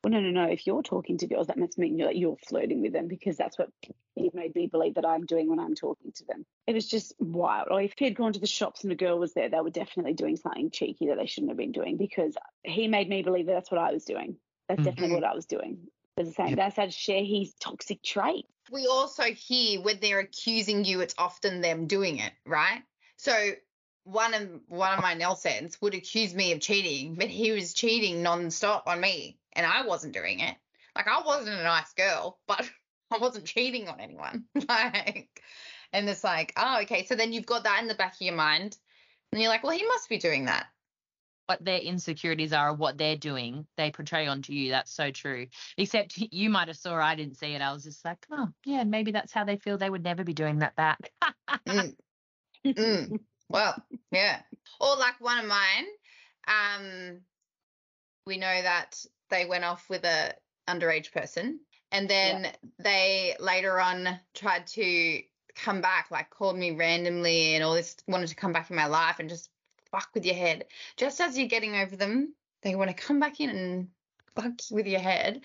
Well, 0.03 0.11
no, 0.11 0.21
no, 0.21 0.29
no. 0.29 0.43
If 0.45 0.65
you're 0.65 0.83
talking 0.83 1.17
to 1.17 1.27
girls, 1.27 1.47
that 1.47 1.57
must 1.57 1.77
mean 1.77 1.97
you're, 1.97 2.11
you're 2.11 2.37
flirting 2.37 2.81
with 2.81 2.93
them 2.93 3.07
because 3.07 3.35
that's 3.35 3.57
what 3.57 3.69
he 4.15 4.31
made 4.33 4.55
me 4.55 4.67
believe 4.67 4.95
that 4.95 5.05
I'm 5.05 5.25
doing 5.25 5.49
when 5.49 5.59
I'm 5.59 5.75
talking 5.75 6.11
to 6.13 6.25
them. 6.25 6.45
It 6.67 6.73
was 6.73 6.87
just 6.87 7.13
wild. 7.19 7.67
Or 7.69 7.81
if 7.81 7.93
he 7.97 8.05
had 8.05 8.15
gone 8.15 8.33
to 8.33 8.39
the 8.39 8.47
shops 8.47 8.83
and 8.83 8.93
a 8.93 8.95
girl 8.95 9.19
was 9.19 9.33
there, 9.33 9.49
they 9.49 9.59
were 9.59 9.69
definitely 9.69 10.13
doing 10.13 10.37
something 10.37 10.71
cheeky 10.71 11.07
that 11.07 11.17
they 11.17 11.25
shouldn't 11.25 11.51
have 11.51 11.57
been 11.57 11.71
doing 11.73 11.97
because 11.97 12.37
he 12.63 12.87
made 12.87 13.09
me 13.09 13.23
believe 13.23 13.47
that 13.47 13.53
that's 13.53 13.71
what 13.71 13.81
I 13.81 13.91
was 13.91 14.05
doing. 14.05 14.37
That's 14.69 14.81
Mhm. 14.81 14.85
definitely 14.85 15.15
what 15.15 15.23
I 15.23 15.35
was 15.35 15.45
doing. 15.45 15.87
It 16.17 16.25
the 16.25 16.31
same. 16.31 16.47
Yep. 16.49 16.57
That's 16.57 16.75
how 16.75 16.85
to 16.85 16.91
share 16.91 17.23
his 17.23 17.53
toxic 17.59 18.01
trait. 18.01 18.45
we 18.71 18.87
also 18.87 19.23
hear 19.23 19.81
when 19.81 19.99
they're 20.01 20.19
accusing 20.19 20.83
you, 20.83 21.01
it's 21.01 21.15
often 21.17 21.61
them 21.61 21.87
doing 21.87 22.19
it, 22.19 22.33
right? 22.45 22.81
So 23.17 23.51
one 24.03 24.33
of 24.33 24.49
one 24.67 24.93
of 24.93 25.01
my 25.01 25.13
Nelsons 25.13 25.79
would 25.81 25.93
accuse 25.93 26.33
me 26.33 26.53
of 26.53 26.61
cheating, 26.61 27.15
but 27.15 27.27
he 27.27 27.51
was 27.51 27.73
cheating 27.73 28.23
nonstop 28.23 28.83
on 28.87 28.99
me, 28.99 29.37
and 29.53 29.65
I 29.65 29.85
wasn't 29.85 30.13
doing 30.13 30.39
it. 30.39 30.55
Like 30.95 31.07
I 31.07 31.21
wasn't 31.25 31.59
a 31.59 31.63
nice 31.63 31.93
girl, 31.93 32.39
but 32.47 32.69
I 33.11 33.17
wasn't 33.19 33.45
cheating 33.45 33.87
on 33.87 33.99
anyone. 33.99 34.45
Like, 34.67 35.41
and 35.93 36.09
it's 36.09 36.23
like, 36.23 36.51
oh, 36.57 36.81
okay. 36.81 37.05
So 37.05 37.15
then 37.15 37.31
you've 37.31 37.45
got 37.45 37.63
that 37.63 37.81
in 37.81 37.87
the 37.87 37.95
back 37.95 38.15
of 38.15 38.21
your 38.21 38.35
mind, 38.35 38.75
and 39.31 39.41
you're 39.41 39.49
like, 39.49 39.63
well, 39.63 39.77
he 39.77 39.85
must 39.85 40.09
be 40.09 40.17
doing 40.17 40.45
that. 40.45 40.65
What 41.47 41.63
their 41.63 41.79
insecurities 41.79 42.53
are, 42.53 42.73
what 42.73 42.97
they're 42.97 43.15
doing, 43.15 43.65
they 43.77 43.89
portray 43.89 44.27
onto 44.27 44.53
you. 44.53 44.71
That's 44.71 44.91
so 44.91 45.11
true. 45.11 45.47
Except 45.77 46.17
you 46.31 46.49
might 46.49 46.67
have 46.67 46.77
saw, 46.77 46.95
I 46.95 47.15
didn't 47.15 47.37
see 47.37 47.53
it. 47.53 47.61
I 47.61 47.73
was 47.73 47.83
just 47.83 48.05
like, 48.05 48.25
oh, 48.31 48.49
yeah, 48.65 48.83
maybe 48.83 49.11
that's 49.11 49.31
how 49.31 49.45
they 49.45 49.57
feel. 49.57 49.77
They 49.77 49.89
would 49.89 50.03
never 50.03 50.23
be 50.23 50.33
doing 50.33 50.59
that 50.59 50.75
back. 50.75 51.11
Mm. 51.67 51.95
Mm. 52.65 53.19
Well, 53.49 53.81
yeah. 54.11 54.41
Or 54.81 54.97
like 54.97 55.21
one 55.21 55.39
of 55.39 55.45
mine, 55.45 55.85
um, 56.49 57.21
we 58.25 58.37
know 58.37 58.61
that 58.61 59.01
they 59.29 59.45
went 59.45 59.63
off 59.63 59.89
with 59.89 60.03
a 60.03 60.33
underage 60.69 61.13
person, 61.13 61.61
and 61.93 62.09
then 62.09 62.51
they 62.77 63.37
later 63.39 63.79
on 63.79 64.19
tried 64.35 64.67
to 64.67 65.21
come 65.55 65.79
back, 65.79 66.11
like 66.11 66.29
called 66.29 66.57
me 66.57 66.71
randomly 66.71 67.55
and 67.55 67.63
all 67.63 67.73
this, 67.73 67.95
wanted 68.05 68.27
to 68.27 68.35
come 68.35 68.51
back 68.51 68.69
in 68.69 68.75
my 68.75 68.87
life 68.87 69.19
and 69.19 69.29
just 69.29 69.49
fuck 69.91 70.09
with 70.13 70.25
your 70.25 70.35
head. 70.35 70.65
Just 70.95 71.19
as 71.21 71.37
you're 71.37 71.47
getting 71.47 71.75
over 71.75 71.95
them, 71.95 72.33
they 72.63 72.75
want 72.75 72.89
to 72.89 72.95
come 72.95 73.19
back 73.19 73.39
in 73.39 73.49
and 73.49 73.87
fuck 74.35 74.53
with 74.71 74.87
your 74.87 74.99
head. 74.99 75.41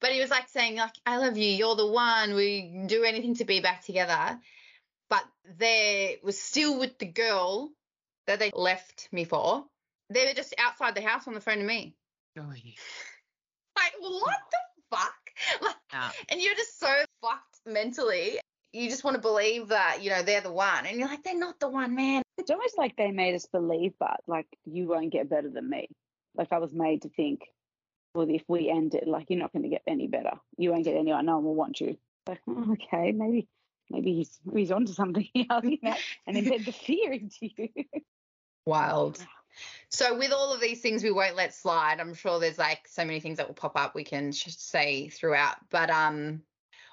But 0.00 0.10
he 0.12 0.20
was 0.20 0.30
like 0.30 0.48
saying, 0.48 0.76
like, 0.76 0.94
I 1.06 1.18
love 1.18 1.36
you, 1.36 1.50
you're 1.50 1.76
the 1.76 1.86
one, 1.86 2.34
we 2.34 2.84
do 2.86 3.04
anything 3.04 3.34
to 3.36 3.44
be 3.44 3.60
back 3.60 3.84
together 3.84 4.38
but 5.08 5.24
they 5.58 6.18
were 6.22 6.32
still 6.32 6.78
with 6.78 6.98
the 6.98 7.06
girl 7.06 7.70
that 8.26 8.38
they 8.38 8.50
left 8.54 9.08
me 9.12 9.24
for. 9.24 9.64
They 10.10 10.26
were 10.26 10.34
just 10.34 10.54
outside 10.58 10.94
the 10.94 11.00
house 11.02 11.26
on 11.28 11.34
the 11.34 11.40
phone 11.40 11.58
to 11.58 11.64
me. 11.64 11.94
Joy. 12.36 12.62
Like, 13.76 13.92
what 14.00 14.38
the 14.50 14.96
fuck? 14.96 15.12
Like, 15.62 15.76
Yeah. 15.92 16.10
and 16.30 16.40
you're 16.40 16.54
just 16.54 16.80
so 16.80 16.92
fucked 17.20 17.60
mentally. 17.66 18.40
You 18.72 18.88
just 18.88 19.04
want 19.04 19.16
to 19.16 19.20
believe 19.20 19.68
that, 19.68 20.02
you 20.02 20.08
know, 20.08 20.22
they're 20.22 20.40
the 20.40 20.50
one. 20.50 20.86
And 20.86 20.98
you're 20.98 21.08
like, 21.08 21.22
they're 21.22 21.38
not 21.38 21.60
the 21.60 21.68
one, 21.68 21.94
man. 21.94 22.22
It's 22.38 22.50
almost 22.50 22.76
like 22.76 22.96
they 22.96 23.10
made 23.10 23.34
us 23.34 23.46
believe, 23.46 23.94
but 23.98 24.20
like 24.26 24.46
you 24.64 24.86
won't 24.86 25.12
get 25.12 25.30
better 25.30 25.48
than 25.48 25.68
me. 25.68 25.88
Like 26.36 26.52
I 26.52 26.58
was 26.58 26.72
made 26.72 27.02
to 27.02 27.08
think, 27.08 27.42
well, 28.14 28.28
if 28.28 28.42
we 28.48 28.70
end 28.70 28.94
it, 28.94 29.06
like 29.06 29.26
you're 29.28 29.38
not 29.38 29.52
going 29.52 29.62
to 29.62 29.68
get 29.68 29.82
any 29.86 30.06
better. 30.06 30.32
You 30.56 30.70
won't 30.70 30.84
get 30.84 30.96
anyone. 30.96 31.26
No 31.26 31.36
one 31.36 31.44
will 31.44 31.54
want 31.54 31.80
you. 31.80 31.96
Like, 32.26 32.40
oh, 32.48 32.72
okay, 32.72 33.12
maybe, 33.12 33.48
maybe 33.90 34.14
he's 34.14 34.38
he's 34.52 34.70
onto 34.70 34.92
something 34.92 35.26
here, 35.32 35.46
you 35.62 35.78
know, 35.82 35.94
and 36.26 36.36
embed 36.36 36.64
the 36.64 36.72
fear 36.86 37.12
into 37.12 37.48
you. 37.56 37.68
Wild. 38.64 39.24
So 39.90 40.18
with 40.18 40.32
all 40.32 40.52
of 40.52 40.60
these 40.60 40.80
things 40.82 41.02
we 41.02 41.12
won't 41.12 41.36
let 41.36 41.54
slide, 41.54 42.00
I'm 42.00 42.12
sure 42.12 42.38
there's 42.38 42.58
like 42.58 42.86
so 42.88 43.04
many 43.04 43.20
things 43.20 43.38
that 43.38 43.46
will 43.46 43.54
pop 43.54 43.78
up 43.78 43.94
we 43.94 44.04
can 44.04 44.32
just 44.32 44.68
say 44.68 45.08
throughout. 45.08 45.56
But 45.70 45.88
um 45.88 46.42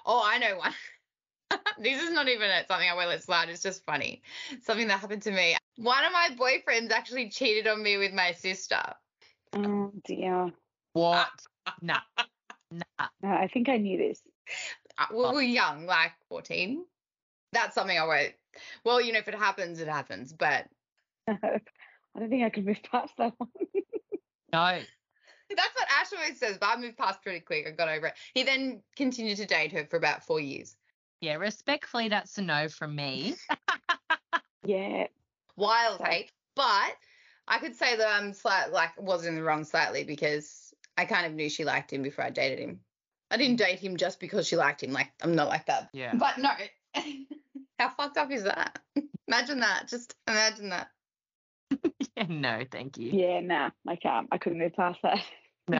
oh 0.06 0.22
I 0.24 0.38
know 0.38 0.56
one. 0.56 0.72
this 1.78 2.02
is 2.02 2.10
not 2.10 2.28
even 2.28 2.50
something 2.68 2.88
I 2.88 2.94
won't 2.94 3.08
let 3.08 3.22
slide, 3.22 3.48
it's 3.48 3.62
just 3.62 3.84
funny. 3.84 4.22
Something 4.62 4.88
that 4.88 5.00
happened 5.00 5.22
to 5.22 5.30
me. 5.30 5.56
One 5.76 6.04
of 6.04 6.12
my 6.12 6.30
boyfriends 6.36 6.90
actually 6.90 7.30
cheated 7.30 7.66
on 7.66 7.82
me 7.82 7.96
with 7.96 8.12
my 8.12 8.32
sister. 8.32 8.82
Oh 9.54 9.92
dear. 10.04 10.52
What? 10.92 11.28
nah. 11.82 12.00
Nah. 12.70 13.06
No, 13.22 13.28
I 13.28 13.48
think 13.52 13.68
I 13.68 13.76
knew 13.76 13.98
this. 13.98 14.20
Uh, 14.98 15.06
We 15.10 15.18
were 15.18 15.42
young, 15.42 15.86
like 15.86 16.12
14. 16.28 16.84
That's 17.52 17.74
something 17.74 17.98
I 17.98 18.04
won't. 18.04 18.32
Well, 18.84 19.00
you 19.00 19.12
know, 19.12 19.18
if 19.18 19.28
it 19.28 19.34
happens, 19.34 19.80
it 19.80 19.88
happens. 19.88 20.32
But 20.32 20.66
I 21.28 21.60
don't 22.18 22.30
think 22.30 22.44
I 22.44 22.50
can 22.50 22.64
move 22.64 22.80
past 22.90 23.14
that 23.18 23.32
one. 23.38 23.50
No. 24.52 24.80
that's 25.56 25.74
what 25.74 25.88
Ash 25.90 26.12
always 26.16 26.38
says. 26.38 26.58
But 26.58 26.70
I 26.70 26.76
moved 26.76 26.96
past 26.96 27.22
pretty 27.22 27.40
quick. 27.40 27.66
I 27.66 27.70
got 27.72 27.88
over 27.88 28.08
it. 28.08 28.14
He 28.34 28.42
then 28.42 28.82
continued 28.96 29.38
to 29.38 29.46
date 29.46 29.72
her 29.72 29.86
for 29.86 29.96
about 29.96 30.24
four 30.24 30.40
years. 30.40 30.76
Yeah, 31.24 31.36
respectfully, 31.36 32.08
that's 32.08 32.36
a 32.38 32.42
no 32.42 32.68
from 32.68 32.94
me. 32.94 33.34
yeah. 34.64 35.06
wild 35.56 36.00
hey 36.00 36.20
eh? 36.20 36.26
but 36.56 36.96
i 37.46 37.58
could 37.58 37.74
say 37.76 37.96
that 37.96 38.08
i'm 38.08 38.32
slight 38.32 38.72
like 38.72 38.90
was 39.00 39.26
in 39.26 39.34
the 39.34 39.42
wrong 39.42 39.62
slightly 39.62 40.04
because 40.04 40.72
i 40.96 41.04
kind 41.04 41.26
of 41.26 41.34
knew 41.34 41.50
she 41.50 41.64
liked 41.64 41.92
him 41.92 42.02
before 42.02 42.24
i 42.24 42.30
dated 42.30 42.58
him 42.58 42.80
i 43.30 43.36
didn't 43.36 43.56
mm. 43.56 43.66
date 43.66 43.78
him 43.78 43.96
just 43.96 44.18
because 44.18 44.48
she 44.48 44.56
liked 44.56 44.82
him 44.82 44.90
like 44.90 45.10
i'm 45.22 45.34
not 45.34 45.48
like 45.48 45.66
that 45.66 45.90
Yeah. 45.92 46.14
but 46.14 46.38
no 46.38 46.50
how 47.78 47.90
fucked 47.90 48.16
up 48.16 48.30
is 48.30 48.44
that 48.44 48.78
imagine 49.28 49.60
that 49.60 49.86
just 49.86 50.14
imagine 50.26 50.70
that 50.70 50.88
yeah 52.16 52.26
no, 52.28 52.64
thank 52.70 52.98
you. 52.98 53.10
Yeah, 53.12 53.40
nah, 53.40 53.70
I 53.88 53.96
can't. 53.96 54.28
I 54.30 54.38
couldn't 54.38 54.58
move 54.58 54.74
past 54.74 55.00
that. 55.02 55.24
No. 55.68 55.78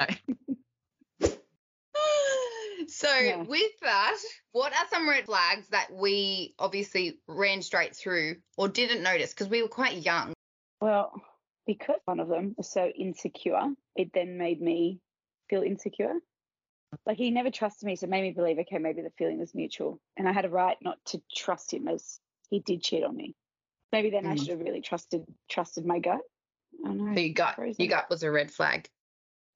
So 2.95 3.09
Yeah. 3.21 3.43
with 3.43 3.73
that 3.83 4.17
what 4.53 4.73
are 4.73 4.87
some 4.91 5.09
red 5.09 5.25
flags 5.27 5.69
that 5.69 5.93
we 5.93 6.55
obviously 6.59 7.19
ran 7.27 7.61
straight 7.63 7.95
through 7.97 8.37
or 8.57 8.69
didn't 8.69 9.03
notice 9.03 9.33
because 9.33 9.49
we 9.49 9.63
were 9.63 9.69
quite 9.69 10.05
young 10.05 10.33
Well, 10.81 11.13
because 11.67 12.01
one 12.05 12.21
of 12.21 12.29
them 12.29 12.55
was 12.57 12.71
so 12.71 12.87
insecure, 12.89 13.73
it 13.97 14.11
then 14.13 14.37
made 14.39 14.61
me 14.61 15.01
feel 15.49 15.63
insecure. 15.63 16.15
Like 17.07 17.17
he 17.17 17.31
never 17.31 17.51
trusted 17.51 17.87
me, 17.87 17.97
so 17.97 18.05
it 18.05 18.11
made 18.11 18.23
me 18.23 18.31
believe, 18.33 18.59
okay, 18.61 18.79
maybe 18.79 19.03
the 19.03 19.13
feeling 19.19 19.39
was 19.39 19.55
mutual. 19.55 20.01
And 20.17 20.29
I 20.29 20.33
had 20.33 20.45
a 20.45 20.51
right 20.51 20.77
not 20.83 20.99
to 21.07 21.23
trust 21.35 21.73
him 21.73 21.89
as 21.89 22.19
he 22.51 22.61
did 22.61 22.83
cheat 22.83 23.03
on 23.03 23.17
me. 23.17 23.35
Maybe 23.93 24.11
then 24.11 24.27
I 24.27 24.35
Mm. 24.35 24.39
should 24.39 24.49
have 24.51 24.61
really 24.61 24.81
trusted 24.81 25.25
trusted 25.49 25.85
my 25.87 25.99
gut. 25.99 26.21
I 26.85 26.89
don't 26.89 26.99
know. 26.99 27.15
so 27.15 27.21
you 27.21 27.33
got 27.35 27.55
Frozen. 27.57 27.83
you 27.83 27.89
got 27.91 28.11
was 28.11 28.23
a 28.23 28.31
red 28.31 28.51
flag 28.51 28.89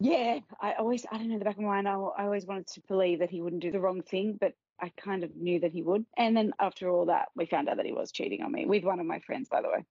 Yeah, 0.01 0.39
I 0.61 0.75
always, 0.75 1.05
I 1.11 1.19
don't 1.19 1.29
know, 1.29 1.35
in 1.35 1.39
the 1.41 1.45
back 1.45 1.57
of 1.57 1.63
my 1.63 1.69
mind, 1.83 1.89
I, 1.89 1.95
I 1.95 2.25
always 2.25 2.47
wanted 2.47 2.69
to 2.69 2.81
believe 2.83 3.19
that 3.19 3.31
he 3.31 3.41
wouldn't 3.43 3.63
do 3.63 3.73
the 3.73 3.81
wrong 3.81 4.03
thing, 4.03 4.39
but 4.41 4.53
I 4.81 4.93
kind 4.97 5.25
of 5.25 5.35
knew 5.35 5.59
that 5.61 5.73
he 5.73 5.83
would. 5.83 6.07
And 6.17 6.37
then 6.37 6.53
after 6.61 6.89
all 6.89 7.07
that, 7.07 7.29
we 7.35 7.47
found 7.47 7.69
out 7.69 7.79
that 7.79 7.87
he 7.87 7.93
was 7.93 8.13
cheating 8.13 8.43
on 8.43 8.53
me 8.53 8.65
with 8.65 8.85
one 8.85 9.01
of 9.01 9.07
my 9.07 9.19
friends, 9.21 9.49
by 9.49 9.61
the 9.61 9.69
way. 9.69 9.85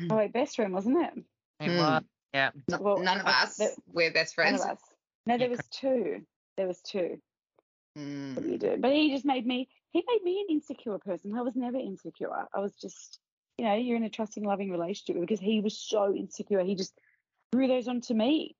Mm. 0.00 0.12
Oh, 0.12 0.16
wait, 0.16 0.32
best 0.32 0.54
friend, 0.54 0.72
wasn't 0.72 0.98
it? 0.98 1.24
It 1.60 1.70
Hmm. 1.72 1.78
was. 1.78 2.02
Yeah. 2.32 2.50
N- 2.72 2.78
Well, 2.82 2.98
none 2.98 3.18
of 3.18 3.26
I- 3.26 3.42
us. 3.42 3.56
there- 3.56 3.74
We're 3.92 4.12
best 4.12 4.36
One 4.36 4.46
friends. 4.46 4.62
of 4.62 4.70
us. 4.70 4.80
No, 5.26 5.38
there 5.38 5.50
was 5.50 5.60
two. 5.72 6.24
There 6.56 6.68
was 6.68 6.80
two. 6.82 7.20
What 7.94 8.02
do 8.04 8.40
Mm. 8.42 8.52
you 8.52 8.58
do? 8.58 8.76
But 8.78 8.92
he 8.92 9.10
just 9.10 9.24
made 9.24 9.44
me, 9.44 9.68
he 9.90 10.04
made 10.06 10.22
me 10.22 10.40
an 10.40 10.46
insecure 10.54 10.98
person. 11.00 11.34
I 11.36 11.42
was 11.42 11.56
never 11.56 11.78
insecure. 11.78 12.30
I 12.32 12.60
was 12.60 12.76
just, 12.76 13.18
you 13.56 13.64
know, 13.64 13.74
you're 13.74 13.96
in 13.96 14.04
a 14.04 14.10
trusting, 14.10 14.44
loving 14.44 14.70
relationship 14.70 15.20
because 15.20 15.40
he 15.40 15.60
was 15.60 15.76
so 15.76 16.14
insecure. 16.14 16.62
He 16.62 16.76
just 16.76 16.96
threw 17.50 17.66
those 17.66 17.88
onto 17.88 18.14
me. 18.14 18.54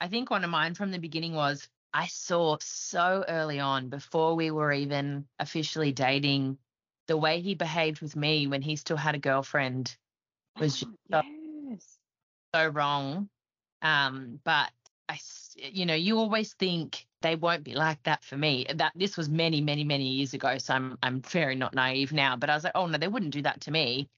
I 0.00 0.08
think 0.08 0.30
one 0.30 0.44
of 0.44 0.50
mine 0.50 0.74
from 0.74 0.90
the 0.90 0.98
beginning 0.98 1.34
was 1.34 1.68
I 1.92 2.06
saw 2.06 2.58
so 2.60 3.24
early 3.28 3.60
on, 3.60 3.88
before 3.88 4.34
we 4.34 4.50
were 4.50 4.72
even 4.72 5.26
officially 5.38 5.92
dating, 5.92 6.58
the 7.06 7.16
way 7.16 7.40
he 7.40 7.54
behaved 7.54 8.00
with 8.00 8.14
me 8.14 8.46
when 8.46 8.62
he 8.62 8.76
still 8.76 8.96
had 8.96 9.14
a 9.14 9.18
girlfriend 9.18 9.96
was 10.60 10.76
just 10.76 10.92
Oh, 11.12 11.22
so, 11.22 11.22
yes. 11.70 11.98
so 12.54 12.68
wrong. 12.68 13.28
Um, 13.82 14.40
but 14.44 14.70
I, 15.08 15.18
you 15.56 15.86
know, 15.86 15.94
you 15.94 16.18
always 16.18 16.52
think 16.54 17.06
they 17.22 17.34
won't 17.36 17.64
be 17.64 17.74
like 17.74 18.02
that 18.04 18.22
for 18.22 18.36
me. 18.36 18.66
That 18.74 18.92
this 18.94 19.16
was 19.16 19.28
many, 19.28 19.60
many, 19.60 19.84
many 19.84 20.08
years 20.08 20.34
ago, 20.34 20.58
so 20.58 20.74
I'm 20.74 20.98
I'm 21.02 21.22
very 21.22 21.54
not 21.54 21.74
naive 21.74 22.12
now. 22.12 22.36
But 22.36 22.50
I 22.50 22.54
was 22.54 22.64
like, 22.64 22.74
oh 22.76 22.86
no, 22.86 22.98
they 22.98 23.08
wouldn't 23.08 23.32
do 23.32 23.42
that 23.42 23.62
to 23.62 23.70
me. 23.70 24.10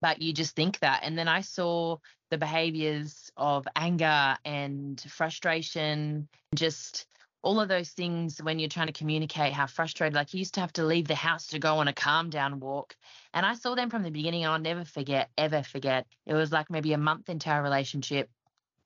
But 0.00 0.20
you 0.22 0.32
just 0.32 0.56
think 0.56 0.78
that. 0.80 1.00
And 1.02 1.16
then 1.18 1.28
I 1.28 1.40
saw 1.40 1.98
the 2.30 2.38
behaviors 2.38 3.30
of 3.36 3.66
anger 3.76 4.36
and 4.44 5.00
frustration, 5.08 6.28
just 6.54 7.06
all 7.42 7.60
of 7.60 7.68
those 7.68 7.90
things 7.90 8.38
when 8.42 8.58
you're 8.58 8.68
trying 8.68 8.86
to 8.86 8.92
communicate 8.92 9.52
how 9.52 9.66
frustrated, 9.66 10.14
like 10.14 10.34
you 10.34 10.38
used 10.38 10.54
to 10.54 10.60
have 10.60 10.72
to 10.74 10.84
leave 10.84 11.08
the 11.08 11.14
house 11.14 11.46
to 11.48 11.58
go 11.58 11.78
on 11.78 11.88
a 11.88 11.92
calm 11.92 12.30
down 12.30 12.60
walk. 12.60 12.94
And 13.32 13.46
I 13.46 13.54
saw 13.54 13.74
them 13.74 13.90
from 13.90 14.02
the 14.02 14.10
beginning, 14.10 14.46
I'll 14.46 14.58
never 14.58 14.84
forget, 14.84 15.30
ever 15.38 15.62
forget. 15.62 16.06
It 16.26 16.34
was 16.34 16.52
like 16.52 16.70
maybe 16.70 16.92
a 16.92 16.98
month 16.98 17.28
into 17.30 17.50
our 17.50 17.62
relationship. 17.62 18.28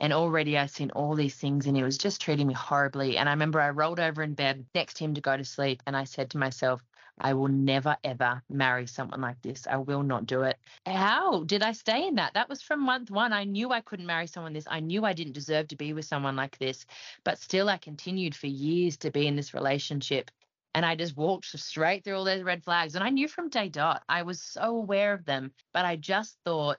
And 0.00 0.12
already 0.12 0.58
I 0.58 0.66
seen 0.66 0.90
all 0.90 1.14
these 1.14 1.36
things, 1.36 1.66
and 1.66 1.76
he 1.76 1.84
was 1.84 1.98
just 1.98 2.20
treating 2.20 2.48
me 2.48 2.54
horribly. 2.54 3.16
And 3.16 3.28
I 3.28 3.32
remember 3.32 3.60
I 3.60 3.70
rolled 3.70 4.00
over 4.00 4.22
in 4.22 4.34
bed 4.34 4.66
next 4.74 4.94
to 4.94 5.04
him 5.04 5.14
to 5.14 5.20
go 5.20 5.36
to 5.36 5.44
sleep, 5.44 5.82
and 5.86 5.96
I 5.96 6.04
said 6.04 6.30
to 6.30 6.38
myself, 6.38 6.82
I 7.18 7.34
will 7.34 7.48
never 7.48 7.96
ever 8.02 8.42
marry 8.48 8.86
someone 8.86 9.20
like 9.20 9.40
this. 9.42 9.66
I 9.68 9.76
will 9.76 10.02
not 10.02 10.26
do 10.26 10.42
it. 10.42 10.58
How 10.84 11.44
did 11.44 11.62
I 11.62 11.72
stay 11.72 12.06
in 12.06 12.16
that? 12.16 12.34
That 12.34 12.48
was 12.48 12.62
from 12.62 12.80
month 12.80 13.10
one. 13.10 13.32
I 13.32 13.44
knew 13.44 13.70
I 13.70 13.80
couldn't 13.80 14.06
marry 14.06 14.26
someone 14.26 14.52
this. 14.52 14.66
I 14.68 14.80
knew 14.80 15.04
I 15.04 15.12
didn't 15.12 15.34
deserve 15.34 15.68
to 15.68 15.76
be 15.76 15.92
with 15.92 16.04
someone 16.04 16.36
like 16.36 16.58
this. 16.58 16.86
But 17.24 17.38
still, 17.38 17.68
I 17.68 17.76
continued 17.76 18.34
for 18.34 18.48
years 18.48 18.96
to 18.98 19.10
be 19.10 19.26
in 19.26 19.36
this 19.36 19.54
relationship. 19.54 20.30
And 20.74 20.84
I 20.84 20.96
just 20.96 21.16
walked 21.16 21.46
straight 21.46 22.02
through 22.02 22.16
all 22.16 22.24
those 22.24 22.42
red 22.42 22.64
flags. 22.64 22.96
And 22.96 23.04
I 23.04 23.10
knew 23.10 23.28
from 23.28 23.48
day 23.48 23.68
dot, 23.68 24.02
I 24.08 24.22
was 24.22 24.42
so 24.42 24.76
aware 24.76 25.12
of 25.12 25.24
them. 25.24 25.52
But 25.72 25.84
I 25.84 25.96
just 25.96 26.36
thought, 26.44 26.78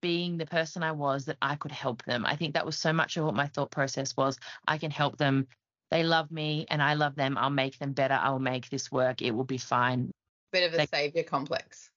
being 0.00 0.36
the 0.36 0.46
person 0.46 0.82
I 0.82 0.92
was, 0.92 1.24
that 1.24 1.38
I 1.40 1.56
could 1.56 1.72
help 1.72 2.04
them. 2.04 2.26
I 2.26 2.36
think 2.36 2.54
that 2.54 2.66
was 2.66 2.78
so 2.78 2.92
much 2.92 3.16
of 3.16 3.24
what 3.24 3.34
my 3.34 3.46
thought 3.46 3.70
process 3.70 4.14
was. 4.16 4.38
I 4.68 4.78
can 4.78 4.90
help 4.90 5.16
them 5.16 5.48
they 5.90 6.02
love 6.02 6.30
me 6.30 6.66
and 6.70 6.82
I 6.82 6.94
love 6.94 7.14
them. 7.14 7.36
I'll 7.38 7.50
make 7.50 7.78
them 7.78 7.92
better. 7.92 8.14
I'll 8.20 8.38
make 8.38 8.68
this 8.70 8.90
work. 8.90 9.22
It 9.22 9.30
will 9.32 9.44
be 9.44 9.58
fine. 9.58 10.10
Bit 10.52 10.68
of 10.68 10.74
a 10.74 10.76
They- 10.78 10.86
savior 10.86 11.22
complex. 11.22 11.90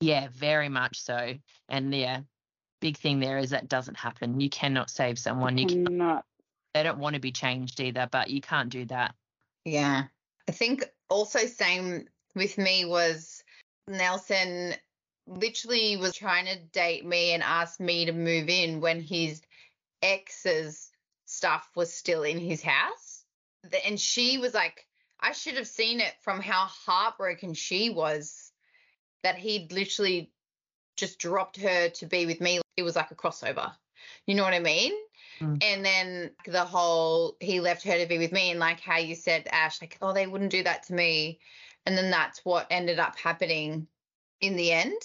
Yeah, 0.00 0.28
very 0.32 0.68
much 0.68 1.00
so. 1.00 1.34
And 1.68 1.94
yeah, 1.94 2.20
big 2.80 2.96
thing 2.96 3.20
there 3.20 3.38
is 3.38 3.50
that 3.50 3.68
doesn't 3.68 3.96
happen. 3.96 4.40
You 4.40 4.50
cannot 4.50 4.90
save 4.90 5.18
someone. 5.18 5.56
You 5.56 5.66
can, 5.66 5.86
Cannot. 5.86 6.24
they 6.74 6.82
don't 6.82 6.98
want 6.98 7.14
to 7.14 7.20
be 7.20 7.32
changed 7.32 7.80
either, 7.80 8.08
but 8.10 8.28
you 8.30 8.40
can't 8.40 8.68
do 8.68 8.84
that. 8.86 9.14
Yeah. 9.64 10.04
I 10.48 10.52
think 10.52 10.84
also 11.08 11.46
same 11.46 12.06
with 12.34 12.58
me 12.58 12.84
was 12.84 13.42
Nelson 13.88 14.74
literally 15.26 15.96
was 15.96 16.14
trying 16.14 16.44
to 16.46 16.58
date 16.72 17.06
me 17.06 17.32
and 17.32 17.42
asked 17.42 17.80
me 17.80 18.04
to 18.04 18.12
move 18.12 18.48
in 18.50 18.80
when 18.80 19.00
his 19.00 19.40
ex's 20.02 20.90
stuff 21.24 21.70
was 21.74 21.92
still 21.92 22.22
in 22.24 22.38
his 22.38 22.62
house. 22.62 23.03
And 23.86 23.98
she 23.98 24.38
was 24.38 24.54
like, 24.54 24.86
I 25.20 25.32
should 25.32 25.56
have 25.56 25.66
seen 25.66 26.00
it 26.00 26.12
from 26.20 26.40
how 26.40 26.66
heartbroken 26.66 27.54
she 27.54 27.90
was 27.90 28.52
that 29.22 29.36
he'd 29.36 29.72
literally 29.72 30.30
just 30.96 31.18
dropped 31.18 31.60
her 31.60 31.88
to 31.88 32.06
be 32.06 32.26
with 32.26 32.40
me. 32.40 32.60
It 32.76 32.82
was 32.82 32.96
like 32.96 33.10
a 33.10 33.14
crossover. 33.14 33.72
You 34.26 34.34
know 34.34 34.42
what 34.42 34.54
I 34.54 34.60
mean? 34.60 34.92
Mm. 35.40 35.62
And 35.62 35.84
then 35.84 36.30
the 36.46 36.64
whole 36.64 37.36
he 37.40 37.60
left 37.60 37.84
her 37.84 37.98
to 37.98 38.06
be 38.06 38.18
with 38.18 38.32
me, 38.32 38.50
and 38.50 38.60
like 38.60 38.80
how 38.80 38.98
you 38.98 39.14
said, 39.14 39.48
Ash, 39.50 39.80
like, 39.80 39.98
oh, 40.02 40.12
they 40.12 40.26
wouldn't 40.26 40.50
do 40.50 40.62
that 40.62 40.84
to 40.84 40.94
me. 40.94 41.40
And 41.86 41.96
then 41.96 42.10
that's 42.10 42.44
what 42.44 42.66
ended 42.70 42.98
up 42.98 43.18
happening 43.18 43.86
in 44.40 44.56
the 44.56 44.72
end, 44.72 45.00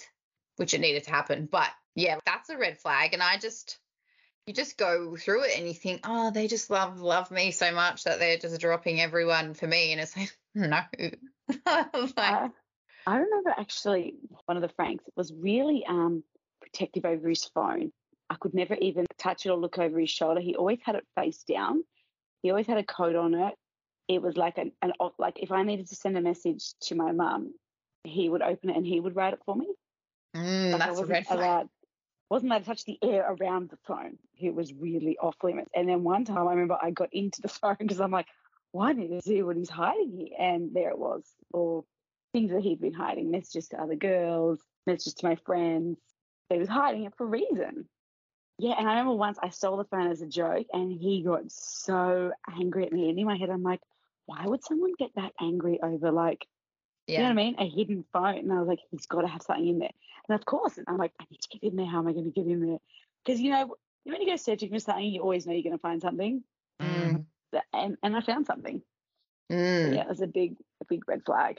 which 0.56 0.74
it 0.74 0.80
needed 0.80 1.04
to 1.04 1.10
happen. 1.10 1.48
But 1.50 1.68
yeah, 1.94 2.18
that's 2.24 2.50
a 2.50 2.58
red 2.58 2.78
flag. 2.78 3.12
And 3.12 3.22
I 3.22 3.38
just, 3.38 3.78
you 4.46 4.54
just 4.54 4.76
go 4.76 5.16
through 5.16 5.44
it 5.44 5.58
and 5.58 5.66
you 5.66 5.74
think, 5.74 6.00
oh, 6.04 6.30
they 6.30 6.48
just 6.48 6.70
love 6.70 7.00
love 7.00 7.30
me 7.30 7.50
so 7.50 7.72
much 7.72 8.04
that 8.04 8.18
they're 8.18 8.38
just 8.38 8.60
dropping 8.60 9.00
everyone 9.00 9.54
for 9.54 9.66
me. 9.66 9.92
And 9.92 10.00
it's 10.00 10.16
like, 10.16 10.36
no. 10.54 10.80
like, 11.48 12.16
I, 12.18 12.50
I 13.06 13.16
remember 13.18 13.54
actually 13.56 14.14
one 14.46 14.56
of 14.56 14.62
the 14.62 14.68
Franks 14.70 15.04
was 15.16 15.32
really 15.32 15.84
um, 15.86 16.24
protective 16.60 17.04
over 17.04 17.28
his 17.28 17.44
phone. 17.44 17.92
I 18.28 18.36
could 18.36 18.54
never 18.54 18.74
even 18.74 19.06
touch 19.18 19.46
it 19.46 19.50
or 19.50 19.58
look 19.58 19.78
over 19.78 19.98
his 19.98 20.10
shoulder. 20.10 20.40
He 20.40 20.54
always 20.54 20.78
had 20.84 20.94
it 20.94 21.04
face 21.16 21.42
down. 21.44 21.84
He 22.42 22.50
always 22.50 22.66
had 22.66 22.78
a 22.78 22.84
coat 22.84 23.16
on 23.16 23.34
it. 23.34 23.54
It 24.08 24.22
was 24.22 24.36
like 24.36 24.58
an, 24.58 24.72
an 24.82 24.92
like 25.18 25.38
if 25.40 25.52
I 25.52 25.62
needed 25.62 25.88
to 25.88 25.94
send 25.96 26.16
a 26.16 26.20
message 26.20 26.74
to 26.82 26.94
my 26.94 27.12
mum, 27.12 27.54
he 28.04 28.28
would 28.28 28.42
open 28.42 28.70
it 28.70 28.76
and 28.76 28.86
he 28.86 28.98
would 29.00 29.16
write 29.16 29.34
it 29.34 29.40
for 29.44 29.54
me. 29.54 29.68
mm, 30.36 30.70
Like 30.72 30.78
that's 30.80 31.00
a 31.00 31.02
wasn't 31.02 31.10
red 31.10 31.26
flag. 31.26 31.38
allowed, 31.38 31.68
wasn't 32.30 32.50
allowed 32.50 32.60
to 32.60 32.64
touch 32.64 32.84
the 32.84 32.98
air 33.02 33.26
around 33.28 33.70
the 33.70 33.78
phone. 33.86 34.16
He 34.32 34.50
was 34.50 34.72
really 34.72 35.18
off 35.18 35.36
limits. 35.42 35.70
And 35.74 35.88
then 35.88 36.04
one 36.04 36.24
time 36.24 36.46
I 36.46 36.52
remember 36.52 36.78
I 36.80 36.92
got 36.92 37.12
into 37.12 37.42
the 37.42 37.48
phone 37.48 37.76
because 37.78 38.00
I'm 38.00 38.12
like, 38.12 38.28
why 38.72 38.92
need 38.92 39.08
to 39.08 39.20
see 39.20 39.42
what 39.42 39.56
he's 39.56 39.68
hiding 39.68 40.12
here? 40.16 40.36
And 40.38 40.70
there 40.72 40.90
it 40.90 40.98
was, 40.98 41.24
all 41.52 41.86
things 42.32 42.52
that 42.52 42.62
he'd 42.62 42.80
been 42.80 42.92
hiding, 42.92 43.32
messages 43.32 43.68
to 43.68 43.82
other 43.82 43.96
girls, 43.96 44.60
messages 44.86 45.14
to 45.14 45.26
my 45.26 45.34
friends. 45.34 45.98
He 46.48 46.58
was 46.58 46.68
hiding 46.68 47.04
it 47.04 47.14
for 47.16 47.24
a 47.24 47.30
reason. 47.30 47.88
Yeah, 48.58 48.74
and 48.78 48.86
I 48.86 48.92
remember 48.92 49.14
once 49.14 49.38
I 49.42 49.48
stole 49.48 49.78
the 49.78 49.84
phone 49.84 50.10
as 50.10 50.20
a 50.20 50.26
joke 50.26 50.66
and 50.72 50.92
he 50.92 51.22
got 51.22 51.50
so 51.50 52.32
angry 52.58 52.86
at 52.86 52.92
me. 52.92 53.08
And 53.08 53.18
in 53.18 53.26
my 53.26 53.36
head, 53.36 53.50
I'm 53.50 53.62
like, 53.62 53.80
why 54.26 54.44
would 54.46 54.62
someone 54.62 54.92
get 54.98 55.10
that 55.16 55.32
angry 55.40 55.80
over 55.82 56.12
like 56.12 56.46
you 57.10 57.18
know 57.18 57.24
what 57.24 57.30
I 57.30 57.34
mean? 57.34 57.56
A 57.58 57.68
hidden 57.68 58.04
phone. 58.12 58.38
And 58.38 58.52
I 58.52 58.58
was 58.60 58.68
like, 58.68 58.80
he's 58.90 59.06
got 59.06 59.22
to 59.22 59.28
have 59.28 59.42
something 59.42 59.66
in 59.66 59.78
there. 59.80 59.90
And 60.28 60.38
of 60.38 60.44
course, 60.44 60.78
and 60.78 60.86
I'm 60.88 60.96
like, 60.96 61.12
I 61.20 61.24
need 61.30 61.40
to 61.40 61.58
get 61.58 61.62
in 61.70 61.76
there. 61.76 61.86
How 61.86 61.98
am 61.98 62.08
I 62.08 62.12
going 62.12 62.24
to 62.24 62.30
get 62.30 62.46
in 62.46 62.66
there? 62.66 62.78
Because, 63.24 63.40
you 63.40 63.50
know, 63.50 63.74
when 64.04 64.20
you 64.20 64.28
go 64.28 64.36
searching 64.36 64.70
for 64.70 64.78
something, 64.80 65.04
you 65.04 65.20
always 65.20 65.46
know 65.46 65.52
you're 65.52 65.62
going 65.62 65.76
to 65.76 65.78
find 65.78 66.00
something. 66.00 66.42
Mm, 66.80 67.24
And, 67.72 67.96
and 68.02 68.16
I 68.16 68.20
found 68.20 68.46
something. 68.46 68.82
So, 69.50 69.56
mm. 69.56 69.94
yeah, 69.94 70.02
it 70.02 70.08
was 70.08 70.20
a 70.20 70.26
big, 70.26 70.56
a 70.80 70.84
big 70.84 71.06
red 71.08 71.22
flag. 71.24 71.58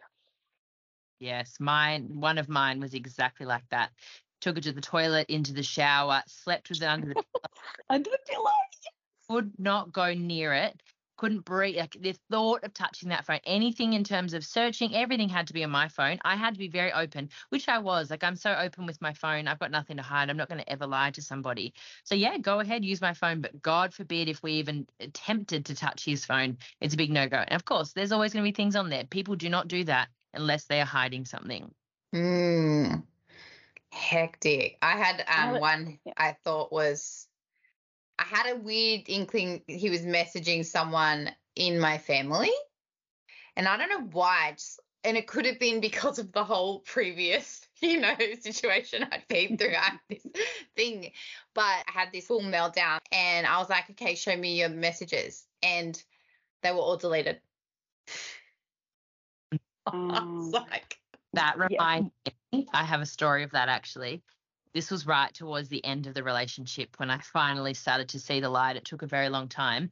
Yes, 1.20 1.58
mine, 1.60 2.20
one 2.20 2.38
of 2.38 2.50
mine 2.50 2.80
was 2.80 2.94
exactly 2.94 3.46
like 3.46 3.68
that. 3.70 3.92
Took 4.40 4.58
it 4.58 4.64
to 4.64 4.72
the 4.72 4.82
toilet, 4.82 5.30
into 5.30 5.54
the 5.54 5.62
shower, 5.62 6.24
slept 6.26 6.70
with 6.70 6.82
it 6.82 6.86
under 6.86 7.14
the 7.14 7.24
Under 7.90 8.10
the 8.10 8.18
pillow. 8.28 8.50
could 9.30 9.52
not 9.60 9.94
go 9.94 10.14
near 10.16 10.54
it. 10.54 10.82
Couldn't 11.22 11.46
breathe. 11.46 11.78
Like 11.78 11.96
the 12.00 12.16
thought 12.32 12.64
of 12.64 12.74
touching 12.74 13.10
that 13.10 13.28
phone, 13.28 13.42
anything 13.44 13.94
in 13.94 14.04
terms 14.04 14.34
of 14.34 14.44
searching, 14.44 14.96
everything 14.96 15.30
had 15.30 15.46
to 15.46 15.54
be 15.54 15.64
on 15.64 15.70
my 15.70 15.88
phone. 15.88 16.18
I 16.24 16.36
had 16.36 16.56
to 16.56 16.58
be 16.58 16.68
very 16.68 16.92
open, 16.92 17.30
which 17.50 17.70
I 17.70 17.78
was. 17.78 18.10
Like 18.10 18.24
I'm 18.24 18.36
so 18.36 18.56
open 18.56 18.88
with 18.88 19.00
my 19.04 19.14
phone. 19.14 19.48
I've 19.48 19.60
got 19.60 19.70
nothing 19.70 19.98
to 19.98 20.02
hide. 20.02 20.32
I'm 20.32 20.38
not 20.38 20.50
going 20.50 20.62
to 20.62 20.68
ever 20.68 20.88
lie 20.88 21.12
to 21.12 21.22
somebody. 21.22 21.76
So 22.06 22.16
yeah, 22.16 22.40
go 22.40 22.60
ahead, 22.60 22.84
use 22.84 23.02
my 23.02 23.14
phone. 23.14 23.40
But 23.40 23.62
God 23.62 23.94
forbid 23.94 24.30
if 24.30 24.42
we 24.42 24.54
even 24.54 24.88
attempted 25.00 25.68
to 25.68 25.76
touch 25.76 26.04
his 26.04 26.26
phone, 26.26 26.58
it's 26.80 26.96
a 26.96 26.98
big 26.98 27.12
no 27.12 27.30
go. 27.30 27.38
And 27.38 27.54
of 27.54 27.66
course, 27.66 27.94
there's 27.94 28.12
always 28.12 28.34
going 28.34 28.44
to 28.44 28.52
be 28.52 28.56
things 28.56 28.76
on 28.76 28.90
there. 28.90 29.04
People 29.04 29.36
do 29.36 29.48
not 29.48 29.68
do 29.68 29.84
that 29.84 30.08
unless 30.34 30.66
they 30.66 30.82
are 30.82 30.86
hiding 30.86 31.26
something. 31.26 31.72
Mm. 32.16 33.04
Hectic. 33.92 34.80
I 34.82 34.98
had 34.98 35.24
um 35.28 35.60
one. 35.60 36.00
I 36.18 36.36
thought 36.44 36.72
was 36.72 37.28
I 38.22 38.24
had 38.24 38.54
a 38.56 38.56
weird 38.56 39.06
inkling 39.08 39.64
he 39.68 39.90
was 39.90 40.04
messaging 40.04 40.64
someone 40.64 41.32
in 41.56 41.80
my 41.80 41.98
family. 41.98 42.52
And 43.56 43.68
I 43.68 43.78
don't 43.78 43.90
know 43.90 44.08
why, 44.12 44.52
just 44.52 44.80
and 45.04 45.18
it 45.18 45.26
could 45.26 45.48
have 45.48 45.58
been 45.58 45.82
because 45.82 46.20
of 46.20 46.32
the 46.32 46.44
whole 46.44 46.82
previous, 46.82 47.66
you 47.82 48.00
know, 48.00 48.16
situation 48.40 49.08
I'd 49.12 49.28
been 49.28 49.58
through. 49.58 49.74
I 49.76 49.90
had 49.90 50.00
this 50.08 50.24
thing, 50.76 51.12
but 51.56 51.62
I 51.64 51.92
had 51.92 52.10
this 52.14 52.28
full 52.28 52.42
meltdown 52.42 53.00
and 53.12 53.48
I 53.48 53.58
was 53.58 53.70
like, 53.70 53.90
okay, 53.90 54.14
show 54.14 54.38
me 54.38 54.60
your 54.60 54.70
messages. 54.70 55.48
And 55.64 56.02
they 56.62 56.72
were 56.72 56.78
all 56.78 56.98
deleted. 56.98 57.42
I 59.88 59.92
was 60.38 60.54
Um, 60.54 60.66
like, 60.70 61.00
That 61.34 61.56
Yeah. 61.70 61.80
reminds 61.80 62.12
me, 62.54 62.68
I 62.72 62.84
have 62.84 63.02
a 63.02 63.08
story 63.08 63.42
of 63.42 63.52
that 63.52 63.68
actually. 63.68 64.22
This 64.74 64.90
was 64.90 65.06
right 65.06 65.34
towards 65.34 65.70
the 65.70 65.84
end 65.84 66.08
of 66.08 66.14
the 66.14 66.24
relationship 66.24 66.98
when 66.98 67.10
I 67.10 67.20
finally 67.20 67.74
started 67.74 68.10
to 68.10 68.20
see 68.20 68.40
the 68.40 68.50
light. 68.50 68.78
It 68.78 68.86
took 68.86 69.02
a 69.02 69.08
very 69.08 69.30
long 69.30 69.48
time. 69.48 69.92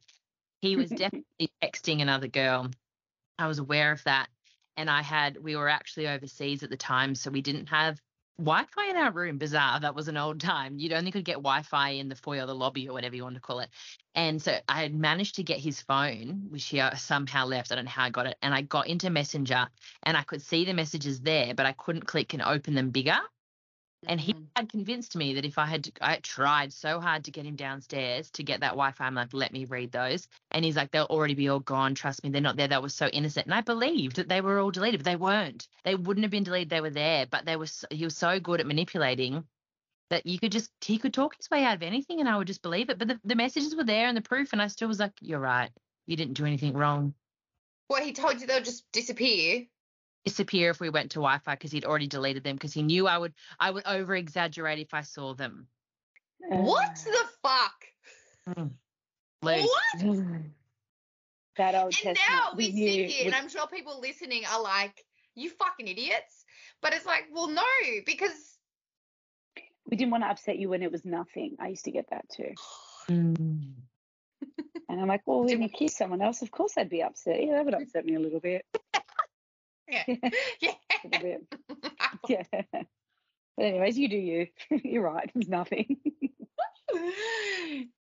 He 0.60 0.76
was 0.76 0.90
definitely 0.90 1.50
texting 1.62 2.00
another 2.00 2.28
girl. 2.28 2.70
I 3.38 3.46
was 3.46 3.58
aware 3.58 3.92
of 3.92 4.02
that. 4.04 4.28
And 4.76 4.88
I 4.88 5.02
had, 5.02 5.36
we 5.42 5.56
were 5.56 5.68
actually 5.68 6.08
overseas 6.08 6.62
at 6.62 6.70
the 6.70 6.76
time, 6.76 7.14
so 7.14 7.30
we 7.30 7.42
didn't 7.42 7.66
have 7.66 8.00
Wi 8.38 8.64
Fi 8.74 8.88
in 8.88 8.96
our 8.96 9.12
room. 9.12 9.36
Bizarre. 9.36 9.80
That 9.80 9.94
was 9.94 10.08
an 10.08 10.16
old 10.16 10.40
time. 10.40 10.78
You'd 10.78 10.94
only 10.94 11.10
could 11.10 11.26
get 11.26 11.34
Wi 11.34 11.62
Fi 11.62 11.90
in 11.90 12.08
the 12.08 12.14
foyer, 12.14 12.46
the 12.46 12.54
lobby, 12.54 12.88
or 12.88 12.94
whatever 12.94 13.14
you 13.14 13.22
want 13.22 13.34
to 13.34 13.40
call 13.40 13.60
it. 13.60 13.68
And 14.14 14.40
so 14.40 14.56
I 14.66 14.80
had 14.80 14.94
managed 14.94 15.34
to 15.34 15.42
get 15.42 15.58
his 15.58 15.82
phone, 15.82 16.46
which 16.48 16.64
he 16.64 16.80
uh, 16.80 16.94
somehow 16.94 17.44
left. 17.44 17.70
I 17.70 17.74
don't 17.74 17.84
know 17.84 17.90
how 17.90 18.04
I 18.04 18.10
got 18.10 18.26
it. 18.26 18.38
And 18.40 18.54
I 18.54 18.62
got 18.62 18.86
into 18.86 19.10
Messenger 19.10 19.68
and 20.04 20.16
I 20.16 20.22
could 20.22 20.40
see 20.40 20.64
the 20.64 20.72
messages 20.72 21.20
there, 21.20 21.54
but 21.54 21.66
I 21.66 21.72
couldn't 21.72 22.06
click 22.06 22.32
and 22.32 22.42
open 22.42 22.74
them 22.74 22.90
bigger. 22.90 23.18
And 24.06 24.20
he 24.20 24.32
mm, 24.32 24.46
had 24.56 24.70
convinced 24.70 25.14
me 25.14 25.34
that 25.34 25.44
if 25.44 25.58
I 25.58 25.66
had, 25.66 25.90
I 26.00 26.16
tried 26.16 26.72
so 26.72 27.00
hard 27.00 27.24
to 27.24 27.30
get 27.30 27.44
him 27.44 27.56
downstairs 27.56 28.30
to 28.32 28.42
get 28.42 28.60
that 28.60 28.70
Wi-Fi. 28.70 29.04
I'm 29.04 29.14
like, 29.14 29.34
let 29.34 29.52
me 29.52 29.66
read 29.66 29.92
those. 29.92 30.26
And 30.50 30.64
he's 30.64 30.76
like, 30.76 30.90
they'll 30.90 31.04
already 31.04 31.34
be 31.34 31.48
all 31.48 31.60
gone. 31.60 31.94
Trust 31.94 32.24
me, 32.24 32.30
they're 32.30 32.40
not 32.40 32.56
there. 32.56 32.68
That 32.68 32.82
was 32.82 32.94
so 32.94 33.06
innocent. 33.08 33.46
And 33.46 33.54
I 33.54 33.60
believed 33.60 34.16
that 34.16 34.28
they 34.28 34.40
were 34.40 34.58
all 34.58 34.70
deleted, 34.70 35.00
but 35.00 35.04
they 35.04 35.16
weren't. 35.16 35.68
They 35.84 35.94
wouldn't 35.94 36.24
have 36.24 36.30
been 36.30 36.44
deleted. 36.44 36.70
They 36.70 36.80
were 36.80 36.90
there, 36.90 37.26
but 37.26 37.44
they 37.44 37.56
were. 37.56 37.66
So, 37.66 37.86
he 37.90 38.04
was 38.04 38.16
so 38.16 38.40
good 38.40 38.60
at 38.60 38.66
manipulating 38.66 39.44
that 40.08 40.26
you 40.26 40.38
could 40.38 40.52
just 40.52 40.70
he 40.80 40.98
could 40.98 41.14
talk 41.14 41.36
his 41.36 41.50
way 41.50 41.64
out 41.64 41.76
of 41.76 41.82
anything, 41.82 42.20
and 42.20 42.28
I 42.28 42.36
would 42.36 42.46
just 42.46 42.62
believe 42.62 42.90
it. 42.90 42.98
But 42.98 43.08
the, 43.08 43.20
the 43.24 43.36
messages 43.36 43.76
were 43.76 43.84
there 43.84 44.08
and 44.08 44.16
the 44.16 44.22
proof, 44.22 44.52
and 44.52 44.62
I 44.62 44.66
still 44.68 44.88
was 44.88 44.98
like, 44.98 45.12
you're 45.20 45.38
right. 45.38 45.70
You 46.06 46.16
didn't 46.16 46.34
do 46.34 46.46
anything 46.46 46.72
wrong. 46.72 47.14
What 47.88 48.02
he 48.02 48.12
told 48.12 48.40
you 48.40 48.46
they'll 48.46 48.62
just 48.62 48.90
disappear. 48.92 49.66
Disappear 50.24 50.70
if 50.70 50.80
we 50.80 50.90
went 50.90 51.12
to 51.12 51.20
Wi-Fi 51.20 51.54
because 51.54 51.72
he'd 51.72 51.84
already 51.84 52.06
deleted 52.06 52.44
them 52.44 52.56
because 52.56 52.72
he 52.72 52.82
knew 52.82 53.06
I 53.06 53.18
would 53.18 53.34
I 53.58 53.70
would 53.70 53.86
over 53.86 54.14
exaggerate 54.14 54.78
if 54.78 54.92
I 54.94 55.02
saw 55.02 55.34
them. 55.34 55.66
What 56.38 56.90
Uh, 56.90 57.10
the 57.10 57.28
fuck? 57.42 58.70
Loose. 59.42 59.68
What? 60.02 60.42
that 61.56 61.74
Old 61.74 61.84
And 61.84 61.92
Testament. 61.94 62.18
now 62.28 62.50
we 62.56 62.66
with 62.66 62.74
sit 62.74 62.80
you 62.82 63.04
here, 63.06 63.26
and 63.26 63.34
I'm 63.34 63.48
sure 63.48 63.66
people 63.66 64.00
listening 64.00 64.44
are 64.50 64.62
like, 64.62 65.04
"You 65.34 65.50
fucking 65.50 65.88
idiots!" 65.88 66.44
But 66.82 66.94
it's 66.94 67.04
like, 67.06 67.24
well, 67.32 67.48
no, 67.48 67.62
because 68.06 68.56
we 69.86 69.96
didn't 69.96 70.10
want 70.12 70.24
to 70.24 70.28
upset 70.30 70.58
you 70.58 70.68
when 70.70 70.82
it 70.82 70.90
was 70.90 71.04
nothing. 71.04 71.56
I 71.60 71.68
used 71.68 71.84
to 71.84 71.90
get 71.90 72.08
that 72.10 72.28
too. 72.30 72.54
Mm. 73.10 73.72
And 74.88 75.00
I'm 75.00 75.06
like, 75.06 75.22
well, 75.26 75.44
when 75.44 75.60
you 75.62 75.68
kiss 75.68 75.96
someone 75.96 76.22
else, 76.22 76.42
of 76.42 76.50
course 76.50 76.74
I'd 76.78 76.88
be 76.88 77.02
upset. 77.02 77.42
Yeah, 77.42 77.54
that 77.56 77.64
would 77.66 77.74
upset 77.74 78.04
me 78.06 78.14
a 78.14 78.20
little 78.20 78.40
bit. 78.40 78.64
Yeah, 79.90 80.04
yeah. 80.60 81.36
Yeah. 82.28 82.42
But 83.56 83.66
anyways, 83.66 83.98
you 83.98 84.08
do 84.08 84.16
you. 84.16 84.46
You're 84.70 85.02
right. 85.02 85.26
It 85.26 85.34
was 85.34 85.48
nothing. 85.48 85.98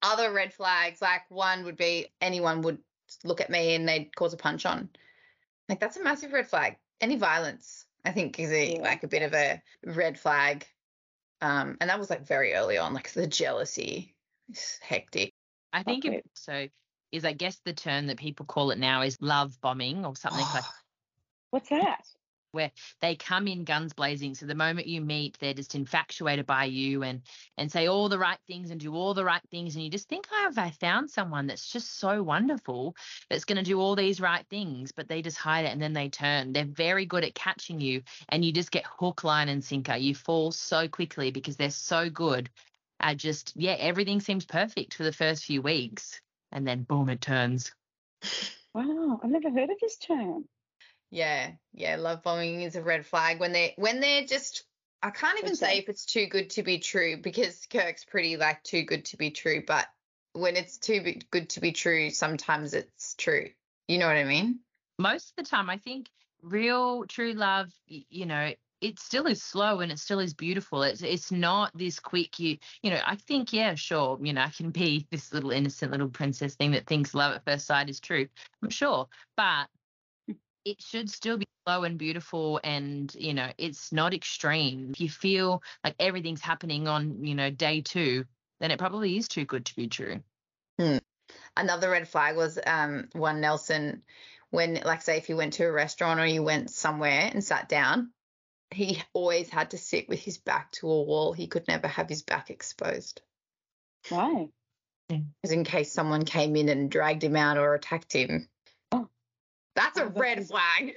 Other 0.02 0.32
red 0.32 0.52
flags, 0.52 1.00
like 1.00 1.22
one 1.30 1.64
would 1.64 1.76
be 1.76 2.06
anyone 2.20 2.62
would 2.62 2.78
look 3.24 3.40
at 3.40 3.50
me 3.50 3.74
and 3.74 3.88
they'd 3.88 4.14
cause 4.14 4.32
a 4.32 4.36
punch 4.36 4.66
on. 4.66 4.88
Like 5.68 5.80
that's 5.80 5.96
a 5.96 6.02
massive 6.02 6.32
red 6.32 6.48
flag. 6.48 6.76
Any 7.00 7.16
violence, 7.16 7.86
I 8.04 8.12
think, 8.12 8.38
is 8.38 8.50
a, 8.50 8.74
Yeah. 8.74 8.82
like 8.82 9.02
a 9.04 9.08
bit 9.08 9.22
of 9.22 9.32
a 9.34 9.62
red 9.84 10.18
flag. 10.18 10.66
Um, 11.40 11.76
and 11.80 11.90
that 11.90 11.98
was 11.98 12.10
like 12.10 12.26
very 12.26 12.54
early 12.54 12.78
on, 12.78 12.94
like 12.94 13.12
the 13.12 13.26
jealousy 13.26 14.14
is 14.48 14.78
hectic. 14.80 15.32
I 15.72 15.82
think 15.82 16.04
Okay. 16.04 16.16
it 16.16 16.24
so 16.34 16.68
is 17.10 17.24
I 17.24 17.32
guess 17.32 17.60
the 17.64 17.72
term 17.72 18.06
that 18.06 18.16
people 18.18 18.46
call 18.46 18.70
it 18.70 18.78
now 18.78 19.02
is 19.02 19.18
love 19.20 19.60
bombing 19.60 20.04
or 20.04 20.14
something 20.16 20.44
like 20.54 20.64
What's 21.52 21.68
that? 21.68 22.08
Where 22.52 22.70
they 23.02 23.14
come 23.14 23.46
in 23.46 23.64
guns 23.64 23.92
blazing. 23.92 24.34
So 24.34 24.46
the 24.46 24.54
moment 24.54 24.86
you 24.86 25.02
meet, 25.02 25.36
they're 25.38 25.52
just 25.52 25.74
infatuated 25.74 26.46
by 26.46 26.64
you 26.64 27.02
and 27.02 27.20
and 27.58 27.70
say 27.70 27.88
all 27.88 28.08
the 28.08 28.18
right 28.18 28.38
things 28.46 28.70
and 28.70 28.80
do 28.80 28.94
all 28.94 29.12
the 29.12 29.24
right 29.24 29.42
things. 29.50 29.74
And 29.74 29.84
you 29.84 29.90
just 29.90 30.08
think, 30.08 30.26
oh, 30.32 30.44
have 30.44 30.56
I 30.56 30.70
found 30.70 31.10
someone 31.10 31.46
that's 31.46 31.70
just 31.70 31.98
so 31.98 32.22
wonderful 32.22 32.96
that's 33.28 33.44
going 33.44 33.58
to 33.58 33.62
do 33.62 33.78
all 33.80 33.94
these 33.96 34.18
right 34.18 34.46
things, 34.48 34.92
but 34.92 35.08
they 35.08 35.20
just 35.20 35.36
hide 35.36 35.66
it 35.66 35.72
and 35.72 35.80
then 35.80 35.92
they 35.92 36.08
turn. 36.08 36.54
They're 36.54 36.64
very 36.64 37.04
good 37.04 37.22
at 37.22 37.34
catching 37.34 37.82
you 37.82 38.00
and 38.30 38.42
you 38.42 38.50
just 38.50 38.70
get 38.70 38.86
hook, 38.86 39.24
line, 39.24 39.50
and 39.50 39.62
sinker. 39.62 39.96
You 39.96 40.14
fall 40.14 40.52
so 40.52 40.88
quickly 40.88 41.32
because 41.32 41.58
they're 41.58 41.68
so 41.70 42.08
good 42.08 42.48
at 42.98 43.18
just, 43.18 43.52
yeah, 43.56 43.76
everything 43.78 44.20
seems 44.20 44.46
perfect 44.46 44.94
for 44.94 45.02
the 45.02 45.12
first 45.12 45.44
few 45.44 45.60
weeks. 45.60 46.18
And 46.50 46.66
then 46.66 46.84
boom, 46.84 47.10
it 47.10 47.20
turns. 47.20 47.72
Wow, 48.74 49.20
I've 49.22 49.30
never 49.30 49.50
heard 49.50 49.68
of 49.68 49.76
this 49.82 49.98
term. 49.98 50.46
Yeah, 51.12 51.52
yeah, 51.72 51.94
love 51.96 52.24
bombing 52.24 52.62
is 52.62 52.74
a 52.74 52.82
red 52.82 53.06
flag 53.06 53.38
when 53.38 53.52
they 53.52 53.74
when 53.76 54.00
they're 54.00 54.24
just 54.24 54.64
I 55.02 55.10
can't 55.10 55.38
even 55.38 55.54
say 55.54 55.78
if 55.78 55.88
it's 55.88 56.04
too 56.04 56.26
good 56.26 56.50
to 56.50 56.64
be 56.64 56.78
true 56.78 57.16
because 57.16 57.66
Kirk's 57.70 58.04
pretty 58.04 58.36
like 58.36 58.64
too 58.64 58.82
good 58.82 59.04
to 59.06 59.16
be 59.16 59.30
true, 59.30 59.62
but 59.64 59.86
when 60.32 60.56
it's 60.56 60.78
too 60.78 61.14
good 61.30 61.50
to 61.50 61.60
be 61.60 61.70
true, 61.70 62.10
sometimes 62.10 62.74
it's 62.74 63.14
true. 63.14 63.50
You 63.86 63.98
know 63.98 64.08
what 64.08 64.16
I 64.16 64.24
mean? 64.24 64.60
most 64.98 65.30
of 65.30 65.36
the 65.36 65.50
time 65.50 65.68
i 65.68 65.76
think 65.76 66.08
real 66.42 67.04
true 67.06 67.32
love 67.32 67.68
you 67.86 68.26
know 68.26 68.52
it 68.80 68.98
still 68.98 69.26
is 69.26 69.42
slow 69.42 69.80
and 69.80 69.92
it 69.92 69.98
still 69.98 70.18
is 70.18 70.34
beautiful 70.34 70.82
it's 70.82 71.02
it's 71.02 71.30
not 71.30 71.70
this 71.74 72.00
quick 72.00 72.38
you 72.38 72.56
you 72.82 72.90
know 72.90 73.00
i 73.06 73.16
think 73.16 73.52
yeah 73.52 73.74
sure 73.74 74.18
you 74.22 74.32
know 74.32 74.42
i 74.42 74.48
can 74.48 74.70
be 74.70 75.06
this 75.10 75.32
little 75.32 75.50
innocent 75.50 75.92
little 75.92 76.08
princess 76.08 76.54
thing 76.54 76.72
that 76.72 76.86
thinks 76.86 77.14
love 77.14 77.34
at 77.34 77.44
first 77.44 77.66
sight 77.66 77.88
is 77.88 78.00
true 78.00 78.26
i'm 78.62 78.70
sure 78.70 79.06
but 79.36 79.66
it 80.64 80.80
should 80.80 81.10
still 81.10 81.36
be 81.36 81.46
slow 81.66 81.84
and 81.84 81.98
beautiful 81.98 82.60
and 82.64 83.14
you 83.18 83.34
know 83.34 83.48
it's 83.58 83.92
not 83.92 84.14
extreme 84.14 84.90
if 84.92 85.00
you 85.00 85.08
feel 85.08 85.62
like 85.84 85.94
everything's 85.98 86.40
happening 86.40 86.88
on 86.88 87.24
you 87.24 87.34
know 87.34 87.50
day 87.50 87.80
two 87.80 88.24
then 88.60 88.70
it 88.70 88.78
probably 88.78 89.16
is 89.16 89.28
too 89.28 89.44
good 89.44 89.64
to 89.64 89.76
be 89.76 89.88
true 89.88 90.20
Another 91.56 91.90
red 91.90 92.08
flag 92.08 92.36
was 92.36 92.58
um 92.66 93.08
one 93.12 93.40
Nelson 93.40 94.02
when 94.50 94.80
like 94.84 95.02
say 95.02 95.16
if 95.16 95.28
you 95.28 95.36
went 95.36 95.54
to 95.54 95.64
a 95.64 95.72
restaurant 95.72 96.20
or 96.20 96.26
you 96.26 96.42
went 96.42 96.70
somewhere 96.70 97.30
and 97.32 97.42
sat 97.42 97.68
down, 97.68 98.12
he 98.70 99.02
always 99.14 99.48
had 99.48 99.70
to 99.70 99.78
sit 99.78 100.08
with 100.08 100.20
his 100.20 100.38
back 100.38 100.70
to 100.72 100.90
a 100.90 101.02
wall. 101.02 101.32
He 101.32 101.46
could 101.46 101.66
never 101.68 101.88
have 101.88 102.08
his 102.08 102.22
back 102.22 102.50
exposed. 102.50 103.22
Why? 104.08 104.48
Because 105.08 105.52
in 105.52 105.64
case 105.64 105.92
someone 105.92 106.24
came 106.24 106.54
in 106.56 106.68
and 106.68 106.90
dragged 106.90 107.24
him 107.24 107.36
out 107.36 107.58
or 107.58 107.74
attacked 107.74 108.12
him. 108.12 108.48
That's 109.74 109.98
a 109.98 110.06
red 110.06 110.46
flag. 110.46 110.94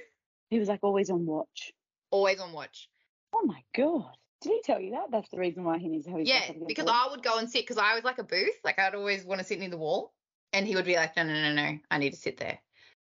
He 0.50 0.58
was 0.58 0.68
like 0.68 0.80
always 0.82 1.10
on 1.10 1.26
watch. 1.26 1.72
Always 2.10 2.40
on 2.40 2.52
watch. 2.52 2.88
Oh 3.34 3.44
my 3.44 3.62
god. 3.74 4.16
Did 4.42 4.52
he 4.52 4.62
tell 4.62 4.80
you 4.80 4.92
that? 4.92 5.10
That's 5.10 5.28
the 5.30 5.38
reason 5.38 5.64
why 5.64 5.78
he 5.78 5.88
needs 5.88 6.04
to 6.04 6.10
have 6.10 6.20
his 6.20 6.28
Yeah, 6.28 6.40
back 6.40 6.50
up 6.50 6.56
against 6.56 6.76
the 6.76 6.82
because? 6.84 6.90
I 6.92 7.08
would 7.10 7.22
go 7.22 7.38
and 7.38 7.50
sit 7.50 7.62
because 7.62 7.78
I 7.78 7.94
was 7.94 8.04
like 8.04 8.18
a 8.18 8.24
booth. 8.24 8.54
Like 8.64 8.78
I'd 8.78 8.94
always 8.94 9.24
want 9.24 9.40
to 9.40 9.46
sit 9.46 9.58
near 9.58 9.70
the 9.70 9.78
wall. 9.78 10.12
And 10.52 10.66
he 10.66 10.76
would 10.76 10.84
be 10.84 10.96
like, 10.96 11.16
no, 11.16 11.24
no, 11.24 11.32
no, 11.32 11.52
no, 11.52 11.78
I 11.90 11.98
need 11.98 12.10
to 12.10 12.16
sit 12.18 12.36
there. 12.36 12.58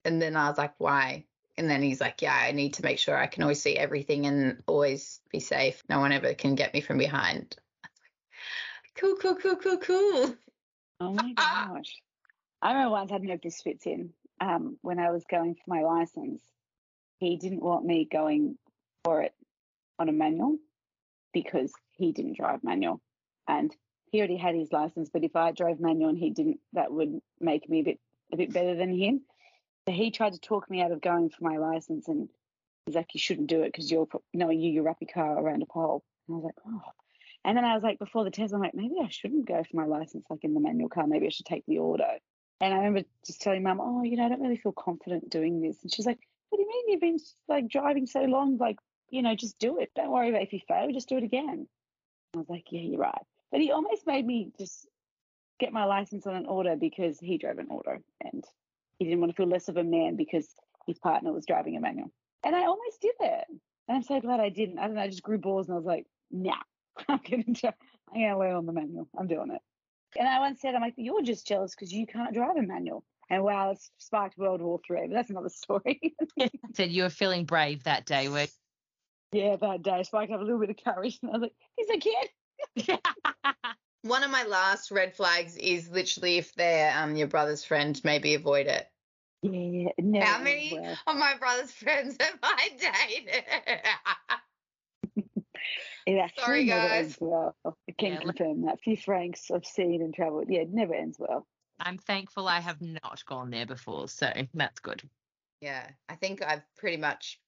And 0.05 0.21
then 0.21 0.37
I 0.37 0.49
was 0.49 0.59
like, 0.59 0.75
why? 0.79 1.25
And 1.57 1.69
then 1.69 1.83
he's 1.83 2.01
like, 2.01 2.23
yeah, 2.23 2.35
I 2.35 2.53
need 2.53 2.75
to 2.75 2.83
make 2.83 2.99
sure 2.99 3.17
I 3.17 3.27
can 3.27 3.43
always 3.43 3.63
see 3.63 3.77
everything 3.77 4.27
and 4.27 4.63
always 4.67 5.21
be 5.31 5.41
safe. 5.41 5.83
No 5.89 6.01
one 6.01 6.13
ever 6.13 6.35
can 6.35 6.55
get 6.55 6.75
me 6.75 6.81
from 6.81 6.99
behind. 6.99 7.57
Like, 7.83 7.93
cool, 8.97 9.17
cool, 9.17 9.37
cool, 9.37 9.57
cool, 9.57 9.79
cool. 9.79 10.35
Oh 11.01 11.13
my 11.15 11.33
gosh. 11.33 12.01
I 12.61 12.73
remember 12.73 12.93
once 12.93 13.11
I 13.11 13.15
had 13.15 13.23
no 13.23 13.39
misfits 13.43 13.87
in 13.87 14.13
um, 14.43 14.77
when 14.83 14.99
I 14.99 15.11
was 15.11 15.25
going 15.31 15.55
for 15.55 15.63
my 15.75 15.83
license. 15.83 16.43
He 17.19 17.37
didn't 17.37 17.63
want 17.63 17.85
me 17.85 18.09
going 18.11 18.59
for 19.05 19.23
it 19.23 19.33
on 19.99 20.09
a 20.09 20.13
manual 20.13 20.57
because 21.33 21.73
he 21.93 22.13
didn't 22.13 22.37
drive 22.37 22.65
manual. 22.65 23.01
And 23.47 23.75
he 24.11 24.19
already 24.19 24.37
had 24.37 24.55
his 24.55 24.73
license, 24.73 25.09
but 25.13 25.25
if 25.25 25.37
I 25.37 25.53
drove 25.53 25.81
manual 25.81 26.11
and 26.11 26.19
he 26.19 26.31
didn't, 26.31 26.59
that 26.73 26.93
would 26.93 27.21
make 27.41 27.69
me 27.69 27.81
a 27.81 27.85
bit 27.85 28.01
a 28.33 28.37
bit 28.37 28.53
better 28.53 28.75
than 28.75 28.99
him. 28.99 29.21
So 29.87 29.93
he 29.93 30.11
tried 30.11 30.33
to 30.33 30.41
talk 30.41 30.69
me 30.69 30.83
out 30.83 30.93
of 30.93 31.01
going 31.01 31.31
for 31.31 31.45
my 31.45 31.59
license 31.59 32.09
and 32.09 32.29
he's 32.87 32.95
like, 32.95 33.15
You 33.15 33.21
shouldn't 33.21 33.49
do 33.49 33.63
it 33.63 33.73
because 33.73 33.91
you're 33.91 34.09
knowing 34.35 34.61
you, 34.61 34.73
you 34.73 34.83
wrap 34.83 34.99
your 35.01 35.11
car 35.13 35.39
around 35.39 35.63
a 35.63 35.67
pole. 35.67 36.03
And 36.27 36.35
I 36.35 36.39
was 36.39 36.45
like, 36.45 36.55
Oh, 36.67 36.91
and 37.45 37.57
then 37.57 37.65
I 37.65 37.75
was 37.75 37.83
like, 37.83 37.99
before 37.99 38.25
the 38.25 38.31
test, 38.31 38.55
I'm 38.55 38.61
like, 38.61 38.75
maybe 38.75 38.95
I 39.03 39.09
shouldn't 39.09 39.47
go 39.47 39.63
for 39.63 39.77
my 39.77 39.87
license 39.87 40.25
like 40.31 40.45
in 40.45 40.55
the 40.55 40.61
manual 40.61 40.89
car. 40.89 41.07
Maybe 41.07 41.27
I 41.27 41.31
should 41.31 41.47
take 41.47 41.65
the 41.67 41.79
auto. 41.81 42.19
And 42.63 42.73
I 42.73 42.77
remember 42.77 43.03
just 43.27 43.43
telling 43.43 43.65
mum, 43.65 43.81
oh, 43.83 44.05
you 44.05 44.17
know, 44.17 44.25
I 44.25 44.29
don't 44.29 44.41
really 44.41 44.57
feel 44.57 44.71
confident 44.71 45.29
doing 45.29 45.61
this. 45.61 45.83
And 45.83 45.93
she's 45.93 46.07
like, 46.07 46.21
what 46.49 46.59
do 46.59 46.63
you 46.63 46.69
mean 46.69 46.85
you've 46.89 47.01
been 47.01 47.19
like 47.49 47.69
driving 47.69 48.07
so 48.07 48.21
long? 48.21 48.57
Like, 48.57 48.77
you 49.11 49.21
know, 49.21 49.35
just 49.35 49.59
do 49.59 49.81
it. 49.81 49.91
Don't 49.97 50.13
worry 50.13 50.29
about 50.29 50.43
if 50.43 50.53
you 50.53 50.61
fail, 50.69 50.89
just 50.93 51.09
do 51.09 51.17
it 51.17 51.25
again. 51.25 51.67
I 52.35 52.39
was 52.39 52.49
like, 52.49 52.67
yeah, 52.71 52.83
you're 52.83 53.01
right. 53.01 53.23
But 53.51 53.63
he 53.63 53.73
almost 53.73 54.07
made 54.07 54.25
me 54.25 54.53
just 54.61 54.87
get 55.59 55.73
my 55.73 55.87
license 55.87 56.25
on 56.25 56.37
an 56.37 56.47
auto 56.47 56.77
because 56.77 57.19
he 57.19 57.37
drove 57.37 57.59
an 57.59 57.67
auto 57.69 57.99
and 58.23 58.45
he 58.97 59.07
didn't 59.07 59.19
want 59.19 59.33
to 59.33 59.37
feel 59.37 59.49
less 59.49 59.69
of 59.69 59.77
a 59.77 59.83
man 59.83 60.15
because 60.15 60.49
his 60.87 61.01
partner 61.01 61.33
was 61.33 61.45
driving 61.45 61.77
a 61.77 61.81
manual. 61.81 62.13
And 62.45 62.55
I 62.55 62.67
almost 62.67 63.01
did 63.01 63.15
it. 63.19 63.45
And 63.89 63.97
I'm 63.97 64.03
so 64.05 64.21
glad 64.21 64.39
I 64.39 64.51
didn't. 64.51 64.79
I 64.79 64.87
don't 64.87 64.95
know, 64.95 65.03
I 65.03 65.09
just 65.09 65.25
grew 65.25 65.39
balls 65.39 65.67
and 65.67 65.75
I 65.75 65.79
was 65.79 65.85
like, 65.85 66.07
nah, 66.31 66.55
I'm 67.09 67.19
to 67.19 67.35
I'm 67.35 68.21
going 68.21 68.31
to 68.31 68.39
learn 68.39 68.55
on 68.55 68.67
the 68.67 68.73
manual. 68.73 69.09
I'm 69.19 69.27
doing 69.27 69.51
it. 69.51 69.61
And 70.19 70.29
I 70.29 70.41
once 70.41 70.61
said, 70.61 70.75
I'm 70.75 70.83
like, 70.83 70.95
you're 70.97 71.23
just 71.23 71.47
jealous 71.47 71.75
because 71.75 71.93
you 71.93 72.07
can't 72.07 72.35
drive 72.35 72.57
a 72.57 72.63
manual. 72.63 73.05
And 73.31 73.43
wow, 73.45 73.71
it's 73.71 73.91
sparked 73.99 74.37
World 74.37 74.61
War 74.61 74.81
Three, 74.87 75.07
but 75.07 75.15
that's 75.15 75.31
another 75.31 75.49
story. 75.51 76.15
said 76.75 76.93
you 76.93 77.05
were 77.05 77.11
feeling 77.11 77.45
brave 77.45 77.85
that 77.85 78.07
day 78.07 78.29
where 78.29 78.47
yeah, 79.33 79.57
that 79.57 79.83
day, 79.83 80.03
sparked 80.03 80.31
up 80.31 80.41
a 80.41 80.45
little 80.45 80.61
bit 80.61 80.71
of 80.71 80.77
courage. 80.85 81.19
And 81.23 81.31
I 81.31 81.39
was 81.39 81.43
like, 81.43 81.55
he's 81.77 81.91
a 81.91 81.99
kid. 81.99 82.99
One 84.03 84.23
of 84.23 84.31
my 84.31 84.45
last 84.45 84.91
red 84.91 85.15
flags 85.15 85.57
is 85.57 85.89
literally 85.89 86.37
if 86.39 86.55
they're 86.55 86.97
um 86.97 87.17
your 87.17 87.29
brother's 87.29 87.65
friend, 87.65 87.99
maybe 88.05 88.35
avoid 88.35 88.67
it. 88.67 88.87
Yeah, 89.43 89.91
never 89.99 90.27
How 90.27 90.43
many 90.43 90.73
well. 90.73 90.99
of 91.07 91.17
my 91.17 91.35
brother's 91.39 91.73
friends 91.73 92.17
have 92.21 92.39
I 92.43 92.69
dated? 92.79 93.45
It 96.07 96.19
actually 96.19 96.43
Sorry, 96.43 96.65
never 96.65 96.89
guys. 96.89 97.05
ends 97.05 97.17
well. 97.21 97.57
I 97.65 97.93
can 97.97 98.13
Yeah, 98.13 98.21
confirm 98.21 98.63
that. 98.63 98.81
Few 98.81 98.97
francs 98.97 99.51
I've 99.51 99.67
seen 99.67 100.03
and 100.03 100.15
travelled. 100.15 100.47
Yeah, 100.49 100.61
it 100.61 100.73
never 100.73 100.95
ends 100.95 101.19
well. 101.19 101.47
I'm 101.81 101.99
thankful 101.99 102.49
I 102.49 102.61
have 102.61 102.81
not 102.81 103.25
gone 103.27 103.51
there 103.51 103.67
before, 103.67 104.09
so 104.09 104.31
that's 104.55 104.81
good. 104.81 105.03
yeah, 105.61 105.89
I 106.09 106.17
think 106.17 106.43
I've 106.43 106.63
pretty 106.77 106.97
much, 106.97 107.41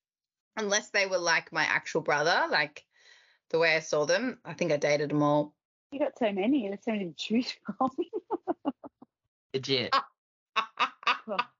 unless 0.56 0.90
they 0.90 1.06
were 1.06 1.18
like 1.18 1.52
my 1.52 1.64
actual 1.64 2.00
brother, 2.00 2.46
like 2.50 2.84
the 3.50 3.58
way 3.58 3.76
I 3.76 3.80
saw 3.80 4.06
them, 4.06 4.38
I 4.44 4.54
think 4.54 4.72
I 4.72 4.76
dated 4.76 5.10
them 5.10 5.22
all. 5.22 5.54
You 5.90 5.98
got 6.00 6.18
so 6.18 6.32
many. 6.32 6.66
There's 6.68 6.84
so 6.84 6.92
many 6.92 7.06
to 7.06 7.14
choose 7.14 7.52
from. 7.66 7.90
Legit. 9.52 9.94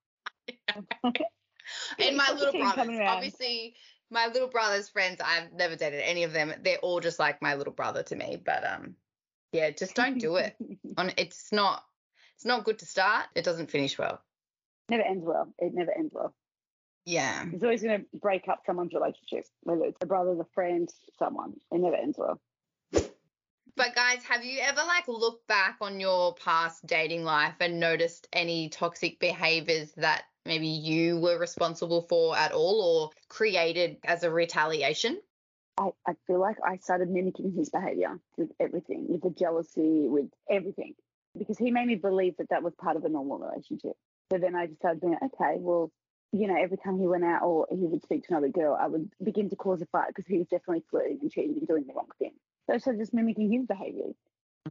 and 1.99 2.17
my 2.17 2.33
little 2.33 2.53
things 2.53 2.75
brothers, 2.75 3.01
obviously, 3.07 3.75
my 4.15 4.29
little 4.29 4.49
brother's 4.49 4.89
friends, 4.89 5.21
I've 5.23 5.53
never 5.53 5.77
dated 5.77 6.01
any 6.01 6.23
of 6.23 6.33
them. 6.33 6.55
They're 6.62 6.79
all 6.79 7.01
just 7.01 7.19
like 7.19 7.43
my 7.43 7.57
little 7.57 7.73
brother 7.73 8.03
to 8.05 8.17
me. 8.17 8.41
But 8.43 8.65
um, 8.65 8.95
yeah, 9.53 9.71
just 9.71 9.95
don't 9.95 10.19
do 10.19 10.37
it. 10.37 10.57
On 10.97 11.12
it's 11.19 11.53
not, 11.53 11.85
it's 12.37 12.47
not 12.47 12.65
good 12.65 12.79
to 12.79 12.87
start. 12.87 13.27
It 13.35 13.45
doesn't 13.45 13.71
finish 13.71 13.99
well. 13.99 14.23
never 14.89 15.03
ends 15.03 15.25
well. 15.27 15.53
It 15.59 15.75
never 15.75 15.93
ends 15.93 16.12
well. 16.15 16.33
Yeah. 17.05 17.45
It's 17.53 17.62
always 17.62 17.83
going 17.83 18.01
to 18.01 18.07
break 18.19 18.49
up 18.49 18.62
someone's 18.65 18.95
relationship, 18.95 19.45
whether 19.65 19.85
it's 19.85 19.99
a 20.01 20.07
brother, 20.07 20.41
a 20.41 20.45
friend, 20.55 20.89
someone. 21.19 21.55
It 21.71 21.81
never 21.81 21.97
ends 21.97 22.17
well. 22.17 22.41
But 23.77 23.97
guys, 23.97 24.23
have 24.23 24.45
you 24.45 24.61
ever 24.61 24.83
like 24.87 25.09
looked 25.09 25.49
back 25.49 25.79
on 25.81 25.99
your 25.99 26.35
past 26.37 26.87
dating 26.87 27.25
life 27.25 27.57
and 27.59 27.81
noticed 27.81 28.29
any 28.33 28.69
toxic 28.69 29.19
behaviors 29.19 29.93
that 29.97 30.23
maybe 30.47 30.69
you 30.69 31.19
were 31.19 31.39
responsible 31.39 32.03
for 32.09 32.37
at 32.37 32.53
all 32.53 32.81
or 32.81 33.11
created 33.29 33.99
as 34.05 34.23
a 34.23 34.31
retaliation? 34.31 35.21
I, 35.77 35.91
I 36.07 36.13
feel 36.27 36.41
like 36.41 36.57
I 36.65 36.77
started 36.77 37.11
mimicking 37.11 37.53
his 37.53 37.71
behavior 37.71 38.19
with 38.37 38.51
everything, 38.61 39.07
with 39.09 39.23
the 39.23 39.31
jealousy, 39.31 40.07
with 40.09 40.31
everything, 40.49 40.95
because 41.37 41.59
he 41.59 41.71
made 41.71 41.87
me 41.87 41.97
believe 41.97 42.37
that 42.39 42.51
that 42.51 42.63
was 42.63 42.75
part 42.75 42.97
of 42.97 43.05
a 43.05 43.09
normal 43.09 43.39
relationship. 43.39 43.97
So 44.31 44.39
then 44.39 44.55
I 44.55 44.67
just 44.67 44.79
started 44.79 45.01
being, 45.01 45.17
okay, 45.17 45.57
well, 45.59 45.91
you 46.33 46.49
know, 46.49 46.57
every 46.61 46.77
time 46.77 46.99
he 46.99 47.07
went 47.07 47.25
out 47.25 47.43
or 47.43 47.67
he 47.71 47.87
would 47.87 48.03
speak 48.03 48.25
to 48.25 48.29
another 48.31 48.49
girl, 48.49 48.77
I 48.81 48.87
would 48.87 49.11
begin 49.23 49.51
to 49.51 49.57
cause 49.57 49.83
a 49.83 49.87
fight 49.87 50.09
because 50.09 50.27
he 50.27 50.39
was 50.39 50.49
definitely 50.49 50.85
flirting 50.91 51.19
and 51.23 51.31
cheating 51.31 51.57
and 51.59 51.67
doing 51.67 51.85
the 51.87 51.95
wrong 51.95 52.09
thing. 52.19 52.33
So 52.67 52.75
I 52.75 52.79
started 52.79 53.01
just 53.01 53.15
mimicking 53.15 53.53
his 53.53 53.67
behavior. 53.67 54.13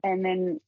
And 0.03 0.25
then, 0.25 0.59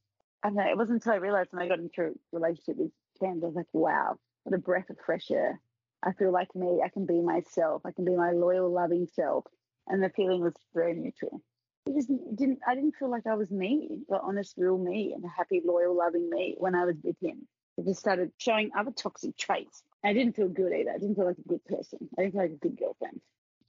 I 0.44 0.50
don't 0.50 0.58
know, 0.58 0.70
it 0.70 0.78
wasn't 0.78 0.98
until 0.98 1.14
I 1.14 1.18
realized 1.18 1.50
when 1.52 1.64
I 1.64 1.68
got 1.68 1.80
into 1.80 2.02
a 2.02 2.12
relationship 2.32 2.78
with 2.78 2.92
Cam, 3.20 3.42
I 3.44 3.48
was 3.48 3.56
like, 3.56 3.66
wow, 3.74 4.18
what 4.46 4.56
a 4.56 4.62
breath 4.62 4.90
of 4.90 4.98
fresh 5.06 5.30
air. 5.30 5.60
I 6.02 6.14
feel 6.14 6.32
like 6.32 6.56
me, 6.56 6.82
I 6.86 6.90
can 6.90 7.06
be 7.06 7.20
myself, 7.20 7.82
I 7.86 7.92
can 7.92 8.06
be 8.06 8.16
my 8.16 8.32
loyal, 8.32 8.72
loving 8.72 9.08
self 9.14 9.46
and 9.88 10.04
the 10.04 10.10
feeling 10.10 10.42
was 10.42 10.54
very 10.74 10.94
mutual. 10.94 11.42
It 11.86 11.96
just 11.96 12.10
didn't. 12.36 12.60
I 12.68 12.74
didn't 12.74 12.96
feel 12.98 13.12
like 13.12 13.28
I 13.28 13.36
was 13.36 13.52
me, 13.52 14.00
the 14.10 14.20
honest, 14.20 14.56
real 14.58 14.78
me, 14.78 15.14
and 15.14 15.24
the 15.24 15.30
happy, 15.30 15.62
loyal, 15.64 15.96
loving 15.96 16.30
me 16.30 16.56
when 16.58 16.74
I 16.74 16.86
was 16.86 16.96
with 17.04 17.18
him. 17.22 17.48
It 17.78 17.86
just 17.86 18.00
started 18.00 18.32
showing 18.38 18.72
other 18.76 18.92
toxic 18.92 19.38
traits. 19.38 19.84
I 20.04 20.14
didn't 20.14 20.36
feel 20.36 20.48
good 20.48 20.74
either. 20.74 20.92
I 20.92 20.98
didn't 20.98 21.16
feel 21.16 21.26
like 21.26 21.38
a 21.38 21.48
good 21.48 21.64
person. 21.66 22.10
I 22.18 22.22
didn't 22.24 22.34
feel 22.34 22.42
like 22.42 22.52
a 22.52 22.56
good 22.56 22.78
girlfriend. 22.78 23.22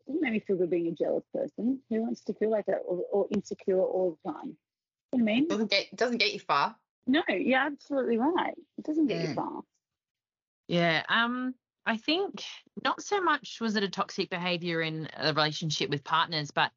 It 0.06 0.12
didn't 0.12 0.22
make 0.22 0.32
me 0.32 0.40
feel 0.40 0.56
good 0.56 0.70
being 0.70 0.86
a 0.86 0.92
jealous 0.92 1.24
person. 1.34 1.80
Who 1.90 2.02
wants 2.02 2.22
to 2.22 2.34
feel 2.34 2.50
like 2.50 2.66
that 2.66 2.82
or, 2.86 3.02
or 3.12 3.26
insecure 3.30 3.80
all 3.80 4.18
the 4.24 4.32
time? 4.32 4.56
You 5.12 5.18
know 5.18 5.24
what 5.24 5.30
I 5.30 5.34
mean? 5.34 5.48
Doesn't 5.48 5.70
get 5.70 5.94
doesn't 5.94 6.18
get 6.18 6.32
you 6.32 6.40
far. 6.40 6.74
No, 7.06 7.22
you're 7.28 7.58
absolutely 7.58 8.16
right. 8.16 8.54
It 8.78 8.84
doesn't 8.84 9.08
get 9.08 9.18
Mm. 9.18 9.28
you 9.28 9.34
far. 9.34 9.62
Yeah. 10.68 11.02
Um, 11.08 11.54
I 11.84 11.96
think 11.96 12.42
not 12.82 13.00
so 13.00 13.20
much 13.20 13.58
was 13.60 13.76
it 13.76 13.84
a 13.84 13.88
toxic 13.88 14.30
behavior 14.30 14.82
in 14.82 15.08
a 15.16 15.32
relationship 15.32 15.88
with 15.88 16.02
partners, 16.02 16.50
but 16.50 16.72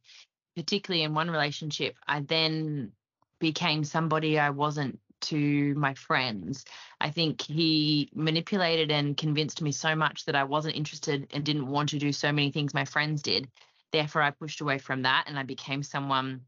particularly 0.56 1.04
in 1.04 1.14
one 1.14 1.32
relationship, 1.32 1.96
I 2.08 2.22
then 2.22 2.92
became 3.40 3.84
somebody 3.84 4.38
I 4.38 4.52
wasn't 4.52 5.00
to 5.22 5.74
my 5.76 5.94
friends. 5.96 6.64
I 7.02 7.10
think 7.10 7.42
he 7.42 8.10
manipulated 8.14 8.92
and 8.92 9.18
convinced 9.18 9.62
me 9.62 9.72
so 9.72 9.96
much 9.96 10.26
that 10.26 10.36
I 10.36 10.44
wasn't 10.44 10.76
interested 10.76 11.28
and 11.32 11.44
didn't 11.44 11.68
want 11.68 11.90
to 11.90 12.00
do 12.00 12.12
so 12.12 12.32
many 12.32 12.52
things 12.52 12.74
my 12.74 12.86
friends 12.86 13.22
did. 13.22 13.50
Therefore, 13.92 14.22
I 14.22 14.32
pushed 14.32 14.62
away 14.62 14.78
from 14.78 15.02
that 15.02 15.26
and 15.28 15.38
I 15.38 15.44
became 15.44 15.84
someone 15.84 16.42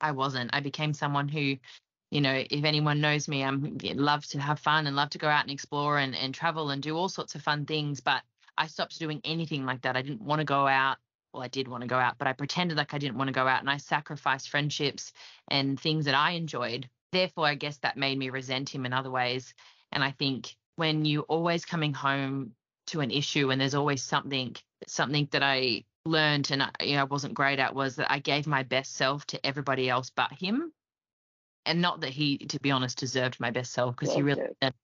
I 0.00 0.12
wasn't. 0.12 0.50
I 0.52 0.60
became 0.60 0.92
someone 0.92 1.28
who 1.28 1.56
you 2.12 2.20
know, 2.20 2.44
if 2.50 2.64
anyone 2.64 3.00
knows 3.00 3.26
me, 3.26 3.42
I'm 3.42 3.78
love 3.94 4.26
to 4.26 4.38
have 4.38 4.60
fun 4.60 4.86
and 4.86 4.94
love 4.94 5.08
to 5.10 5.18
go 5.18 5.28
out 5.28 5.44
and 5.44 5.50
explore 5.50 5.96
and, 5.96 6.14
and 6.14 6.34
travel 6.34 6.68
and 6.68 6.82
do 6.82 6.94
all 6.94 7.08
sorts 7.08 7.34
of 7.34 7.40
fun 7.40 7.64
things. 7.64 8.00
But 8.00 8.22
I 8.58 8.66
stopped 8.66 8.98
doing 8.98 9.22
anything 9.24 9.64
like 9.64 9.80
that. 9.82 9.96
I 9.96 10.02
didn't 10.02 10.20
want 10.20 10.40
to 10.40 10.44
go 10.44 10.66
out. 10.66 10.98
Well, 11.32 11.42
I 11.42 11.48
did 11.48 11.68
want 11.68 11.80
to 11.80 11.88
go 11.88 11.96
out, 11.96 12.18
but 12.18 12.28
I 12.28 12.34
pretended 12.34 12.76
like 12.76 12.92
I 12.92 12.98
didn't 12.98 13.16
want 13.16 13.28
to 13.28 13.32
go 13.32 13.48
out 13.48 13.60
and 13.60 13.70
I 13.70 13.78
sacrificed 13.78 14.50
friendships 14.50 15.14
and 15.48 15.80
things 15.80 16.04
that 16.04 16.14
I 16.14 16.32
enjoyed. 16.32 16.86
Therefore, 17.12 17.46
I 17.46 17.54
guess 17.54 17.78
that 17.78 17.96
made 17.96 18.18
me 18.18 18.28
resent 18.28 18.68
him 18.68 18.84
in 18.84 18.92
other 18.92 19.10
ways. 19.10 19.54
And 19.90 20.04
I 20.04 20.10
think 20.10 20.54
when 20.76 21.06
you're 21.06 21.22
always 21.22 21.64
coming 21.64 21.94
home 21.94 22.52
to 22.88 23.00
an 23.00 23.10
issue 23.10 23.50
and 23.50 23.58
there's 23.58 23.74
always 23.74 24.02
something, 24.02 24.54
something 24.86 25.28
that 25.30 25.42
I 25.42 25.84
learned 26.04 26.50
and 26.50 26.62
I, 26.64 26.70
you 26.82 26.96
know, 26.96 27.00
I 27.00 27.04
wasn't 27.04 27.32
great 27.32 27.58
at 27.58 27.74
was 27.74 27.96
that 27.96 28.12
I 28.12 28.18
gave 28.18 28.46
my 28.46 28.64
best 28.64 28.96
self 28.96 29.24
to 29.28 29.46
everybody 29.46 29.88
else 29.88 30.10
but 30.10 30.30
him 30.30 30.74
and 31.66 31.80
not 31.80 32.00
that 32.00 32.10
he 32.10 32.38
to 32.38 32.58
be 32.60 32.70
honest 32.70 32.98
deserved 32.98 33.38
my 33.40 33.50
best 33.50 33.72
self 33.72 33.94
because 33.96 34.14
he 34.14 34.22
really 34.22 34.42
did 34.60 34.74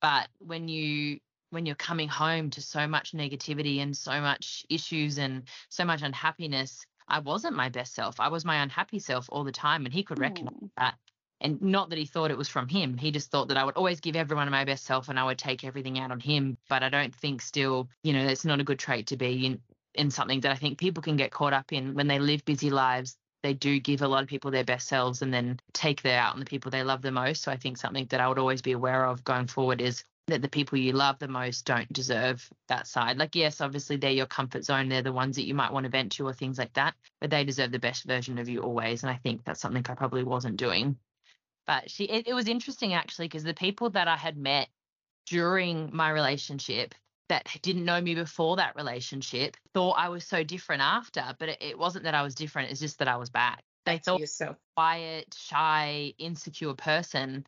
but 0.00 0.28
when 0.38 0.68
you 0.68 1.18
when 1.50 1.66
you're 1.66 1.76
coming 1.76 2.08
home 2.08 2.50
to 2.50 2.60
so 2.60 2.86
much 2.86 3.12
negativity 3.12 3.80
and 3.80 3.96
so 3.96 4.20
much 4.20 4.66
issues 4.68 5.18
and 5.18 5.44
so 5.68 5.84
much 5.84 6.02
unhappiness 6.02 6.84
i 7.08 7.18
wasn't 7.20 7.54
my 7.54 7.68
best 7.68 7.94
self. 7.94 8.18
I 8.18 8.28
was 8.28 8.44
my 8.44 8.62
unhappy 8.62 8.98
self 8.98 9.26
all 9.30 9.44
the 9.44 9.52
time 9.52 9.84
and 9.84 9.94
he 9.94 10.02
could 10.02 10.18
recognize 10.18 10.54
Mm. 10.54 10.70
that. 10.78 10.94
And 11.40 11.60
not 11.60 11.90
that 11.90 11.98
he 11.98 12.06
thought 12.06 12.30
it 12.30 12.38
was 12.38 12.48
from 12.48 12.68
him. 12.68 12.96
He 12.96 13.10
just 13.10 13.30
thought 13.30 13.48
that 13.48 13.56
i 13.58 13.64
would 13.64 13.76
always 13.76 14.00
give 14.00 14.16
everyone 14.16 14.50
my 14.50 14.64
best 14.64 14.84
self 14.84 15.08
and 15.08 15.18
i 15.18 15.24
would 15.24 15.38
take 15.38 15.64
everything 15.64 15.98
out 15.98 16.10
on 16.10 16.20
him. 16.20 16.56
But 16.68 16.82
i 16.82 16.88
don't 16.88 17.14
think 17.14 17.42
still 17.42 17.88
you 18.02 18.12
know 18.12 18.26
it's 18.26 18.44
not 18.44 18.60
a 18.60 18.64
good 18.64 18.78
trait 18.78 19.08
to 19.08 19.16
be 19.16 19.46
in 19.46 19.60
in 19.94 20.10
something 20.10 20.40
that 20.40 20.50
i 20.52 20.56
think 20.56 20.78
people 20.78 21.02
can 21.02 21.16
get 21.16 21.30
caught 21.30 21.52
up 21.52 21.72
in 21.72 21.94
when 21.94 22.08
they 22.08 22.18
live 22.18 22.44
busy 22.44 22.70
lives 22.70 23.16
they 23.44 23.52
do 23.52 23.78
give 23.78 24.00
a 24.00 24.08
lot 24.08 24.22
of 24.22 24.28
people 24.28 24.50
their 24.50 24.64
best 24.64 24.88
selves 24.88 25.20
and 25.20 25.32
then 25.32 25.60
take 25.74 26.00
that 26.00 26.18
out 26.18 26.32
on 26.32 26.40
the 26.40 26.46
people 26.46 26.70
they 26.70 26.82
love 26.82 27.02
the 27.02 27.12
most. 27.12 27.42
So 27.42 27.52
I 27.52 27.56
think 27.56 27.76
something 27.76 28.06
that 28.06 28.20
I 28.20 28.26
would 28.26 28.38
always 28.38 28.62
be 28.62 28.72
aware 28.72 29.04
of 29.04 29.22
going 29.22 29.48
forward 29.48 29.82
is 29.82 30.02
that 30.28 30.40
the 30.40 30.48
people 30.48 30.78
you 30.78 30.94
love 30.94 31.18
the 31.18 31.28
most 31.28 31.66
don't 31.66 31.92
deserve 31.92 32.50
that 32.68 32.86
side. 32.86 33.18
Like, 33.18 33.34
yes, 33.34 33.60
obviously 33.60 33.96
they're 33.96 34.12
your 34.12 34.24
comfort 34.24 34.64
zone. 34.64 34.88
They're 34.88 35.02
the 35.02 35.12
ones 35.12 35.36
that 35.36 35.46
you 35.46 35.52
might 35.52 35.74
want 35.74 35.84
to 35.84 35.90
vent 35.90 36.12
to 36.12 36.26
or 36.26 36.32
things 36.32 36.56
like 36.56 36.72
that, 36.72 36.94
but 37.20 37.28
they 37.28 37.44
deserve 37.44 37.70
the 37.70 37.78
best 37.78 38.04
version 38.04 38.38
of 38.38 38.48
you 38.48 38.62
always. 38.62 39.02
And 39.02 39.10
I 39.10 39.16
think 39.16 39.44
that's 39.44 39.60
something 39.60 39.84
I 39.86 39.94
probably 39.94 40.24
wasn't 40.24 40.56
doing. 40.56 40.96
But 41.66 41.90
she, 41.90 42.04
it, 42.04 42.26
it 42.26 42.32
was 42.32 42.48
interesting 42.48 42.94
actually 42.94 43.26
because 43.26 43.44
the 43.44 43.52
people 43.52 43.90
that 43.90 44.08
I 44.08 44.16
had 44.16 44.38
met 44.38 44.68
during 45.26 45.90
my 45.92 46.08
relationship 46.08 46.94
that 47.28 47.46
didn't 47.62 47.84
know 47.84 48.00
me 48.00 48.14
before 48.14 48.56
that 48.56 48.76
relationship 48.76 49.56
thought 49.72 49.92
I 49.92 50.08
was 50.08 50.24
so 50.24 50.44
different 50.44 50.82
after, 50.82 51.34
but 51.38 51.48
it, 51.48 51.58
it 51.60 51.78
wasn't 51.78 52.04
that 52.04 52.14
I 52.14 52.22
was 52.22 52.34
different. 52.34 52.70
It's 52.70 52.80
just 52.80 52.98
that 52.98 53.08
I 53.08 53.16
was 53.16 53.30
back. 53.30 53.62
They 53.86 53.98
thought 53.98 54.20
yourself. 54.20 54.56
quiet, 54.76 55.34
shy, 55.36 56.14
insecure 56.18 56.74
person. 56.74 57.46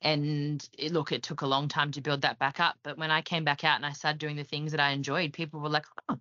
And 0.00 0.66
it, 0.78 0.92
look, 0.92 1.10
it 1.10 1.24
took 1.24 1.42
a 1.42 1.46
long 1.46 1.66
time 1.68 1.90
to 1.92 2.00
build 2.00 2.22
that 2.22 2.38
back 2.38 2.60
up. 2.60 2.76
But 2.82 2.98
when 2.98 3.10
I 3.10 3.22
came 3.22 3.44
back 3.44 3.64
out 3.64 3.76
and 3.76 3.86
I 3.86 3.92
started 3.92 4.18
doing 4.18 4.36
the 4.36 4.44
things 4.44 4.70
that 4.72 4.80
I 4.80 4.90
enjoyed, 4.90 5.32
people 5.32 5.60
were 5.60 5.68
like, 5.68 5.86
oh, 6.08 6.18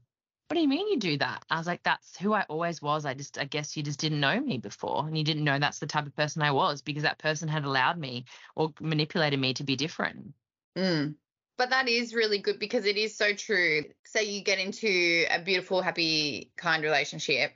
what 0.47 0.55
do 0.55 0.59
you 0.59 0.67
mean 0.67 0.87
you 0.87 0.97
do 0.97 1.17
that? 1.17 1.43
I 1.49 1.57
was 1.57 1.67
like, 1.67 1.83
that's 1.83 2.17
who 2.17 2.33
I 2.33 2.45
always 2.49 2.81
was. 2.81 3.05
I 3.05 3.13
just, 3.13 3.37
I 3.37 3.43
guess 3.45 3.77
you 3.77 3.83
just 3.83 3.99
didn't 3.99 4.19
know 4.19 4.39
me 4.39 4.57
before. 4.57 5.05
And 5.05 5.17
you 5.17 5.23
didn't 5.23 5.43
know 5.43 5.59
that's 5.59 5.79
the 5.79 5.87
type 5.87 6.07
of 6.07 6.15
person 6.15 6.41
I 6.41 6.51
was 6.51 6.81
because 6.81 7.03
that 7.03 7.19
person 7.19 7.49
had 7.49 7.65
allowed 7.65 7.99
me 7.99 8.25
or 8.55 8.73
manipulated 8.79 9.39
me 9.39 9.53
to 9.55 9.63
be 9.63 9.75
different. 9.75 10.33
Mm. 10.75 11.15
But 11.57 11.71
that 11.71 11.89
is 11.89 12.13
really 12.13 12.37
good 12.37 12.59
because 12.59 12.85
it 12.85 12.97
is 12.97 13.17
so 13.17 13.33
true. 13.33 13.83
Say 14.05 14.25
you 14.25 14.43
get 14.43 14.59
into 14.59 15.25
a 15.31 15.41
beautiful, 15.41 15.81
happy, 15.81 16.51
kind 16.55 16.83
relationship, 16.83 17.51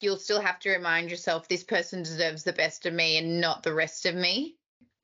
you'll 0.00 0.18
still 0.18 0.40
have 0.40 0.58
to 0.60 0.70
remind 0.70 1.10
yourself 1.10 1.48
this 1.48 1.62
person 1.64 2.02
deserves 2.02 2.44
the 2.44 2.52
best 2.52 2.86
of 2.86 2.94
me 2.94 3.18
and 3.18 3.40
not 3.40 3.62
the 3.62 3.74
rest 3.74 4.06
of 4.06 4.14
me. 4.14 4.56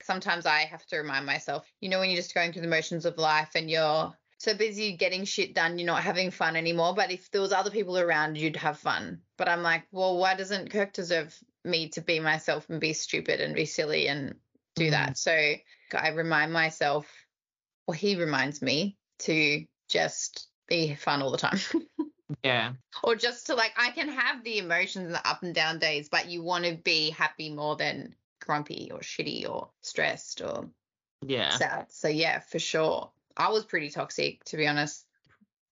Sometimes 0.02 0.46
I 0.46 0.60
have 0.60 0.86
to 0.86 0.96
remind 0.96 1.26
myself, 1.26 1.70
you 1.80 1.88
know, 1.88 2.00
when 2.00 2.10
you're 2.10 2.16
just 2.16 2.34
going 2.34 2.52
through 2.52 2.62
the 2.62 2.68
motions 2.68 3.04
of 3.04 3.18
life 3.18 3.50
and 3.54 3.70
you're 3.70 4.12
so 4.38 4.54
busy 4.54 4.96
getting 4.96 5.24
shit 5.24 5.54
done, 5.54 5.78
you're 5.78 5.86
not 5.86 6.02
having 6.02 6.30
fun 6.30 6.56
anymore. 6.56 6.94
But 6.94 7.10
if 7.10 7.30
there 7.30 7.40
was 7.40 7.52
other 7.52 7.70
people 7.70 7.98
around, 7.98 8.38
you'd 8.38 8.56
have 8.56 8.78
fun. 8.78 9.20
But 9.36 9.48
I'm 9.48 9.62
like, 9.62 9.84
well, 9.92 10.16
why 10.16 10.34
doesn't 10.34 10.70
Kirk 10.70 10.92
deserve 10.92 11.36
me 11.64 11.88
to 11.90 12.00
be 12.00 12.20
myself 12.20 12.70
and 12.70 12.80
be 12.80 12.92
stupid 12.92 13.40
and 13.40 13.54
be 13.54 13.66
silly 13.66 14.08
and 14.08 14.36
do 14.74 14.86
Mm. 14.86 14.90
that? 14.92 15.18
So 15.18 15.32
I 15.92 16.08
remind 16.10 16.52
myself 16.52 17.17
well, 17.88 17.96
he 17.96 18.16
reminds 18.16 18.60
me 18.60 18.96
to 19.20 19.64
just 19.88 20.46
be 20.68 20.94
fun 20.94 21.22
all 21.22 21.32
the 21.32 21.38
time. 21.38 21.58
Yeah. 22.44 22.74
or 23.02 23.16
just 23.16 23.46
to 23.46 23.54
like, 23.54 23.72
I 23.78 23.90
can 23.90 24.10
have 24.10 24.44
the 24.44 24.58
emotions 24.58 25.06
and 25.06 25.14
the 25.14 25.26
up 25.26 25.42
and 25.42 25.54
down 25.54 25.78
days, 25.78 26.10
but 26.10 26.28
you 26.28 26.42
want 26.42 26.66
to 26.66 26.74
be 26.74 27.08
happy 27.08 27.48
more 27.48 27.74
than 27.74 28.14
grumpy 28.44 28.90
or 28.92 28.98
shitty 28.98 29.48
or 29.48 29.70
stressed 29.80 30.42
or 30.42 30.68
Yeah. 31.26 31.56
sad. 31.56 31.86
So, 31.88 32.08
yeah, 32.08 32.40
for 32.40 32.58
sure. 32.58 33.10
I 33.34 33.48
was 33.48 33.64
pretty 33.64 33.88
toxic, 33.88 34.44
to 34.44 34.58
be 34.58 34.66
honest. 34.66 35.06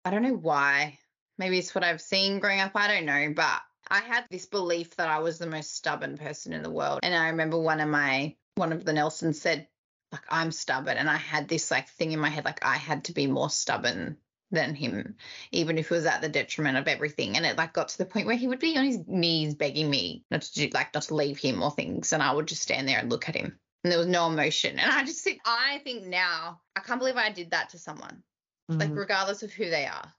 I 0.07 0.11
don't 0.11 0.23
know 0.23 0.33
why. 0.35 0.99
Maybe 1.37 1.59
it's 1.59 1.75
what 1.75 1.85
I've 1.85 2.01
seen 2.01 2.39
growing 2.39 2.61
up. 2.61 2.73
I 2.75 2.89
don't 2.89 3.05
know. 3.05 3.35
But 3.37 3.61
I 3.91 4.01
had 4.01 4.25
this 4.31 4.47
belief 4.47 4.97
that 4.97 5.09
I 5.11 5.19
was 5.19 5.37
the 5.39 5.47
most 5.47 5.77
stubborn 5.77 6.17
person 6.17 6.55
in 6.55 6.63
the 6.63 6.71
world. 6.71 7.01
And 7.03 7.15
I 7.15 7.29
remember 7.29 7.59
one 7.59 7.81
of 7.81 7.89
my, 7.91 8.35
one 8.55 8.73
of 8.73 8.83
the 8.87 8.95
Nelsons 8.95 9.39
said, 9.39 9.69
like, 10.13 10.25
I'm 10.29 10.53
stubborn. 10.53 10.97
And 10.97 11.11
I 11.11 11.17
had 11.17 11.49
this 11.49 11.71
like 11.71 11.89
thing 11.89 12.13
in 12.13 12.21
my 12.21 12.29
head, 12.29 12.45
like, 12.45 12.65
I 12.65 12.77
had 12.77 13.05
to 13.05 13.13
be 13.13 13.27
more 13.27 13.51
stubborn 13.51 14.17
than 14.51 14.75
him, 14.75 15.17
even 15.51 15.77
if 15.77 15.91
it 15.91 15.95
was 15.95 16.07
at 16.07 16.21
the 16.21 16.29
detriment 16.29 16.79
of 16.79 16.89
everything. 16.89 17.37
And 17.37 17.45
it 17.45 17.57
like 17.57 17.73
got 17.73 17.89
to 17.89 17.99
the 17.99 18.07
point 18.07 18.27
where 18.27 18.37
he 18.37 18.49
would 18.49 18.61
be 18.61 18.77
on 18.77 18.85
his 18.85 19.01
knees 19.07 19.55
begging 19.55 19.91
me 19.91 20.25
not 20.31 20.43
to 20.43 20.55
do, 20.55 20.69
like, 20.73 20.95
not 20.95 21.05
to 21.05 21.15
leave 21.15 21.39
him 21.39 21.63
or 21.63 21.71
things. 21.71 22.13
And 22.13 22.23
I 22.23 22.33
would 22.33 22.47
just 22.47 22.63
stand 22.63 22.89
there 22.89 22.99
and 22.99 23.11
look 23.11 23.29
at 23.29 23.37
him. 23.37 23.59
And 23.85 23.93
there 23.93 23.99
was 23.99 24.09
no 24.09 24.27
emotion. 24.29 24.79
And 24.79 24.91
I 24.91 25.05
just 25.05 25.23
think, 25.23 25.41
I 25.45 25.81
think 25.85 26.05
now, 26.05 26.61
I 26.75 26.81
can't 26.81 26.99
believe 26.99 27.17
I 27.17 27.31
did 27.31 27.51
that 27.51 27.71
to 27.71 27.79
someone 27.79 28.23
like 28.69 28.91
Mhm. 28.91 28.97
regardless 28.97 29.43
of 29.43 29.53
who 29.53 29.71
they 29.71 29.87
are. 29.87 30.13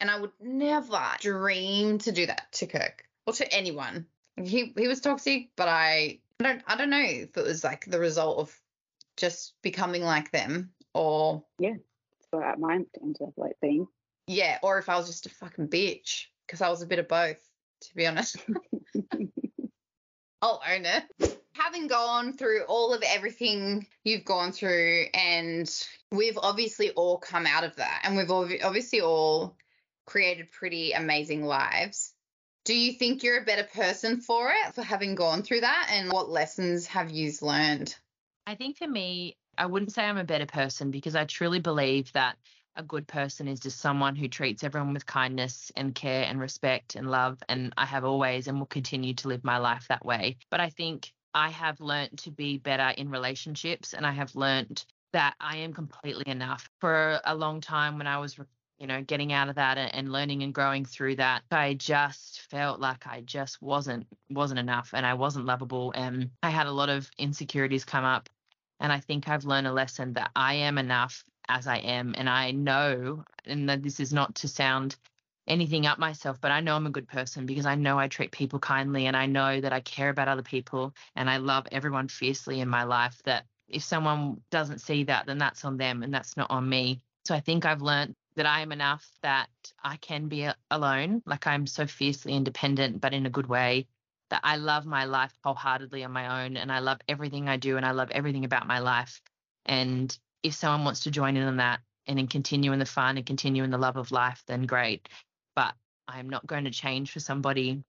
And 0.00 0.10
I 0.10 0.18
would 0.18 0.32
never 0.40 1.16
dream 1.20 1.98
to 1.98 2.12
do 2.12 2.26
that 2.26 2.50
to 2.52 2.66
Kirk 2.66 3.06
or 3.26 3.34
to 3.34 3.52
anyone. 3.52 4.06
He 4.42 4.72
he 4.76 4.88
was 4.88 5.00
toxic, 5.00 5.50
but 5.56 5.68
I, 5.68 6.20
I 6.40 6.42
don't 6.44 6.62
I 6.66 6.76
don't 6.76 6.90
know 6.90 7.02
if 7.02 7.36
it 7.36 7.44
was 7.44 7.62
like 7.62 7.84
the 7.84 7.98
result 7.98 8.38
of 8.38 8.59
just 9.20 9.54
becoming 9.62 10.02
like 10.02 10.32
them 10.32 10.70
or 10.94 11.44
yeah, 11.58 11.74
That's 11.74 12.26
what 12.30 12.58
mine 12.58 12.86
ended 13.00 13.22
up 13.22 13.34
like 13.36 13.56
being. 13.62 13.86
Yeah, 14.26 14.58
or 14.62 14.78
if 14.78 14.88
I 14.88 14.96
was 14.96 15.06
just 15.06 15.26
a 15.26 15.30
fucking 15.30 15.68
bitch, 15.68 16.24
because 16.46 16.60
I 16.60 16.70
was 16.70 16.82
a 16.82 16.86
bit 16.86 16.98
of 16.98 17.08
both, 17.08 17.38
to 17.82 17.94
be 17.94 18.06
honest. 18.06 18.36
I'll 20.42 20.62
own 20.68 20.86
it. 20.86 21.38
Having 21.52 21.88
gone 21.88 22.32
through 22.32 22.62
all 22.62 22.94
of 22.94 23.02
everything 23.06 23.86
you've 24.04 24.24
gone 24.24 24.52
through, 24.52 25.06
and 25.12 25.70
we've 26.10 26.38
obviously 26.38 26.90
all 26.90 27.18
come 27.18 27.46
out 27.46 27.64
of 27.64 27.76
that, 27.76 28.02
and 28.04 28.16
we've 28.16 28.30
obviously 28.30 29.00
all 29.00 29.56
created 30.06 30.50
pretty 30.50 30.92
amazing 30.92 31.44
lives. 31.44 32.12
Do 32.64 32.74
you 32.74 32.92
think 32.92 33.22
you're 33.22 33.40
a 33.40 33.44
better 33.44 33.64
person 33.64 34.20
for 34.20 34.50
it, 34.50 34.74
for 34.74 34.82
having 34.82 35.14
gone 35.14 35.42
through 35.42 35.62
that? 35.62 35.90
And 35.92 36.12
what 36.12 36.30
lessons 36.30 36.86
have 36.86 37.10
you 37.10 37.32
learned? 37.42 37.94
I 38.46 38.54
think 38.54 38.76
for 38.78 38.88
me, 38.88 39.36
I 39.56 39.66
wouldn't 39.66 39.92
say 39.92 40.04
I'm 40.04 40.18
a 40.18 40.24
better 40.24 40.46
person 40.46 40.90
because 40.90 41.14
I 41.14 41.24
truly 41.24 41.60
believe 41.60 42.12
that 42.12 42.36
a 42.76 42.82
good 42.82 43.06
person 43.06 43.48
is 43.48 43.60
just 43.60 43.78
someone 43.78 44.16
who 44.16 44.28
treats 44.28 44.64
everyone 44.64 44.94
with 44.94 45.06
kindness 45.06 45.70
and 45.76 45.94
care 45.94 46.24
and 46.24 46.40
respect 46.40 46.94
and 46.94 47.10
love. 47.10 47.42
And 47.48 47.72
I 47.76 47.84
have 47.86 48.04
always 48.04 48.48
and 48.48 48.58
will 48.58 48.66
continue 48.66 49.14
to 49.14 49.28
live 49.28 49.44
my 49.44 49.58
life 49.58 49.86
that 49.88 50.04
way. 50.04 50.38
But 50.50 50.60
I 50.60 50.70
think 50.70 51.12
I 51.34 51.50
have 51.50 51.80
learned 51.80 52.18
to 52.20 52.30
be 52.30 52.58
better 52.58 52.88
in 52.88 53.10
relationships 53.10 53.92
and 53.94 54.06
I 54.06 54.12
have 54.12 54.34
learned 54.34 54.84
that 55.12 55.34
I 55.40 55.58
am 55.58 55.72
completely 55.72 56.24
enough. 56.26 56.70
For 56.80 57.20
a 57.24 57.34
long 57.34 57.60
time, 57.60 57.98
when 57.98 58.06
I 58.06 58.18
was 58.18 58.38
you 58.80 58.86
know, 58.86 59.02
getting 59.02 59.32
out 59.32 59.50
of 59.50 59.56
that 59.56 59.76
and 59.76 60.10
learning 60.10 60.42
and 60.42 60.54
growing 60.54 60.86
through 60.86 61.16
that, 61.16 61.42
I 61.50 61.74
just 61.74 62.40
felt 62.50 62.80
like 62.80 63.06
I 63.06 63.20
just 63.20 63.60
wasn't 63.60 64.06
wasn't 64.30 64.58
enough 64.58 64.90
and 64.94 65.04
I 65.04 65.14
wasn't 65.14 65.44
lovable 65.44 65.92
and 65.94 66.30
I 66.42 66.48
had 66.48 66.66
a 66.66 66.72
lot 66.72 66.88
of 66.88 67.10
insecurities 67.18 67.84
come 67.84 68.04
up 68.04 68.30
and 68.80 68.90
I 68.90 68.98
think 68.98 69.28
I've 69.28 69.44
learned 69.44 69.66
a 69.66 69.72
lesson 69.72 70.14
that 70.14 70.30
I 70.34 70.54
am 70.54 70.78
enough 70.78 71.22
as 71.48 71.66
I 71.66 71.76
am 71.76 72.14
and 72.16 72.28
I 72.28 72.52
know 72.52 73.22
and 73.44 73.68
that 73.68 73.82
this 73.82 74.00
is 74.00 74.14
not 74.14 74.34
to 74.36 74.48
sound 74.48 74.96
anything 75.46 75.84
up 75.84 75.98
myself, 75.98 76.40
but 76.40 76.50
I 76.50 76.60
know 76.60 76.74
I'm 76.74 76.86
a 76.86 76.90
good 76.90 77.08
person 77.08 77.44
because 77.44 77.66
I 77.66 77.74
know 77.74 77.98
I 77.98 78.08
treat 78.08 78.32
people 78.32 78.60
kindly 78.60 79.06
and 79.06 79.16
I 79.16 79.26
know 79.26 79.60
that 79.60 79.74
I 79.74 79.80
care 79.80 80.08
about 80.08 80.28
other 80.28 80.42
people 80.42 80.94
and 81.16 81.28
I 81.28 81.36
love 81.36 81.66
everyone 81.70 82.08
fiercely 82.08 82.60
in 82.60 82.68
my 82.68 82.84
life 82.84 83.20
that 83.24 83.44
if 83.68 83.82
someone 83.82 84.40
doesn't 84.50 84.80
see 84.80 85.04
that 85.04 85.26
then 85.26 85.36
that's 85.36 85.66
on 85.66 85.76
them 85.76 86.02
and 86.02 86.14
that's 86.14 86.36
not 86.38 86.50
on 86.50 86.66
me. 86.66 87.02
So 87.26 87.34
I 87.34 87.40
think 87.40 87.66
I've 87.66 87.82
learned 87.82 88.14
that 88.36 88.46
I 88.46 88.60
am 88.60 88.72
enough 88.72 89.08
that 89.22 89.48
I 89.82 89.96
can 89.96 90.28
be 90.28 90.48
alone. 90.70 91.22
Like 91.26 91.46
I'm 91.46 91.66
so 91.66 91.86
fiercely 91.86 92.34
independent, 92.34 93.00
but 93.00 93.12
in 93.12 93.26
a 93.26 93.30
good 93.30 93.46
way. 93.46 93.86
That 94.30 94.42
I 94.44 94.56
love 94.56 94.86
my 94.86 95.06
life 95.06 95.34
wholeheartedly 95.42 96.04
on 96.04 96.12
my 96.12 96.44
own 96.44 96.56
and 96.56 96.70
I 96.70 96.78
love 96.78 97.00
everything 97.08 97.48
I 97.48 97.56
do 97.56 97.76
and 97.76 97.84
I 97.84 97.90
love 97.90 98.12
everything 98.12 98.44
about 98.44 98.68
my 98.68 98.78
life. 98.78 99.20
And 99.66 100.16
if 100.44 100.54
someone 100.54 100.84
wants 100.84 101.00
to 101.00 101.10
join 101.10 101.36
in 101.36 101.42
on 101.42 101.56
that 101.56 101.80
and 102.06 102.16
then 102.16 102.28
continue 102.28 102.72
in 102.72 102.78
the 102.78 102.86
fun 102.86 103.16
and 103.16 103.26
continue 103.26 103.64
in 103.64 103.70
the 103.70 103.78
love 103.78 103.96
of 103.96 104.12
life, 104.12 104.44
then 104.46 104.66
great. 104.66 105.08
But 105.56 105.74
I'm 106.06 106.30
not 106.30 106.46
going 106.46 106.64
to 106.64 106.70
change 106.70 107.10
for 107.10 107.18
somebody 107.18 107.82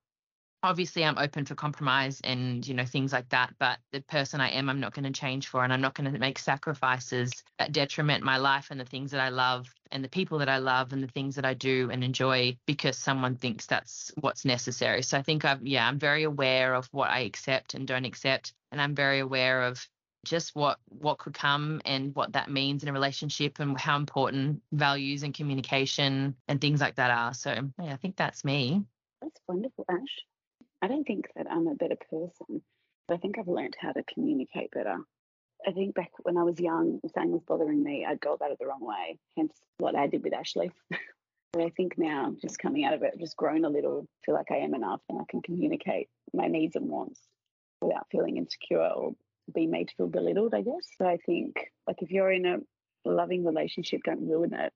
obviously 0.63 1.03
I'm 1.03 1.17
open 1.17 1.45
for 1.45 1.55
compromise 1.55 2.21
and 2.23 2.65
you 2.67 2.73
know 2.73 2.85
things 2.85 3.11
like 3.11 3.29
that 3.29 3.53
but 3.59 3.79
the 3.91 4.01
person 4.01 4.41
I 4.41 4.49
am 4.49 4.69
I'm 4.69 4.79
not 4.79 4.93
going 4.93 5.11
to 5.11 5.19
change 5.19 5.47
for 5.47 5.63
and 5.63 5.73
I'm 5.73 5.81
not 5.81 5.95
going 5.95 6.11
to 6.11 6.19
make 6.19 6.37
sacrifices 6.37 7.31
that 7.57 7.71
detriment 7.71 8.23
my 8.23 8.37
life 8.37 8.67
and 8.69 8.79
the 8.79 8.85
things 8.85 9.11
that 9.11 9.21
I 9.21 9.29
love 9.29 9.73
and 9.91 10.03
the 10.03 10.09
people 10.09 10.37
that 10.39 10.49
I 10.49 10.59
love 10.59 10.93
and 10.93 11.03
the 11.03 11.07
things 11.07 11.35
that 11.35 11.45
I 11.45 11.53
do 11.53 11.89
and 11.91 12.03
enjoy 12.03 12.57
because 12.65 12.97
someone 12.97 13.35
thinks 13.35 13.65
that's 13.65 14.11
what's 14.19 14.45
necessary. 14.45 15.01
So 15.01 15.17
I 15.17 15.23
think 15.23 15.45
I've 15.45 15.65
yeah 15.65 15.87
I'm 15.87 15.99
very 15.99 16.23
aware 16.23 16.75
of 16.75 16.87
what 16.91 17.09
I 17.09 17.19
accept 17.19 17.73
and 17.73 17.87
don't 17.87 18.05
accept 18.05 18.53
and 18.71 18.81
I'm 18.81 18.95
very 18.95 19.19
aware 19.19 19.63
of 19.63 19.85
just 20.23 20.55
what 20.55 20.77
what 20.89 21.17
could 21.17 21.33
come 21.33 21.81
and 21.83 22.13
what 22.13 22.33
that 22.33 22.51
means 22.51 22.83
in 22.83 22.89
a 22.89 22.93
relationship 22.93 23.59
and 23.59 23.79
how 23.79 23.97
important 23.97 24.61
values 24.71 25.23
and 25.23 25.33
communication 25.33 26.35
and 26.47 26.61
things 26.61 26.79
like 26.79 26.95
that 26.95 27.09
are. 27.09 27.33
So 27.33 27.51
yeah 27.81 27.93
I 27.93 27.97
think 27.97 28.15
that's 28.15 28.45
me. 28.45 28.83
That's 29.21 29.39
wonderful 29.47 29.85
Ash 29.89 30.25
I 30.81 30.87
don't 30.87 31.05
think 31.05 31.27
that 31.35 31.47
I'm 31.49 31.67
a 31.67 31.75
better 31.75 31.97
person, 32.09 32.61
but 33.07 33.15
I 33.15 33.17
think 33.17 33.37
I've 33.37 33.47
learned 33.47 33.75
how 33.79 33.91
to 33.91 34.03
communicate 34.03 34.71
better. 34.71 34.97
I 35.67 35.71
think 35.71 35.93
back 35.93 36.09
when 36.23 36.37
I 36.37 36.43
was 36.43 36.59
young, 36.59 36.99
if 37.03 37.11
something 37.11 37.31
was 37.31 37.43
bothering 37.47 37.83
me, 37.83 38.03
I'd 38.07 38.19
go 38.19 38.33
about 38.33 38.51
it 38.51 38.57
the 38.59 38.65
wrong 38.65 38.83
way, 38.83 39.19
hence 39.37 39.53
what 39.77 39.95
I 39.95 40.07
did 40.07 40.23
with 40.23 40.33
Ashley. 40.33 40.71
but 41.53 41.61
I 41.61 41.69
think 41.69 41.97
now, 41.97 42.33
just 42.41 42.57
coming 42.57 42.83
out 42.83 42.95
of 42.95 43.03
it, 43.03 43.11
I've 43.13 43.19
just 43.19 43.37
grown 43.37 43.63
a 43.63 43.69
little, 43.69 44.07
feel 44.25 44.33
like 44.33 44.49
I 44.49 44.57
am 44.57 44.73
enough 44.73 45.01
and 45.07 45.19
I 45.19 45.23
can 45.29 45.43
communicate 45.43 46.09
my 46.33 46.47
needs 46.47 46.75
and 46.75 46.89
wants 46.89 47.19
without 47.79 48.07
feeling 48.11 48.37
insecure 48.37 48.81
or 48.81 49.13
be 49.53 49.67
made 49.67 49.89
to 49.89 49.95
feel 49.95 50.07
belittled, 50.07 50.55
I 50.55 50.61
guess. 50.61 50.87
So 50.97 51.05
I 51.05 51.17
think, 51.25 51.57
like, 51.87 52.01
if 52.01 52.09
you're 52.09 52.31
in 52.31 52.45
a 52.45 52.57
loving 53.05 53.45
relationship, 53.45 54.01
don't 54.03 54.27
ruin 54.27 54.53
it 54.53 54.73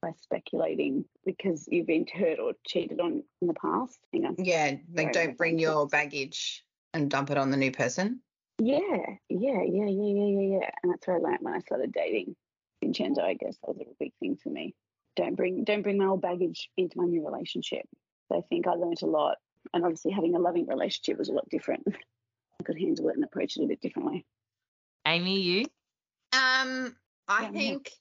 by 0.00 0.12
speculating 0.20 1.04
because 1.24 1.66
you've 1.70 1.86
been 1.86 2.06
hurt 2.12 2.38
or 2.38 2.52
cheated 2.66 3.00
on 3.00 3.22
in 3.40 3.48
the 3.48 3.54
past. 3.54 3.98
Yeah, 4.12 4.76
like 4.92 5.12
don't 5.12 5.36
bring 5.36 5.58
your 5.58 5.86
baggage 5.86 6.64
and 6.94 7.10
dump 7.10 7.30
it 7.30 7.38
on 7.38 7.50
the 7.50 7.56
new 7.56 7.72
person. 7.72 8.20
Yeah, 8.58 8.78
yeah, 9.28 9.62
yeah, 9.62 9.62
yeah, 9.62 9.86
yeah, 9.86 10.26
yeah, 10.26 10.58
yeah. 10.58 10.70
And 10.82 10.92
that's 10.92 11.06
where 11.06 11.16
I 11.16 11.20
learned 11.20 11.38
when 11.40 11.54
I 11.54 11.60
started 11.60 11.92
dating 11.92 12.34
Vincenzo. 12.82 13.22
I 13.22 13.34
guess 13.34 13.56
that 13.58 13.76
was 13.76 13.86
a 13.86 13.94
big 13.98 14.12
thing 14.20 14.36
for 14.42 14.50
me. 14.50 14.74
Don't 15.16 15.34
bring 15.34 15.64
don't 15.64 15.82
bring 15.82 15.98
my 15.98 16.06
old 16.06 16.22
baggage 16.22 16.70
into 16.76 16.98
my 16.98 17.04
new 17.04 17.24
relationship. 17.24 17.86
So 18.28 18.38
I 18.38 18.42
think 18.48 18.66
I 18.66 18.72
learned 18.72 19.02
a 19.02 19.06
lot, 19.06 19.36
and 19.72 19.84
obviously 19.84 20.10
having 20.10 20.34
a 20.34 20.40
loving 20.40 20.66
relationship 20.66 21.18
was 21.18 21.28
a 21.28 21.32
lot 21.32 21.48
different. 21.50 21.84
I 22.60 22.64
could 22.64 22.78
handle 22.78 23.08
it 23.08 23.14
and 23.14 23.24
approach 23.24 23.56
it 23.56 23.64
a 23.64 23.68
bit 23.68 23.80
differently. 23.80 24.26
Amey, 25.06 25.42
you? 25.42 25.60
Um, 26.32 26.96
I 27.28 27.44
yeah, 27.44 27.50
think 27.52 27.92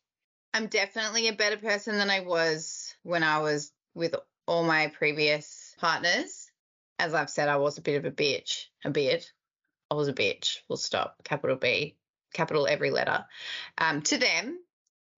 I'm 0.58 0.66
definitely 0.66 1.28
a 1.28 1.34
better 1.34 1.58
person 1.58 2.00
than 2.00 2.10
I 2.10 2.22
was 2.22 2.96
when 3.04 3.22
I 3.22 3.38
was 3.38 3.72
with 3.94 4.16
all 4.48 4.64
my 4.64 4.88
previous 4.88 5.76
partners. 5.80 6.50
As 6.98 7.14
I've 7.14 7.30
said, 7.30 7.48
I 7.48 7.58
was 7.58 7.78
a 7.78 7.82
bit 7.82 7.98
of 7.98 8.06
a 8.06 8.12
bitch. 8.12 8.66
A 8.84 8.90
bit. 8.90 9.32
I 9.92 9.94
was 9.94 10.08
a 10.08 10.14
bitch. 10.14 10.58
We'll 10.68 10.78
stop. 10.78 11.22
Capital 11.24 11.58
B, 11.58 11.96
capital 12.34 12.66
every 12.66 12.90
letter. 12.90 13.24
Um, 13.78 14.02
to 14.02 14.18
them. 14.18 14.58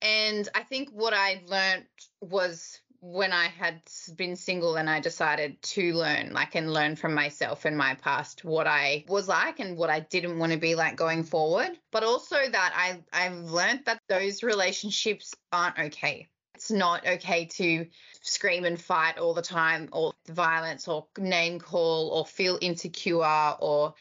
And 0.02 0.50
I 0.54 0.64
think 0.64 0.90
what 0.90 1.14
I 1.14 1.42
learned 1.48 1.86
was 2.20 2.82
when 3.02 3.32
I 3.32 3.46
had 3.46 3.82
been 4.16 4.36
single 4.36 4.76
and 4.76 4.90
I 4.90 5.00
decided 5.00 5.62
to 5.62 5.94
learn, 5.94 6.34
like, 6.34 6.56
and 6.56 6.74
learn 6.74 6.96
from 6.96 7.14
myself 7.14 7.66
and 7.66 7.78
my 7.78 7.96
past 7.96 8.44
what 8.44 8.68
I 8.68 9.06
was 9.08 9.28
like 9.28 9.60
and 9.60 9.78
what 9.78 9.90
I 9.90 10.02
didn't 10.02 10.38
want 10.38 10.52
to 10.52 10.58
be 10.58 10.76
like 10.76 10.96
going 10.96 11.24
forward. 11.24 11.72
But 11.92 12.04
also 12.04 12.36
that 12.36 12.74
I, 12.76 13.00
I've 13.14 13.38
learned 13.38 13.82
that 13.86 14.02
those 14.10 14.44
relationships 14.44 15.34
aren't 15.52 15.80
okay. 15.80 16.28
It's 16.56 16.72
not 16.72 17.08
okay 17.08 17.46
to 17.46 17.88
scream 18.22 18.66
and 18.66 18.80
fight 18.80 19.18
all 19.18 19.34
the 19.34 19.42
time 19.42 19.88
or 19.94 20.14
violence 20.28 20.90
or 20.90 21.08
name 21.18 21.60
call 21.60 22.10
or 22.10 22.26
feel 22.26 22.60
insecure 22.62 23.56
or 23.60 23.94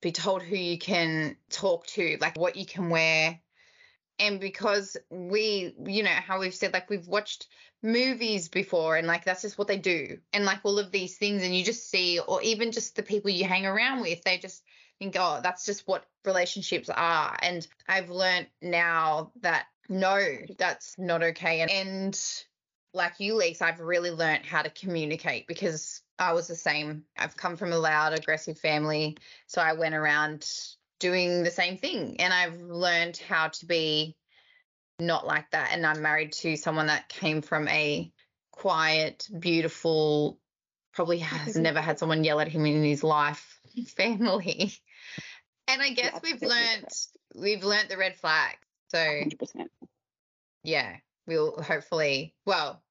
be 0.00 0.12
told 0.12 0.42
who 0.42 0.54
you 0.54 0.78
can 0.78 1.36
talk 1.50 1.86
to, 1.88 2.16
like 2.20 2.38
what 2.38 2.54
you 2.54 2.66
can 2.66 2.88
wear. 2.88 3.40
And 4.20 4.38
because 4.38 4.96
we, 5.10 5.74
you 5.84 6.04
know, 6.04 6.10
how 6.10 6.38
we've 6.38 6.54
said, 6.54 6.72
like 6.72 6.88
we've 6.88 7.08
watched 7.08 7.48
movies 7.84 8.48
before 8.48 8.96
and 8.96 9.06
like 9.06 9.24
that's 9.24 9.42
just 9.42 9.58
what 9.58 9.68
they 9.68 9.76
do 9.76 10.18
and 10.32 10.46
like 10.46 10.58
all 10.64 10.78
of 10.78 10.90
these 10.90 11.18
things 11.18 11.42
and 11.42 11.54
you 11.54 11.62
just 11.62 11.90
see 11.90 12.18
or 12.18 12.40
even 12.40 12.72
just 12.72 12.96
the 12.96 13.02
people 13.02 13.30
you 13.30 13.44
hang 13.44 13.66
around 13.66 14.00
with 14.00 14.22
they 14.24 14.38
just 14.38 14.62
think 14.98 15.14
oh 15.18 15.40
that's 15.42 15.66
just 15.66 15.86
what 15.86 16.06
relationships 16.24 16.88
are. 16.88 17.36
And 17.42 17.66
i've 17.86 18.08
learned 18.08 18.46
now 18.62 19.32
that 19.42 19.66
no 19.90 20.18
that's 20.58 20.94
not 20.96 21.22
okay. 21.22 21.60
And, 21.60 21.70
and 21.70 22.20
like 22.94 23.20
you 23.20 23.34
lisa 23.34 23.66
i've 23.66 23.80
really 23.80 24.10
learned 24.10 24.46
how 24.46 24.62
to 24.62 24.70
communicate 24.70 25.46
because 25.46 26.00
i 26.18 26.32
was 26.32 26.46
the 26.46 26.56
same. 26.56 27.04
I've 27.18 27.36
come 27.36 27.56
from 27.56 27.72
a 27.72 27.78
loud 27.78 28.18
aggressive 28.18 28.58
family 28.58 29.18
so 29.46 29.60
i 29.60 29.74
went 29.74 29.94
around 29.94 30.48
doing 31.00 31.42
the 31.42 31.50
same 31.50 31.76
thing 31.76 32.16
and 32.18 32.32
i've 32.32 32.58
learned 32.62 33.18
how 33.28 33.48
to 33.48 33.66
be 33.66 34.16
not 34.98 35.26
like 35.26 35.50
that. 35.50 35.70
And 35.72 35.86
I'm 35.86 36.02
married 36.02 36.32
to 36.32 36.56
someone 36.56 36.86
that 36.86 37.08
came 37.08 37.42
from 37.42 37.68
a 37.68 38.10
quiet, 38.50 39.28
beautiful, 39.38 40.38
probably 40.92 41.18
has 41.18 41.56
never 41.56 41.80
had 41.80 41.98
someone 41.98 42.24
yell 42.24 42.40
at 42.40 42.48
him 42.48 42.66
in 42.66 42.84
his 42.84 43.02
life 43.02 43.60
family. 43.96 44.72
And 45.66 45.82
I 45.82 45.90
guess 45.90 46.12
yeah, 46.12 46.20
we've 46.22 46.42
learned 46.42 46.88
we've 47.34 47.64
learned 47.64 47.88
the 47.88 47.96
red 47.96 48.16
flag. 48.16 48.56
So 48.88 48.98
100%. 48.98 49.66
yeah, 50.62 50.96
we'll 51.26 51.60
hopefully 51.60 52.34
well, 52.46 52.82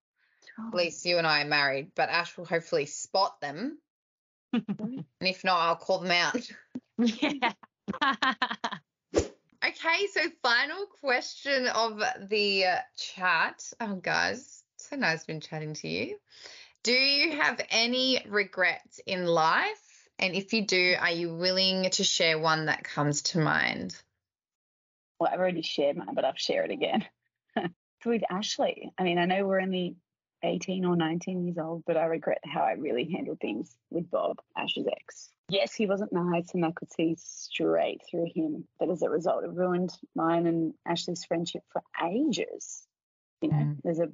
at 0.60 0.74
least 0.74 1.06
you 1.06 1.18
and 1.18 1.28
I 1.28 1.44
are 1.44 1.48
married, 1.48 1.92
but 1.96 2.10
Ash 2.10 2.38
will 2.38 2.46
hopefully 2.46 2.86
spot 2.86 3.40
them. 3.42 3.78
and 4.54 5.06
if 5.22 5.44
not, 5.44 5.60
I'll 5.60 5.76
call 5.76 6.00
them 6.00 6.12
out. 6.12 6.38
Yeah. 7.00 7.54
Okay, 9.66 10.08
so 10.12 10.20
final 10.42 10.88
question 11.00 11.68
of 11.68 11.98
the 12.28 12.66
chat. 12.98 13.64
Oh, 13.80 13.96
guys, 13.96 14.62
so 14.76 14.98
nice 14.98 15.24
been 15.24 15.40
chatting 15.40 15.74
to 15.76 15.88
you. 15.88 16.18
Do 16.84 16.92
you 16.92 17.38
have 17.38 17.62
any 17.70 18.22
regrets 18.28 19.00
in 19.06 19.26
life? 19.26 20.10
And 20.20 20.36
if 20.36 20.52
you 20.52 20.66
do, 20.66 20.96
are 21.00 21.12
you 21.12 21.34
willing 21.34 21.90
to 21.92 22.04
share 22.04 22.38
one 22.38 22.66
that 22.66 22.84
comes 22.84 23.22
to 23.22 23.40
mind? 23.40 23.96
Well, 25.18 25.30
I've 25.32 25.40
already 25.40 25.62
shared 25.62 25.96
mine, 25.96 26.14
but 26.14 26.26
I'll 26.26 26.36
share 26.36 26.66
it 26.66 26.72
again. 26.72 27.06
So 27.56 27.70
with 28.08 28.24
Ashley. 28.30 28.92
I 28.98 29.04
mean, 29.04 29.18
I 29.18 29.24
know 29.24 29.48
we're 29.48 29.62
only 29.62 29.96
18 30.44 30.84
or 30.84 30.98
19 30.98 31.46
years 31.46 31.58
old, 31.58 31.84
but 31.88 31.96
I 31.96 32.04
regret 32.06 32.42
how 32.44 32.64
I 32.64 32.74
really 32.74 33.10
handled 33.10 33.40
things 33.40 33.74
with 33.90 34.12
Bob, 34.12 34.40
Ash's 34.58 34.88
ex. 34.92 35.13
Yes, 35.54 35.76
he 35.76 35.86
wasn't 35.86 36.12
nice 36.12 36.56
and 36.56 36.66
I 36.66 36.72
could 36.72 36.92
see 36.92 37.16
straight 37.16 38.02
through 38.10 38.26
him, 38.34 38.68
but 38.80 38.90
as 38.90 39.04
a 39.04 39.10
result, 39.10 39.44
it 39.44 39.52
ruined 39.52 39.96
mine 40.16 40.48
and 40.48 40.74
Ashley's 40.84 41.26
friendship 41.26 41.62
for 41.72 41.84
ages. 42.04 42.88
You 43.40 43.50
know, 43.50 43.58
Mm. 43.58 43.78
there's 43.84 44.00
a 44.00 44.12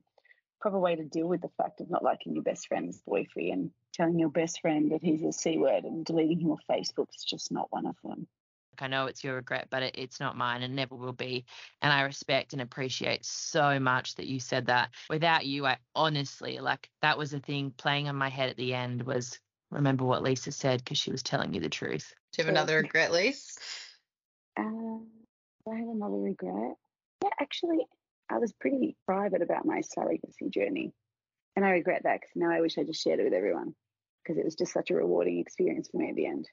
proper 0.60 0.78
way 0.78 0.98
to 0.98 1.06
deal 1.06 1.30
with 1.30 1.42
the 1.42 1.48
fact 1.48 1.80
of 1.80 1.90
not 1.90 2.04
liking 2.04 2.34
your 2.34 2.44
best 2.44 2.68
friend's 2.68 3.00
boyfriend 3.08 3.52
and 3.54 3.72
telling 3.94 4.20
your 4.20 4.30
best 4.30 4.60
friend 4.60 4.92
that 4.92 5.02
he's 5.02 5.24
a 5.24 5.32
C 5.32 5.58
word 5.58 5.86
and 5.86 6.06
deleting 6.06 6.42
him 6.42 6.52
off 6.52 6.60
Facebook 6.70 7.08
is 7.16 7.24
just 7.24 7.54
not 7.54 7.72
one 7.72 7.86
of 7.86 7.96
them. 8.04 8.28
I 8.78 8.88
know 8.88 9.06
it's 9.06 9.24
your 9.24 9.36
regret, 9.36 9.68
but 9.70 9.82
it, 9.82 9.96
it's 9.98 10.20
not 10.20 10.36
mine 10.36 10.62
and 10.62 10.76
never 10.76 10.96
will 10.96 11.14
be. 11.14 11.46
And 11.82 11.94
I 11.94 12.02
respect 12.02 12.52
and 12.52 12.62
appreciate 12.62 13.24
so 13.24 13.80
much 13.80 14.16
that 14.16 14.28
you 14.28 14.42
said 14.42 14.66
that. 14.66 14.90
Without 15.10 15.46
you, 15.46 15.66
I 15.66 15.78
honestly, 15.96 16.60
like, 16.60 16.90
that 17.02 17.18
was 17.18 17.32
the 17.32 17.40
thing 17.40 17.72
playing 17.72 18.10
on 18.10 18.18
my 18.18 18.30
head 18.30 18.50
at 18.50 18.58
the 18.58 18.74
end 18.74 19.04
was 19.04 19.40
remember 19.72 20.06
what 20.06 20.24
Lisa 20.24 20.52
said 20.52 20.84
because 20.84 20.98
she 20.98 21.12
was 21.12 21.24
telling 21.24 21.54
you 21.54 21.60
the 21.60 21.70
truth. 21.70 22.14
Do 22.34 22.42
you 22.42 22.46
have 22.46 22.54
another 22.54 22.78
regret, 22.78 23.12
Lise? 23.12 23.58
Uh, 24.58 25.00
I 25.72 25.76
have 25.76 25.88
another 25.88 26.18
regret? 26.18 26.76
Yeah, 27.24 27.30
actually, 27.40 27.86
I 28.30 28.38
was 28.38 28.54
pretty 28.54 28.96
private 29.06 29.42
about 29.42 29.66
my 29.66 29.82
surrogacy 29.82 30.50
journey. 30.50 30.94
And 31.56 31.66
I 31.66 31.72
regret 31.72 32.04
that 32.04 32.22
because 32.22 32.36
now 32.36 32.52
I 32.52 32.62
wish 32.62 32.78
I 32.78 32.84
just 32.84 33.04
shared 33.04 33.20
it 33.20 33.26
with 33.26 33.34
everyone 33.34 33.76
because 34.24 34.38
it 34.38 34.46
was 34.46 34.56
just 34.56 34.74
such 34.74 34.92
a 34.92 34.96
rewarding 34.96 35.40
experience 35.40 35.90
for 35.90 35.98
me 35.98 36.10
at 36.10 36.16
the 36.16 36.26
end. 36.26 36.48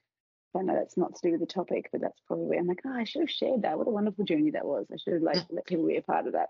I 0.55 0.63
know 0.63 0.73
that's 0.73 0.97
not 0.97 1.13
to 1.15 1.21
do 1.23 1.31
with 1.31 1.39
the 1.39 1.45
topic, 1.45 1.89
but 1.91 2.01
that's 2.01 2.19
probably, 2.25 2.57
I'm 2.57 2.65
like, 2.65 2.81
oh, 2.85 2.91
I 2.91 3.03
should 3.03 3.21
have 3.21 3.29
shared 3.29 3.61
that. 3.61 3.77
What 3.77 3.87
a 3.87 3.91
wonderful 3.91 4.25
journey 4.25 4.51
that 4.51 4.65
was. 4.65 4.87
I 4.91 4.97
should 4.97 5.13
have 5.13 5.21
like 5.21 5.43
let 5.51 5.67
people 5.67 5.85
be 5.85 5.97
a 5.97 6.01
part 6.01 6.25
of 6.25 6.33
that. 6.33 6.49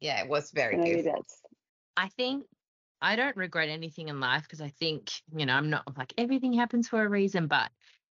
Yeah, 0.00 0.20
it 0.20 0.28
was 0.28 0.50
very 0.50 0.74
So 0.74 0.80
maybe 0.80 0.96
beautiful. 0.96 1.12
that's, 1.12 1.40
I 1.96 2.08
think 2.08 2.44
I 3.00 3.16
don't 3.16 3.36
regret 3.36 3.68
anything 3.68 4.08
in 4.08 4.20
life 4.20 4.42
because 4.42 4.60
I 4.60 4.68
think, 4.68 5.10
you 5.34 5.46
know, 5.46 5.54
I'm 5.54 5.70
not 5.70 5.96
like 5.96 6.12
everything 6.16 6.52
happens 6.52 6.88
for 6.88 7.04
a 7.04 7.08
reason, 7.08 7.46
but 7.46 7.70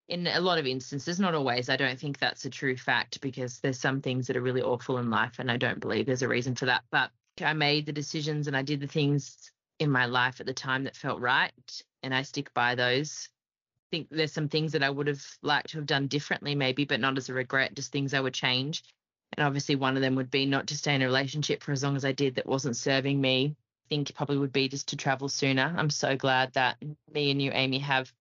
in 0.08 0.26
a 0.26 0.40
lot 0.40 0.58
of 0.58 0.66
instances, 0.66 1.20
not 1.20 1.34
always, 1.34 1.68
I 1.68 1.76
don't 1.76 1.98
think 1.98 2.18
that's 2.18 2.44
a 2.44 2.50
true 2.50 2.76
fact 2.76 3.20
because 3.20 3.60
there's 3.60 3.78
some 3.78 4.00
things 4.00 4.26
that 4.26 4.36
are 4.36 4.42
really 4.42 4.62
awful 4.62 4.98
in 4.98 5.10
life 5.10 5.38
and 5.38 5.50
I 5.50 5.56
don't 5.56 5.80
believe 5.80 6.06
there's 6.06 6.22
a 6.22 6.28
reason 6.28 6.54
for 6.54 6.66
that. 6.66 6.84
But 6.90 7.10
I 7.42 7.52
made 7.52 7.86
the 7.86 7.92
decisions 7.92 8.46
and 8.46 8.56
I 8.56 8.62
did 8.62 8.80
the 8.80 8.86
things 8.86 9.52
in 9.78 9.90
my 9.90 10.06
life 10.06 10.40
at 10.40 10.46
the 10.46 10.54
time 10.54 10.84
that 10.84 10.96
felt 10.96 11.20
right 11.20 11.82
and 12.02 12.14
I 12.14 12.22
stick 12.22 12.52
by 12.54 12.74
those. 12.74 13.28
I 13.90 13.96
think 13.96 14.08
there's 14.10 14.32
some 14.32 14.48
things 14.48 14.72
that 14.72 14.82
I 14.82 14.90
would 14.90 15.06
have 15.06 15.24
liked 15.42 15.70
to 15.70 15.78
have 15.78 15.86
done 15.86 16.08
differently, 16.08 16.54
maybe, 16.54 16.84
but 16.84 17.00
not 17.00 17.16
as 17.16 17.28
a 17.28 17.34
regret, 17.34 17.74
just 17.74 17.92
things 17.92 18.14
I 18.14 18.20
would 18.20 18.34
change. 18.34 18.82
And 19.36 19.46
obviously, 19.46 19.76
one 19.76 19.96
of 19.96 20.02
them 20.02 20.14
would 20.16 20.30
be 20.30 20.46
not 20.46 20.68
to 20.68 20.76
stay 20.76 20.94
in 20.94 21.02
a 21.02 21.06
relationship 21.06 21.62
for 21.62 21.72
as 21.72 21.82
long 21.82 21.96
as 21.96 22.04
I 22.04 22.12
did 22.12 22.36
that 22.36 22.46
wasn't 22.46 22.76
serving 22.76 23.20
me. 23.20 23.56
I 23.89 23.95
think 23.95 24.14
probably 24.14 24.36
would 24.36 24.53
be 24.53 24.68
just 24.68 24.89
to 24.89 24.97
travel 24.97 25.30
sooner. 25.30 25.74
I'm 25.74 25.89
so 25.89 26.14
glad 26.14 26.53
that 26.53 26.76
me 27.11 27.30
and 27.30 27.41
you, 27.41 27.51
Amey, 27.51 27.80
have 27.80 28.12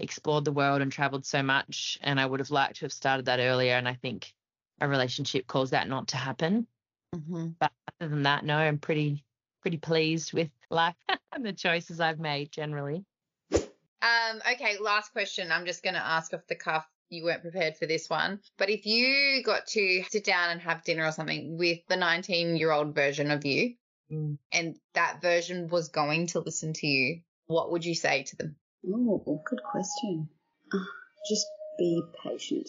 explored 0.00 0.44
the 0.44 0.50
world 0.50 0.82
and 0.82 0.90
traveled 0.90 1.24
so 1.24 1.44
much. 1.44 1.96
And 2.02 2.18
I 2.18 2.26
would 2.26 2.40
have 2.40 2.50
liked 2.50 2.76
to 2.76 2.86
have 2.86 2.92
started 2.92 3.26
that 3.26 3.38
earlier. 3.38 3.74
And 3.74 3.86
I 3.86 3.94
think 3.94 4.34
a 4.80 4.88
relationship 4.88 5.46
caused 5.46 5.74
that 5.74 5.88
not 5.88 6.08
to 6.08 6.16
happen. 6.16 6.66
Mm-hmm. 7.14 7.50
But 7.60 7.70
other 8.00 8.10
than 8.10 8.24
that, 8.24 8.44
no, 8.44 8.56
I'm 8.56 8.78
pretty 8.78 9.24
pretty 9.60 9.76
pleased 9.76 10.32
with 10.32 10.50
life 10.70 10.96
and 11.32 11.46
the 11.46 11.52
choices 11.52 12.00
I've 12.00 12.18
made 12.18 12.50
generally. 12.50 13.04
Um, 13.52 14.42
okay, 14.50 14.78
last 14.80 15.12
question. 15.12 15.52
I'm 15.52 15.66
just 15.66 15.84
going 15.84 15.94
to 15.94 16.04
ask 16.04 16.34
off 16.34 16.48
the 16.48 16.56
cuff. 16.56 16.84
You 17.10 17.22
weren't 17.22 17.42
prepared 17.42 17.76
for 17.76 17.86
this 17.86 18.10
one. 18.10 18.40
But 18.58 18.70
if 18.70 18.86
you 18.86 19.44
got 19.44 19.68
to 19.68 20.02
sit 20.10 20.24
down 20.24 20.50
and 20.50 20.60
have 20.62 20.82
dinner 20.82 21.06
or 21.06 21.12
something 21.12 21.56
with 21.58 21.78
the 21.88 21.96
19 21.96 22.56
year 22.56 22.72
old 22.72 22.92
version 22.92 23.30
of 23.30 23.44
you, 23.44 23.74
Mm. 24.12 24.38
and 24.52 24.76
that 24.94 25.22
version 25.22 25.68
was 25.68 25.88
going 25.88 26.26
to 26.28 26.40
listen 26.40 26.74
to 26.74 26.86
you, 26.86 27.22
what 27.46 27.70
would 27.70 27.84
you 27.84 27.94
say 27.94 28.24
to 28.24 28.36
them? 28.36 28.56
oh, 28.86 29.42
good 29.46 29.62
question. 29.62 30.28
Ah, 30.72 30.86
Just 31.28 31.46
be 31.78 32.02
patient. 32.22 32.68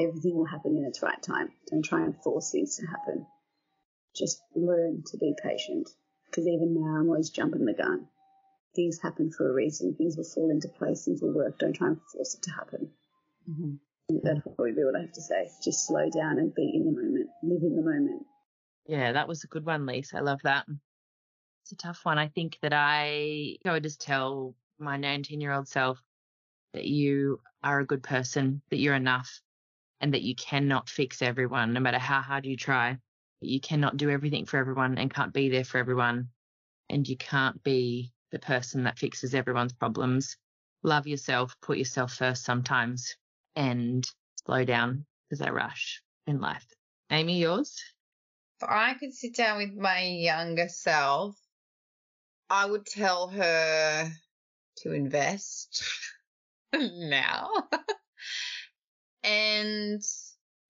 Everything 0.00 0.36
will 0.36 0.46
happen 0.46 0.76
in 0.76 0.84
its 0.84 1.02
right 1.02 1.22
time. 1.22 1.50
Don't 1.70 1.84
try 1.84 2.04
and 2.04 2.14
force 2.22 2.50
things 2.50 2.76
to 2.76 2.86
happen. 2.86 3.26
Just 4.14 4.42
learn 4.54 5.02
to 5.06 5.16
be 5.18 5.34
patient. 5.42 5.88
Because 6.26 6.46
even 6.46 6.74
now, 6.74 6.96
I'm 7.00 7.08
always 7.08 7.30
jumping 7.30 7.64
the 7.64 7.74
gun. 7.74 8.06
Things 8.74 8.98
happen 9.02 9.30
for 9.30 9.48
a 9.50 9.52
reason. 9.54 9.94
Things 9.94 10.16
will 10.16 10.24
fall 10.24 10.50
into 10.50 10.68
place. 10.68 11.04
Things 11.04 11.20
will 11.22 11.34
work. 11.34 11.58
Don't 11.58 11.74
try 11.74 11.88
and 11.88 12.00
force 12.12 12.34
it 12.34 12.42
to 12.42 12.50
happen. 12.50 12.90
That'd 14.22 14.42
probably 14.42 14.72
be 14.72 14.84
what 14.84 14.96
I 14.96 15.02
have 15.02 15.12
to 15.12 15.20
say. 15.22 15.48
Just 15.62 15.86
slow 15.86 16.08
down 16.10 16.38
and 16.38 16.54
be 16.54 16.72
in 16.74 16.84
the 16.84 16.92
moment. 16.92 17.28
Live 17.42 17.62
in 17.62 17.76
the 17.76 17.82
moment. 17.82 18.26
Yeah, 18.86 19.12
that 19.12 19.28
was 19.28 19.44
a 19.44 19.48
good 19.48 19.64
one, 19.64 19.86
Lisa. 19.86 20.18
I 20.18 20.20
love 20.20 20.40
that. 20.42 20.66
It's 21.62 21.72
a 21.72 21.76
tough 21.76 22.04
one. 22.04 22.18
I 22.18 22.28
think 22.28 22.58
that 22.62 22.72
I, 22.72 23.56
I 23.64 23.72
would 23.72 23.84
just 23.84 24.00
tell 24.00 24.54
my 24.78 24.96
19 24.96 25.40
year 25.40 25.52
old 25.52 25.68
self 25.68 26.02
that 26.74 26.84
you 26.84 27.40
are 27.62 27.80
a 27.80 27.86
good 27.86 28.02
person, 28.02 28.62
that 28.70 28.78
you're 28.78 28.94
enough, 28.94 29.40
and 30.00 30.14
that 30.14 30.22
you 30.22 30.34
cannot 30.34 30.88
fix 30.88 31.22
everyone, 31.22 31.72
no 31.72 31.80
matter 31.80 31.98
how 31.98 32.20
hard 32.20 32.44
you 32.44 32.56
try. 32.56 32.98
You 33.40 33.60
cannot 33.60 33.96
do 33.96 34.10
everything 34.10 34.46
for 34.46 34.56
everyone 34.58 34.98
and 34.98 35.12
can't 35.12 35.32
be 35.32 35.48
there 35.48 35.64
for 35.64 35.78
everyone. 35.78 36.28
And 36.88 37.08
you 37.08 37.16
can't 37.16 37.62
be 37.62 38.12
the 38.30 38.38
person 38.38 38.84
that 38.84 38.98
fixes 38.98 39.34
everyone's 39.34 39.72
problems. 39.72 40.36
Love 40.82 41.06
yourself, 41.06 41.56
put 41.62 41.78
yourself 41.78 42.14
first 42.14 42.44
sometimes, 42.44 43.16
and 43.54 44.08
slow 44.44 44.64
down 44.64 45.06
because 45.28 45.40
I 45.40 45.50
rush 45.50 46.02
in 46.26 46.40
life. 46.40 46.66
Amey, 47.10 47.40
yours? 47.40 47.80
If 48.62 48.68
I 48.68 48.94
could 48.94 49.12
sit 49.12 49.34
down 49.34 49.58
with 49.58 49.74
my 49.74 50.02
younger 50.02 50.68
self, 50.68 51.36
I 52.48 52.64
would 52.64 52.86
tell 52.86 53.26
her 53.26 54.12
to 54.76 54.92
invest 54.92 55.82
now. 56.72 57.50
and 59.24 60.00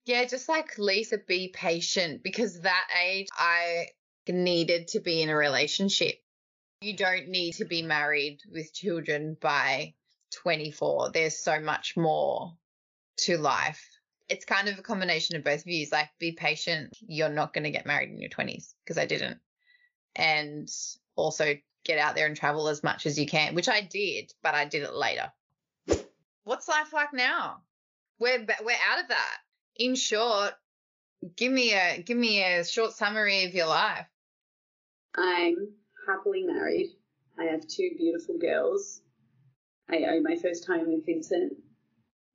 yeah, 0.05 0.25
just 0.25 0.49
like 0.49 0.79
Lisa, 0.79 1.19
be 1.19 1.49
patient 1.53 2.23
because 2.23 2.61
that 2.61 2.87
age 3.05 3.27
I 3.37 3.89
needed 4.27 4.87
to 4.89 4.99
be 4.99 5.21
in 5.21 5.29
a 5.29 5.35
relationship. 5.35 6.15
You 6.81 6.97
don't 6.97 7.27
need 7.27 7.53
to 7.55 7.65
be 7.65 7.83
married 7.83 8.39
with 8.51 8.73
children 8.73 9.37
by 9.39 9.93
24. 10.41 11.11
There's 11.11 11.37
so 11.37 11.59
much 11.59 11.95
more 11.95 12.57
to 13.17 13.37
life. 13.37 13.87
It's 14.29 14.45
kind 14.45 14.67
of 14.69 14.79
a 14.79 14.83
combination 14.83 15.35
of 15.35 15.43
both 15.43 15.63
views. 15.63 15.91
Like, 15.91 16.09
be 16.19 16.31
patient. 16.31 16.97
You're 17.01 17.29
not 17.29 17.53
going 17.53 17.65
to 17.65 17.71
get 17.71 17.85
married 17.85 18.09
in 18.09 18.19
your 18.19 18.29
20s 18.29 18.73
because 18.83 18.97
I 18.97 19.05
didn't. 19.05 19.39
And 20.15 20.69
also 21.15 21.55
get 21.83 21.99
out 21.99 22.15
there 22.15 22.27
and 22.27 22.35
travel 22.35 22.69
as 22.69 22.83
much 22.83 23.05
as 23.05 23.19
you 23.19 23.25
can, 23.25 23.55
which 23.55 23.69
I 23.69 23.81
did, 23.81 24.33
but 24.41 24.55
I 24.55 24.65
did 24.65 24.83
it 24.83 24.93
later. 24.93 25.31
What's 26.43 26.67
life 26.67 26.93
like 26.93 27.13
now? 27.13 27.61
We're 28.19 28.45
we're 28.63 28.75
out 28.89 29.01
of 29.01 29.09
that. 29.09 29.37
In 29.77 29.95
short, 29.95 30.53
give 31.35 31.51
me 31.51 31.73
a 31.73 32.01
give 32.01 32.17
me 32.17 32.43
a 32.43 32.63
short 32.63 32.93
summary 32.93 33.45
of 33.45 33.53
your 33.53 33.67
life. 33.67 34.05
I'm 35.15 35.55
happily 36.07 36.43
married. 36.43 36.89
I 37.39 37.45
have 37.45 37.67
two 37.67 37.91
beautiful 37.97 38.37
girls. 38.37 39.01
I 39.89 40.03
own 40.09 40.23
my 40.23 40.35
first 40.35 40.65
home 40.65 40.89
in 40.89 41.01
Vincent. 41.05 41.53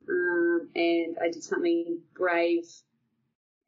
Um, 0.09 0.69
and 0.75 1.17
I 1.21 1.31
did 1.31 1.43
something 1.43 2.01
brave 2.15 2.65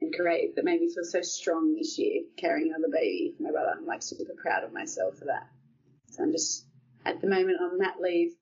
and 0.01 0.13
great 0.13 0.57
that 0.57 0.65
made 0.65 0.81
me 0.81 0.93
feel 0.93 1.05
so 1.05 1.21
strong 1.21 1.75
this 1.75 1.99
year, 1.99 2.23
carrying 2.37 2.69
another 2.69 2.91
baby 2.91 3.35
for 3.37 3.43
my 3.43 3.51
brother. 3.51 3.75
I'm 3.77 3.87
like 3.87 4.03
super 4.03 4.33
proud 4.41 4.65
of 4.65 4.73
myself 4.73 5.19
for 5.19 5.27
that. 5.27 5.47
So 6.11 6.23
I'm 6.23 6.33
just 6.33 6.65
at 7.05 7.21
the 7.21 7.29
moment 7.29 7.59
on 7.61 7.79
that 7.79 8.01
leave, 8.01 8.33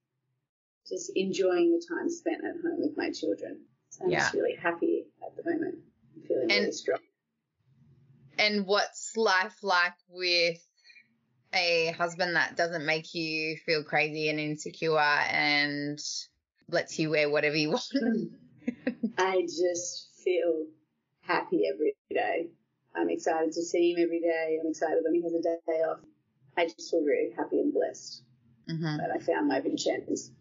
just 0.89 1.11
enjoying 1.17 1.73
the 1.73 1.85
time 1.93 2.09
spent 2.09 2.45
at 2.45 2.63
home 2.63 2.81
with 2.81 2.97
my 2.97 3.11
children. 3.11 3.61
So 3.91 4.05
I'm 4.05 4.11
just 4.13 4.35
really 4.35 4.55
happy 4.55 5.07
at 5.25 5.37
the 5.37 5.51
moment. 5.51 5.77
I'm 6.17 6.23
feeling 6.23 6.51
And- 6.51 6.61
really 6.61 6.73
strong. 6.73 7.01
And 8.39 8.67
what's 8.67 9.17
life 9.17 9.57
like 9.65 9.95
with 10.09 10.65
a 11.53 11.93
husband 11.99 12.37
that 12.37 12.57
doesn't 12.57 12.87
make 12.87 13.13
you 13.15 13.57
feel 13.67 13.83
crazy 13.83 14.29
and 14.29 14.39
insecure 14.39 14.97
and 14.97 15.99
lets 16.71 16.99
you 16.99 17.11
wear 17.11 17.31
whatever 17.31 17.57
you 17.57 17.71
want? 17.71 17.89
I 19.19 19.43
just 19.43 20.11
feel 20.25 20.67
happy 21.23 21.63
every 21.73 21.95
day. 22.11 22.49
I'm 22.95 23.11
excited 23.11 23.53
to 23.53 23.63
see 23.63 23.93
him 23.93 24.03
every 24.05 24.21
day. 24.21 24.59
I'm 24.61 24.69
excited 24.71 24.99
when 25.05 25.15
he 25.15 25.23
has 25.23 25.33
a 25.33 25.43
day 25.43 25.79
off. 25.83 25.99
I 26.57 26.65
just 26.67 26.91
feel 26.91 27.03
really 27.03 27.31
happy 27.37 27.61
and 27.61 27.73
blessed 27.73 28.23
hmm 28.69 28.97
that 28.99 29.11
I 29.15 29.19
found 29.19 29.49
my 29.49 29.61
Vincenzo. 29.61 30.33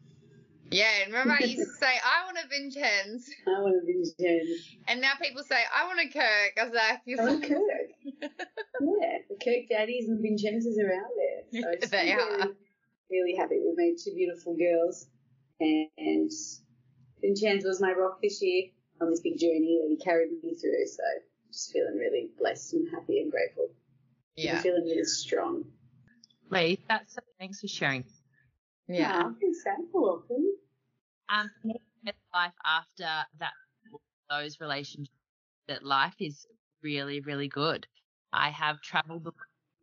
Yeah, 0.72 0.90
and 1.04 1.14
remember 1.14 1.34
I 1.34 1.46
used 1.46 1.64
to 1.64 1.74
say, 1.80 1.88
I 2.04 2.26
want 2.26 2.38
a 2.44 2.48
Vincenzo. 2.50 3.32
I 3.48 3.62
want 3.62 3.76
a 3.76 3.86
Vincenzo. 3.86 4.54
And 4.88 5.02
now 5.02 5.14
people 5.22 5.44
say, 5.44 5.62
I 5.74 5.86
want 5.88 6.00
a 6.00 6.10
Kirk. 6.12 6.58
I 6.60 6.64
was 6.64 6.74
like, 6.74 7.02
Oh, 7.20 7.24
like, 7.24 7.42
Kirk. 7.48 8.22
yeah, 8.82 9.18
the 9.30 9.36
Kirk 9.44 9.70
daddies 9.70 10.10
and 10.10 10.22
Vincennes 10.22 10.78
are 10.80 10.92
out 10.94 11.12
there. 11.16 11.62
So 11.62 11.70
I 11.70 11.76
just 11.76 11.92
They 11.92 12.08
feel 12.12 12.20
are. 12.20 12.38
really, 12.38 12.56
really 13.12 13.36
happy. 13.38 13.60
We've 13.64 13.78
made 13.78 13.96
two 14.04 14.14
beautiful 14.14 14.56
girls. 14.58 15.08
And, 15.60 15.88
and 15.98 16.32
Vincenzo 17.22 17.68
was 17.68 17.82
my 17.82 17.92
rock 17.92 18.22
this 18.22 18.42
year 18.42 18.66
on 19.02 19.10
this 19.10 19.22
big 19.22 19.38
journey 19.38 19.80
that 19.82 19.90
he 19.90 19.98
carried 19.98 20.32
me 20.44 20.54
through. 20.56 20.86
So 20.86 21.04
just 21.52 21.72
feeling 21.72 21.98
really 21.98 22.30
blessed 22.38 22.74
and 22.74 22.88
happy 22.94 23.20
and 23.20 23.32
grateful. 23.32 23.70
yeah. 24.36 24.58
I'm 24.58 24.64
feeling 24.64 24.84
really 24.84 25.04
strong. 25.04 25.66
Lee, 26.50 26.80
that's 26.88 27.18
thanks 27.40 27.60
for 27.60 27.68
sharing. 27.68 28.06
Yeah. 28.88 29.24
Oh, 29.26 29.36
thanks, 29.40 29.64
Sam. 29.64 29.88
You're 29.94 30.02
welcome. 30.02 30.46
Um, 31.30 31.50
life 32.34 32.54
after 32.66 33.26
that, 33.40 33.52
those 34.30 34.62
relationships, 34.62 35.12
that 35.68 35.84
life 35.84 36.16
is 36.20 36.46
really, 36.82 37.20
really 37.20 37.50
good. 37.50 37.86
I 38.32 38.50
have 38.50 38.82
traveled 38.82 39.28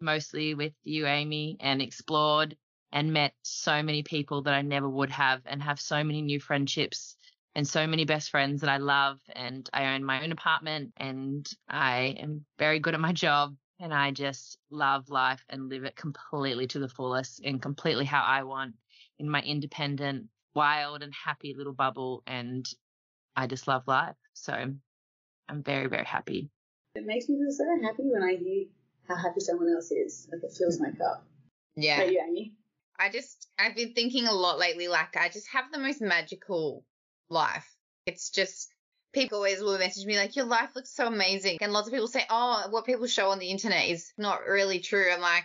mostly 0.00 0.54
with 0.54 0.72
you, 0.84 1.04
Amey, 1.04 1.56
and 1.60 1.82
explored 1.82 2.56
and 2.94 3.12
met 3.12 3.34
so 3.42 3.82
many 3.82 4.04
people 4.04 4.42
that 4.42 4.54
I 4.54 4.62
never 4.62 4.88
would 4.88 5.10
have, 5.10 5.42
and 5.44 5.62
have 5.62 5.80
so 5.80 6.02
many 6.02 6.22
new 6.22 6.40
friendships 6.40 7.16
and 7.56 7.68
so 7.68 7.86
many 7.86 8.04
best 8.04 8.30
friends 8.30 8.60
that 8.60 8.70
I 8.70 8.78
love. 8.78 9.18
And 9.34 9.68
I 9.74 9.94
own 9.94 10.04
my 10.04 10.22
own 10.22 10.32
apartment, 10.32 10.92
and 10.96 11.46
I 11.68 12.16
am 12.18 12.46
very 12.58 12.78
good 12.78 12.94
at 12.94 13.00
my 13.00 13.12
job. 13.12 13.56
And 13.80 13.92
I 13.92 14.12
just 14.12 14.56
love 14.70 15.10
life 15.10 15.44
and 15.50 15.68
live 15.68 15.82
it 15.82 15.96
completely 15.96 16.68
to 16.68 16.78
the 16.78 16.88
fullest 16.88 17.40
and 17.44 17.60
completely 17.60 18.04
how 18.04 18.22
I 18.22 18.44
want 18.44 18.76
in 19.18 19.28
my 19.28 19.42
independent, 19.42 20.28
wild, 20.54 21.02
and 21.02 21.12
happy 21.12 21.54
little 21.58 21.72
bubble. 21.72 22.22
And 22.28 22.64
I 23.34 23.48
just 23.48 23.66
love 23.66 23.82
life. 23.88 24.14
So 24.34 24.52
I'm 24.52 25.62
very, 25.64 25.88
very 25.88 26.04
happy. 26.04 26.48
It 26.94 27.04
makes 27.04 27.28
me 27.28 27.36
feel 27.36 27.50
so 27.50 27.64
happy 27.82 28.04
when 28.04 28.22
I 28.22 28.36
hear 28.36 28.66
how 29.08 29.16
happy 29.16 29.40
someone 29.40 29.68
else 29.68 29.90
is. 29.90 30.28
Like 30.30 30.44
it 30.44 30.56
fills 30.56 30.80
my 30.80 30.92
cup. 30.92 31.26
Yeah. 31.74 32.04
You, 32.04 32.20
Amey? 32.20 32.52
I 32.98 33.10
just 33.10 33.48
I've 33.58 33.76
been 33.76 33.92
thinking 33.92 34.26
a 34.26 34.32
lot 34.32 34.58
lately. 34.58 34.88
Like 34.88 35.16
I 35.16 35.28
just 35.28 35.48
have 35.48 35.70
the 35.72 35.78
most 35.78 36.00
magical 36.00 36.84
life. 37.28 37.68
It's 38.06 38.30
just 38.30 38.72
people 39.12 39.38
always 39.38 39.60
will 39.60 39.78
message 39.78 40.06
me 40.06 40.16
like 40.16 40.36
your 40.36 40.44
life 40.44 40.70
looks 40.74 40.94
so 40.94 41.06
amazing, 41.06 41.58
and 41.60 41.72
lots 41.72 41.86
of 41.88 41.92
people 41.92 42.08
say, 42.08 42.24
oh, 42.30 42.64
what 42.70 42.86
people 42.86 43.06
show 43.06 43.30
on 43.30 43.38
the 43.38 43.50
internet 43.50 43.88
is 43.88 44.12
not 44.18 44.46
really 44.46 44.80
true. 44.80 45.10
I'm 45.12 45.20
like, 45.20 45.44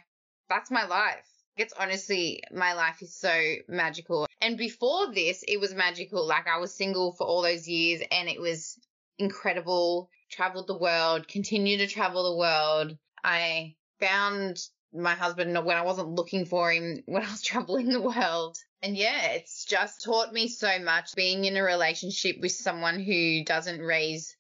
that's 0.49 0.71
my 0.71 0.85
life. 0.85 1.25
It's 1.57 1.73
honestly 1.79 2.41
my 2.51 2.73
life 2.73 3.01
is 3.01 3.15
so 3.15 3.33
magical. 3.67 4.27
And 4.41 4.57
before 4.57 5.13
this, 5.13 5.43
it 5.47 5.59
was 5.59 5.75
magical. 5.75 6.25
Like 6.25 6.47
I 6.47 6.59
was 6.59 6.73
single 6.73 7.11
for 7.13 7.27
all 7.27 7.41
those 7.41 7.67
years, 7.67 8.01
and 8.11 8.29
it 8.29 8.39
was 8.39 8.77
incredible. 9.17 10.09
Traveled 10.31 10.67
the 10.67 10.77
world, 10.77 11.27
continue 11.27 11.77
to 11.79 11.87
travel 11.87 12.31
the 12.31 12.37
world. 12.37 12.95
I 13.23 13.75
found 13.99 14.59
my 14.93 15.13
husband 15.13 15.53
when 15.65 15.77
I 15.77 15.81
wasn't 15.83 16.15
looking 16.15 16.45
for 16.45 16.71
him 16.71 17.03
when 17.05 17.23
I 17.23 17.29
was 17.29 17.41
traveling 17.41 17.89
the 17.89 18.01
world. 18.01 18.57
And 18.81 18.95
yeah, 18.95 19.31
it's 19.31 19.65
just 19.65 20.03
taught 20.03 20.31
me 20.33 20.47
so 20.47 20.79
much 20.79 21.15
being 21.15 21.45
in 21.45 21.57
a 21.57 21.63
relationship 21.63 22.37
with 22.39 22.53
someone 22.53 22.99
who 22.99 23.43
doesn't 23.43 23.81
raise 23.81 24.35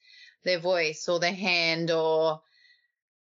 their 0.45 0.59
voice 0.59 1.09
or 1.09 1.19
their 1.19 1.33
hand 1.33 1.91
or 1.91 2.41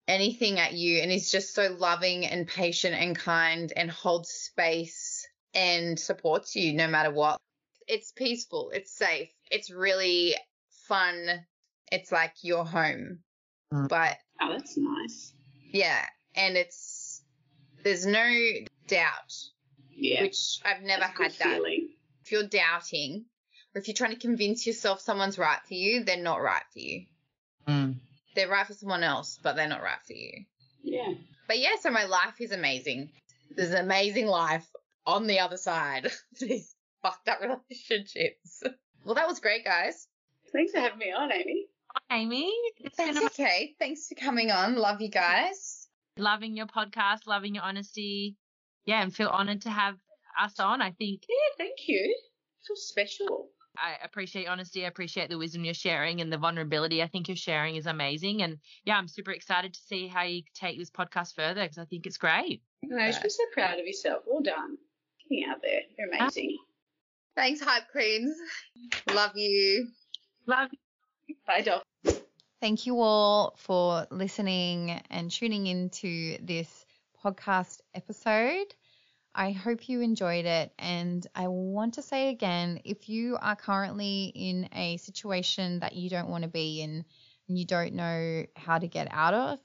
anything 0.06 0.58
at 0.58 0.72
you 0.72 0.98
and 0.98 1.10
is 1.10 1.30
just 1.30 1.54
so 1.54 1.74
loving 1.78 2.26
and 2.26 2.46
patient 2.46 2.94
and 2.94 3.16
kind 3.18 3.72
and 3.76 3.90
holds 3.90 4.30
space 4.30 5.26
and 5.54 5.98
supports 5.98 6.54
you 6.54 6.72
no 6.72 6.86
matter 6.86 7.10
what. 7.10 7.38
It's 7.88 8.12
peaceful, 8.12 8.70
it's 8.72 8.96
safe, 8.96 9.30
it's 9.50 9.70
really 9.70 10.34
fun. 10.86 11.44
It's 11.90 12.12
like 12.12 12.34
your 12.42 12.64
home. 12.64 13.18
Mm. 13.72 13.88
But 13.88 14.16
Oh, 14.40 14.52
that's 14.52 14.76
nice. 14.76 15.34
yeah, 15.72 16.06
and 16.34 16.56
it's 16.56 16.76
there's 17.82 18.06
no 18.06 18.32
doubt, 18.86 19.32
Yeah. 19.90 20.22
which 20.22 20.58
I've 20.64 20.82
never 20.82 21.00
That's 21.00 21.18
had 21.18 21.32
good 21.32 21.38
that. 21.40 21.56
Feeling. 21.56 21.88
If 22.24 22.32
you're 22.32 22.46
doubting, 22.46 23.24
or 23.74 23.80
if 23.80 23.88
you're 23.88 23.94
trying 23.94 24.12
to 24.12 24.18
convince 24.18 24.66
yourself 24.66 25.00
someone's 25.00 25.38
right 25.38 25.60
for 25.66 25.74
you, 25.74 26.04
they're 26.04 26.16
not 26.16 26.40
right 26.40 26.62
for 26.72 26.78
you. 26.78 27.06
Mm. 27.66 27.96
They're 28.34 28.48
right 28.48 28.66
for 28.66 28.74
someone 28.74 29.02
else, 29.02 29.38
but 29.42 29.56
they're 29.56 29.68
not 29.68 29.82
right 29.82 30.00
for 30.06 30.12
you. 30.14 30.44
Yeah. 30.82 31.14
But 31.48 31.58
yeah, 31.58 31.76
so 31.80 31.90
my 31.90 32.04
life 32.04 32.40
is 32.40 32.52
amazing. 32.52 33.10
There's 33.54 33.70
an 33.72 33.78
amazing 33.84 34.26
life 34.26 34.66
on 35.06 35.26
the 35.26 35.40
other 35.40 35.56
side 35.56 36.06
of 36.06 36.12
these 36.40 36.74
fucked 37.02 37.28
up 37.28 37.40
relationships. 37.40 38.62
Well, 39.04 39.16
that 39.16 39.26
was 39.28 39.40
great, 39.40 39.64
guys. 39.64 40.06
Thanks 40.52 40.72
for 40.72 40.78
having 40.80 40.98
me 40.98 41.12
on, 41.12 41.30
Amey. 41.30 41.64
Hi 42.10 42.20
Amey, 42.20 42.50
it's 42.78 42.96
been 42.96 43.14
That's 43.14 43.26
okay. 43.38 43.74
Thanks 43.78 44.08
for 44.08 44.14
coming 44.14 44.50
on. 44.50 44.76
Love 44.76 45.00
you 45.02 45.08
guys. 45.10 45.71
Loving 46.18 46.56
your 46.56 46.66
podcast, 46.66 47.26
loving 47.26 47.54
your 47.54 47.64
honesty. 47.64 48.36
Yeah, 48.84 49.02
and 49.02 49.14
feel 49.14 49.28
honored 49.28 49.62
to 49.62 49.70
have 49.70 49.96
us 50.40 50.58
on. 50.58 50.82
I 50.82 50.90
think 50.92 51.22
Yeah, 51.28 51.64
thank 51.64 51.88
you. 51.88 52.16
I 52.16 52.60
feel 52.66 52.76
special. 52.76 53.48
I 53.76 53.96
appreciate 54.04 54.48
honesty. 54.48 54.84
I 54.84 54.88
appreciate 54.88 55.30
the 55.30 55.38
wisdom 55.38 55.64
you're 55.64 55.72
sharing 55.72 56.20
and 56.20 56.32
the 56.32 56.36
vulnerability 56.36 57.02
I 57.02 57.06
think 57.06 57.28
you're 57.28 57.36
sharing 57.36 57.76
is 57.76 57.86
amazing. 57.86 58.42
And 58.42 58.58
yeah, 58.84 58.96
I'm 58.98 59.08
super 59.08 59.30
excited 59.30 59.72
to 59.72 59.80
see 59.80 60.08
how 60.08 60.22
you 60.24 60.42
take 60.54 60.78
this 60.78 60.90
podcast 60.90 61.34
further 61.34 61.62
because 61.62 61.78
I 61.78 61.86
think 61.86 62.06
it's 62.06 62.18
great. 62.18 62.62
You 62.82 62.90
know, 62.96 63.06
you 63.06 63.12
should 63.12 63.22
be 63.22 63.30
so 63.30 63.44
proud 63.52 63.78
of 63.78 63.86
yourself. 63.86 64.24
Well 64.26 64.42
done. 64.42 64.76
Getting 65.28 65.46
out 65.48 65.62
there. 65.62 65.80
You're 65.98 66.08
ah. 66.12 66.24
amazing. 66.24 66.58
Thanks, 67.34 67.62
Hype 67.62 67.90
Queens. 67.90 68.36
Love 69.10 69.32
you. 69.36 69.88
Love 70.46 70.68
you. 71.28 71.36
Bye, 71.46 71.62
Doc. 71.62 71.82
Thank 72.62 72.86
you 72.86 73.00
all 73.00 73.56
for 73.56 74.06
listening 74.12 74.92
and 75.10 75.28
tuning 75.28 75.66
into 75.66 76.38
this 76.40 76.86
podcast 77.24 77.80
episode. 77.92 78.72
I 79.34 79.50
hope 79.50 79.88
you 79.88 80.00
enjoyed 80.00 80.44
it. 80.44 80.72
And 80.78 81.26
I 81.34 81.48
want 81.48 81.94
to 81.94 82.02
say 82.02 82.28
again 82.28 82.80
if 82.84 83.08
you 83.08 83.36
are 83.42 83.56
currently 83.56 84.30
in 84.36 84.68
a 84.76 84.96
situation 84.98 85.80
that 85.80 85.96
you 85.96 86.08
don't 86.08 86.28
want 86.28 86.44
to 86.44 86.48
be 86.48 86.82
in 86.82 87.04
and 87.48 87.58
you 87.58 87.64
don't 87.64 87.94
know 87.94 88.46
how 88.54 88.78
to 88.78 88.86
get 88.86 89.08
out 89.10 89.34
of, 89.34 89.58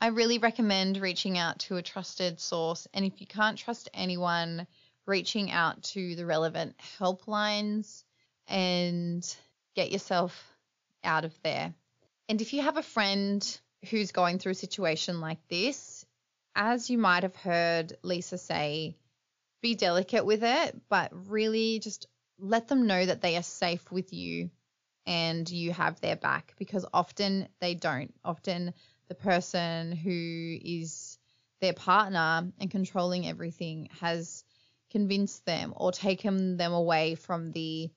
I 0.00 0.06
really 0.10 0.38
recommend 0.38 0.98
reaching 0.98 1.36
out 1.36 1.58
to 1.58 1.78
a 1.78 1.82
trusted 1.82 2.38
source. 2.38 2.86
And 2.94 3.04
if 3.04 3.20
you 3.20 3.26
can't 3.26 3.58
trust 3.58 3.90
anyone, 3.92 4.68
reaching 5.06 5.50
out 5.50 5.82
to 5.94 6.14
the 6.14 6.24
relevant 6.24 6.76
helplines 7.00 8.04
and 8.46 9.26
get 9.74 9.90
yourself 9.90 10.40
out 11.02 11.24
of 11.24 11.36
there. 11.42 11.74
And 12.28 12.40
if 12.40 12.52
you 12.52 12.62
have 12.62 12.76
a 12.76 12.82
friend 12.82 13.60
who's 13.90 14.12
going 14.12 14.38
through 14.38 14.52
a 14.52 14.56
situation 14.56 15.20
like 15.20 15.46
this, 15.48 16.06
as 16.54 16.88
you 16.88 16.98
might 16.98 17.22
have 17.22 17.36
heard 17.36 17.96
Lisa 18.02 18.38
say, 18.38 18.96
be 19.60 19.74
delicate 19.74 20.24
with 20.24 20.42
it, 20.42 20.80
but 20.88 21.10
really 21.28 21.78
just 21.80 22.06
let 22.38 22.68
them 22.68 22.86
know 22.86 23.04
that 23.04 23.20
they 23.20 23.36
are 23.36 23.42
safe 23.42 23.90
with 23.90 24.12
you 24.12 24.50
and 25.06 25.48
you 25.50 25.72
have 25.72 26.00
their 26.00 26.16
back 26.16 26.54
because 26.58 26.86
often 26.92 27.48
they 27.60 27.74
don't. 27.74 28.14
Often 28.24 28.72
the 29.08 29.14
person 29.14 29.92
who 29.92 30.58
is 30.62 31.18
their 31.60 31.74
partner 31.74 32.50
and 32.58 32.70
controlling 32.70 33.26
everything 33.26 33.88
has 34.00 34.44
convinced 34.90 35.44
them 35.44 35.74
or 35.76 35.92
taken 35.92 36.56
them 36.56 36.72
away 36.72 37.14
from 37.14 37.52
the 37.52 37.90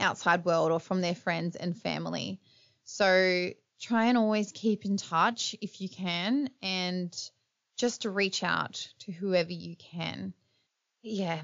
outside 0.00 0.44
world 0.44 0.72
or 0.72 0.80
from 0.80 1.00
their 1.00 1.14
friends 1.14 1.56
and 1.56 1.76
family. 1.76 2.40
So 2.86 3.50
try 3.80 4.06
and 4.06 4.16
always 4.16 4.52
keep 4.52 4.84
in 4.84 4.96
touch 4.96 5.54
if 5.60 5.80
you 5.80 5.88
can 5.88 6.48
and 6.62 7.30
just 7.76 8.02
to 8.02 8.10
reach 8.10 8.42
out 8.42 8.88
to 9.00 9.12
whoever 9.12 9.52
you 9.52 9.76
can. 9.76 10.32
Yeah. 11.02 11.42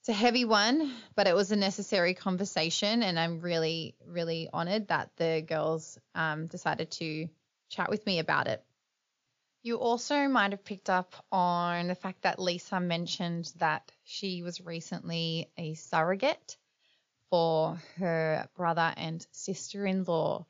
It's 0.00 0.08
a 0.08 0.12
heavy 0.12 0.44
one, 0.44 0.90
but 1.14 1.26
it 1.26 1.34
was 1.34 1.52
a 1.52 1.56
necessary 1.56 2.12
conversation, 2.12 3.02
and 3.02 3.18
I'm 3.18 3.40
really, 3.40 3.94
really 4.06 4.48
honored 4.52 4.88
that 4.88 5.10
the 5.16 5.42
girls 5.46 5.98
um, 6.14 6.46
decided 6.46 6.90
to 6.92 7.28
chat 7.70 7.88
with 7.88 8.04
me 8.04 8.18
about 8.18 8.46
it. 8.46 8.62
You 9.62 9.76
also 9.76 10.28
might 10.28 10.52
have 10.52 10.64
picked 10.64 10.90
up 10.90 11.14
on 11.32 11.88
the 11.88 11.94
fact 11.94 12.22
that 12.22 12.38
Lisa 12.38 12.80
mentioned 12.80 13.50
that 13.56 13.90
she 14.02 14.42
was 14.42 14.60
recently 14.60 15.50
a 15.56 15.74
surrogate 15.74 16.58
for 17.34 17.76
her 17.98 18.48
brother 18.54 18.94
and 18.96 19.26
sister 19.32 19.84
in 19.84 20.04
law, 20.04 20.46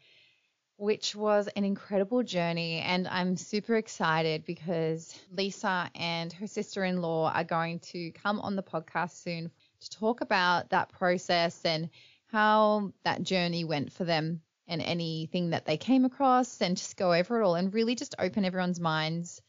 which 0.76 1.16
was 1.16 1.48
an 1.56 1.64
incredible 1.64 2.22
journey. 2.22 2.80
And 2.80 3.08
I'm 3.08 3.38
super 3.38 3.76
excited 3.76 4.44
because 4.44 5.18
Lisa 5.32 5.90
and 5.94 6.30
her 6.34 6.46
sister 6.46 6.84
in 6.84 7.00
law 7.00 7.32
are 7.34 7.42
going 7.42 7.78
to 7.92 8.10
come 8.10 8.38
on 8.38 8.54
the 8.54 8.62
podcast 8.62 9.22
soon 9.22 9.50
to 9.80 9.90
talk 9.98 10.20
about 10.20 10.68
that 10.70 10.90
process 10.90 11.58
and 11.64 11.88
how 12.26 12.92
that 13.02 13.22
journey 13.22 13.64
went 13.64 13.90
for 13.90 14.04
them 14.04 14.42
and 14.68 14.82
anything 14.82 15.50
that 15.50 15.64
they 15.64 15.78
came 15.78 16.04
across 16.04 16.60
and 16.60 16.76
just 16.76 16.98
go 16.98 17.14
over 17.14 17.40
it 17.40 17.46
all 17.46 17.54
and 17.54 17.72
really 17.72 17.94
just 17.94 18.14
open 18.18 18.44
everyone's 18.44 18.78
minds 18.78 19.40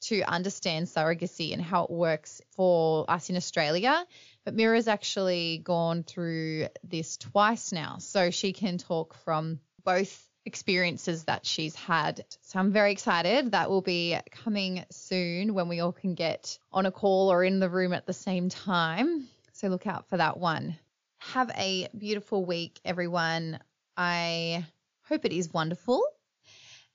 to 0.00 0.22
understand 0.22 0.86
surrogacy 0.88 1.52
and 1.52 1.62
how 1.62 1.84
it 1.84 1.90
works 1.90 2.40
for 2.50 3.08
us 3.08 3.30
in 3.30 3.36
Australia. 3.36 4.04
But 4.44 4.54
Mira's 4.54 4.88
actually 4.88 5.58
gone 5.62 6.02
through 6.02 6.68
this 6.82 7.16
twice 7.16 7.72
now, 7.72 7.98
so 7.98 8.30
she 8.30 8.52
can 8.52 8.78
talk 8.78 9.14
from 9.24 9.60
both 9.84 10.26
experiences 10.46 11.24
that 11.24 11.44
she's 11.44 11.74
had. 11.74 12.24
So 12.42 12.58
I'm 12.58 12.72
very 12.72 12.92
excited. 12.92 13.52
That 13.52 13.70
will 13.70 13.82
be 13.82 14.18
coming 14.30 14.84
soon 14.90 15.54
when 15.54 15.68
we 15.68 15.80
all 15.80 15.92
can 15.92 16.14
get 16.14 16.58
on 16.72 16.86
a 16.86 16.90
call 16.90 17.30
or 17.30 17.44
in 17.44 17.60
the 17.60 17.68
room 17.68 17.92
at 17.92 18.06
the 18.06 18.12
same 18.12 18.48
time. 18.48 19.28
So 19.52 19.68
look 19.68 19.86
out 19.86 20.08
for 20.08 20.16
that 20.16 20.38
one. 20.38 20.76
Have 21.18 21.50
a 21.50 21.88
beautiful 21.96 22.44
week, 22.44 22.80
everyone. 22.84 23.58
I 23.96 24.64
hope 25.02 25.26
it 25.26 25.32
is 25.32 25.52
wonderful. 25.52 26.02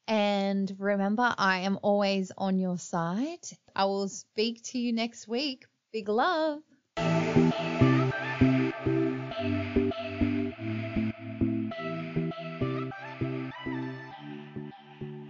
And 0.07 0.75
remember, 0.79 1.33
I 1.37 1.59
am 1.59 1.79
always 1.83 2.31
on 2.37 2.57
your 2.57 2.77
side. 2.77 3.47
I 3.75 3.85
will 3.85 4.07
speak 4.07 4.63
to 4.65 4.79
you 4.79 4.93
next 4.93 5.27
week. 5.27 5.65
Big 5.91 6.09
love. 6.09 6.61
Thank 7.57 7.81
you. 7.81 7.94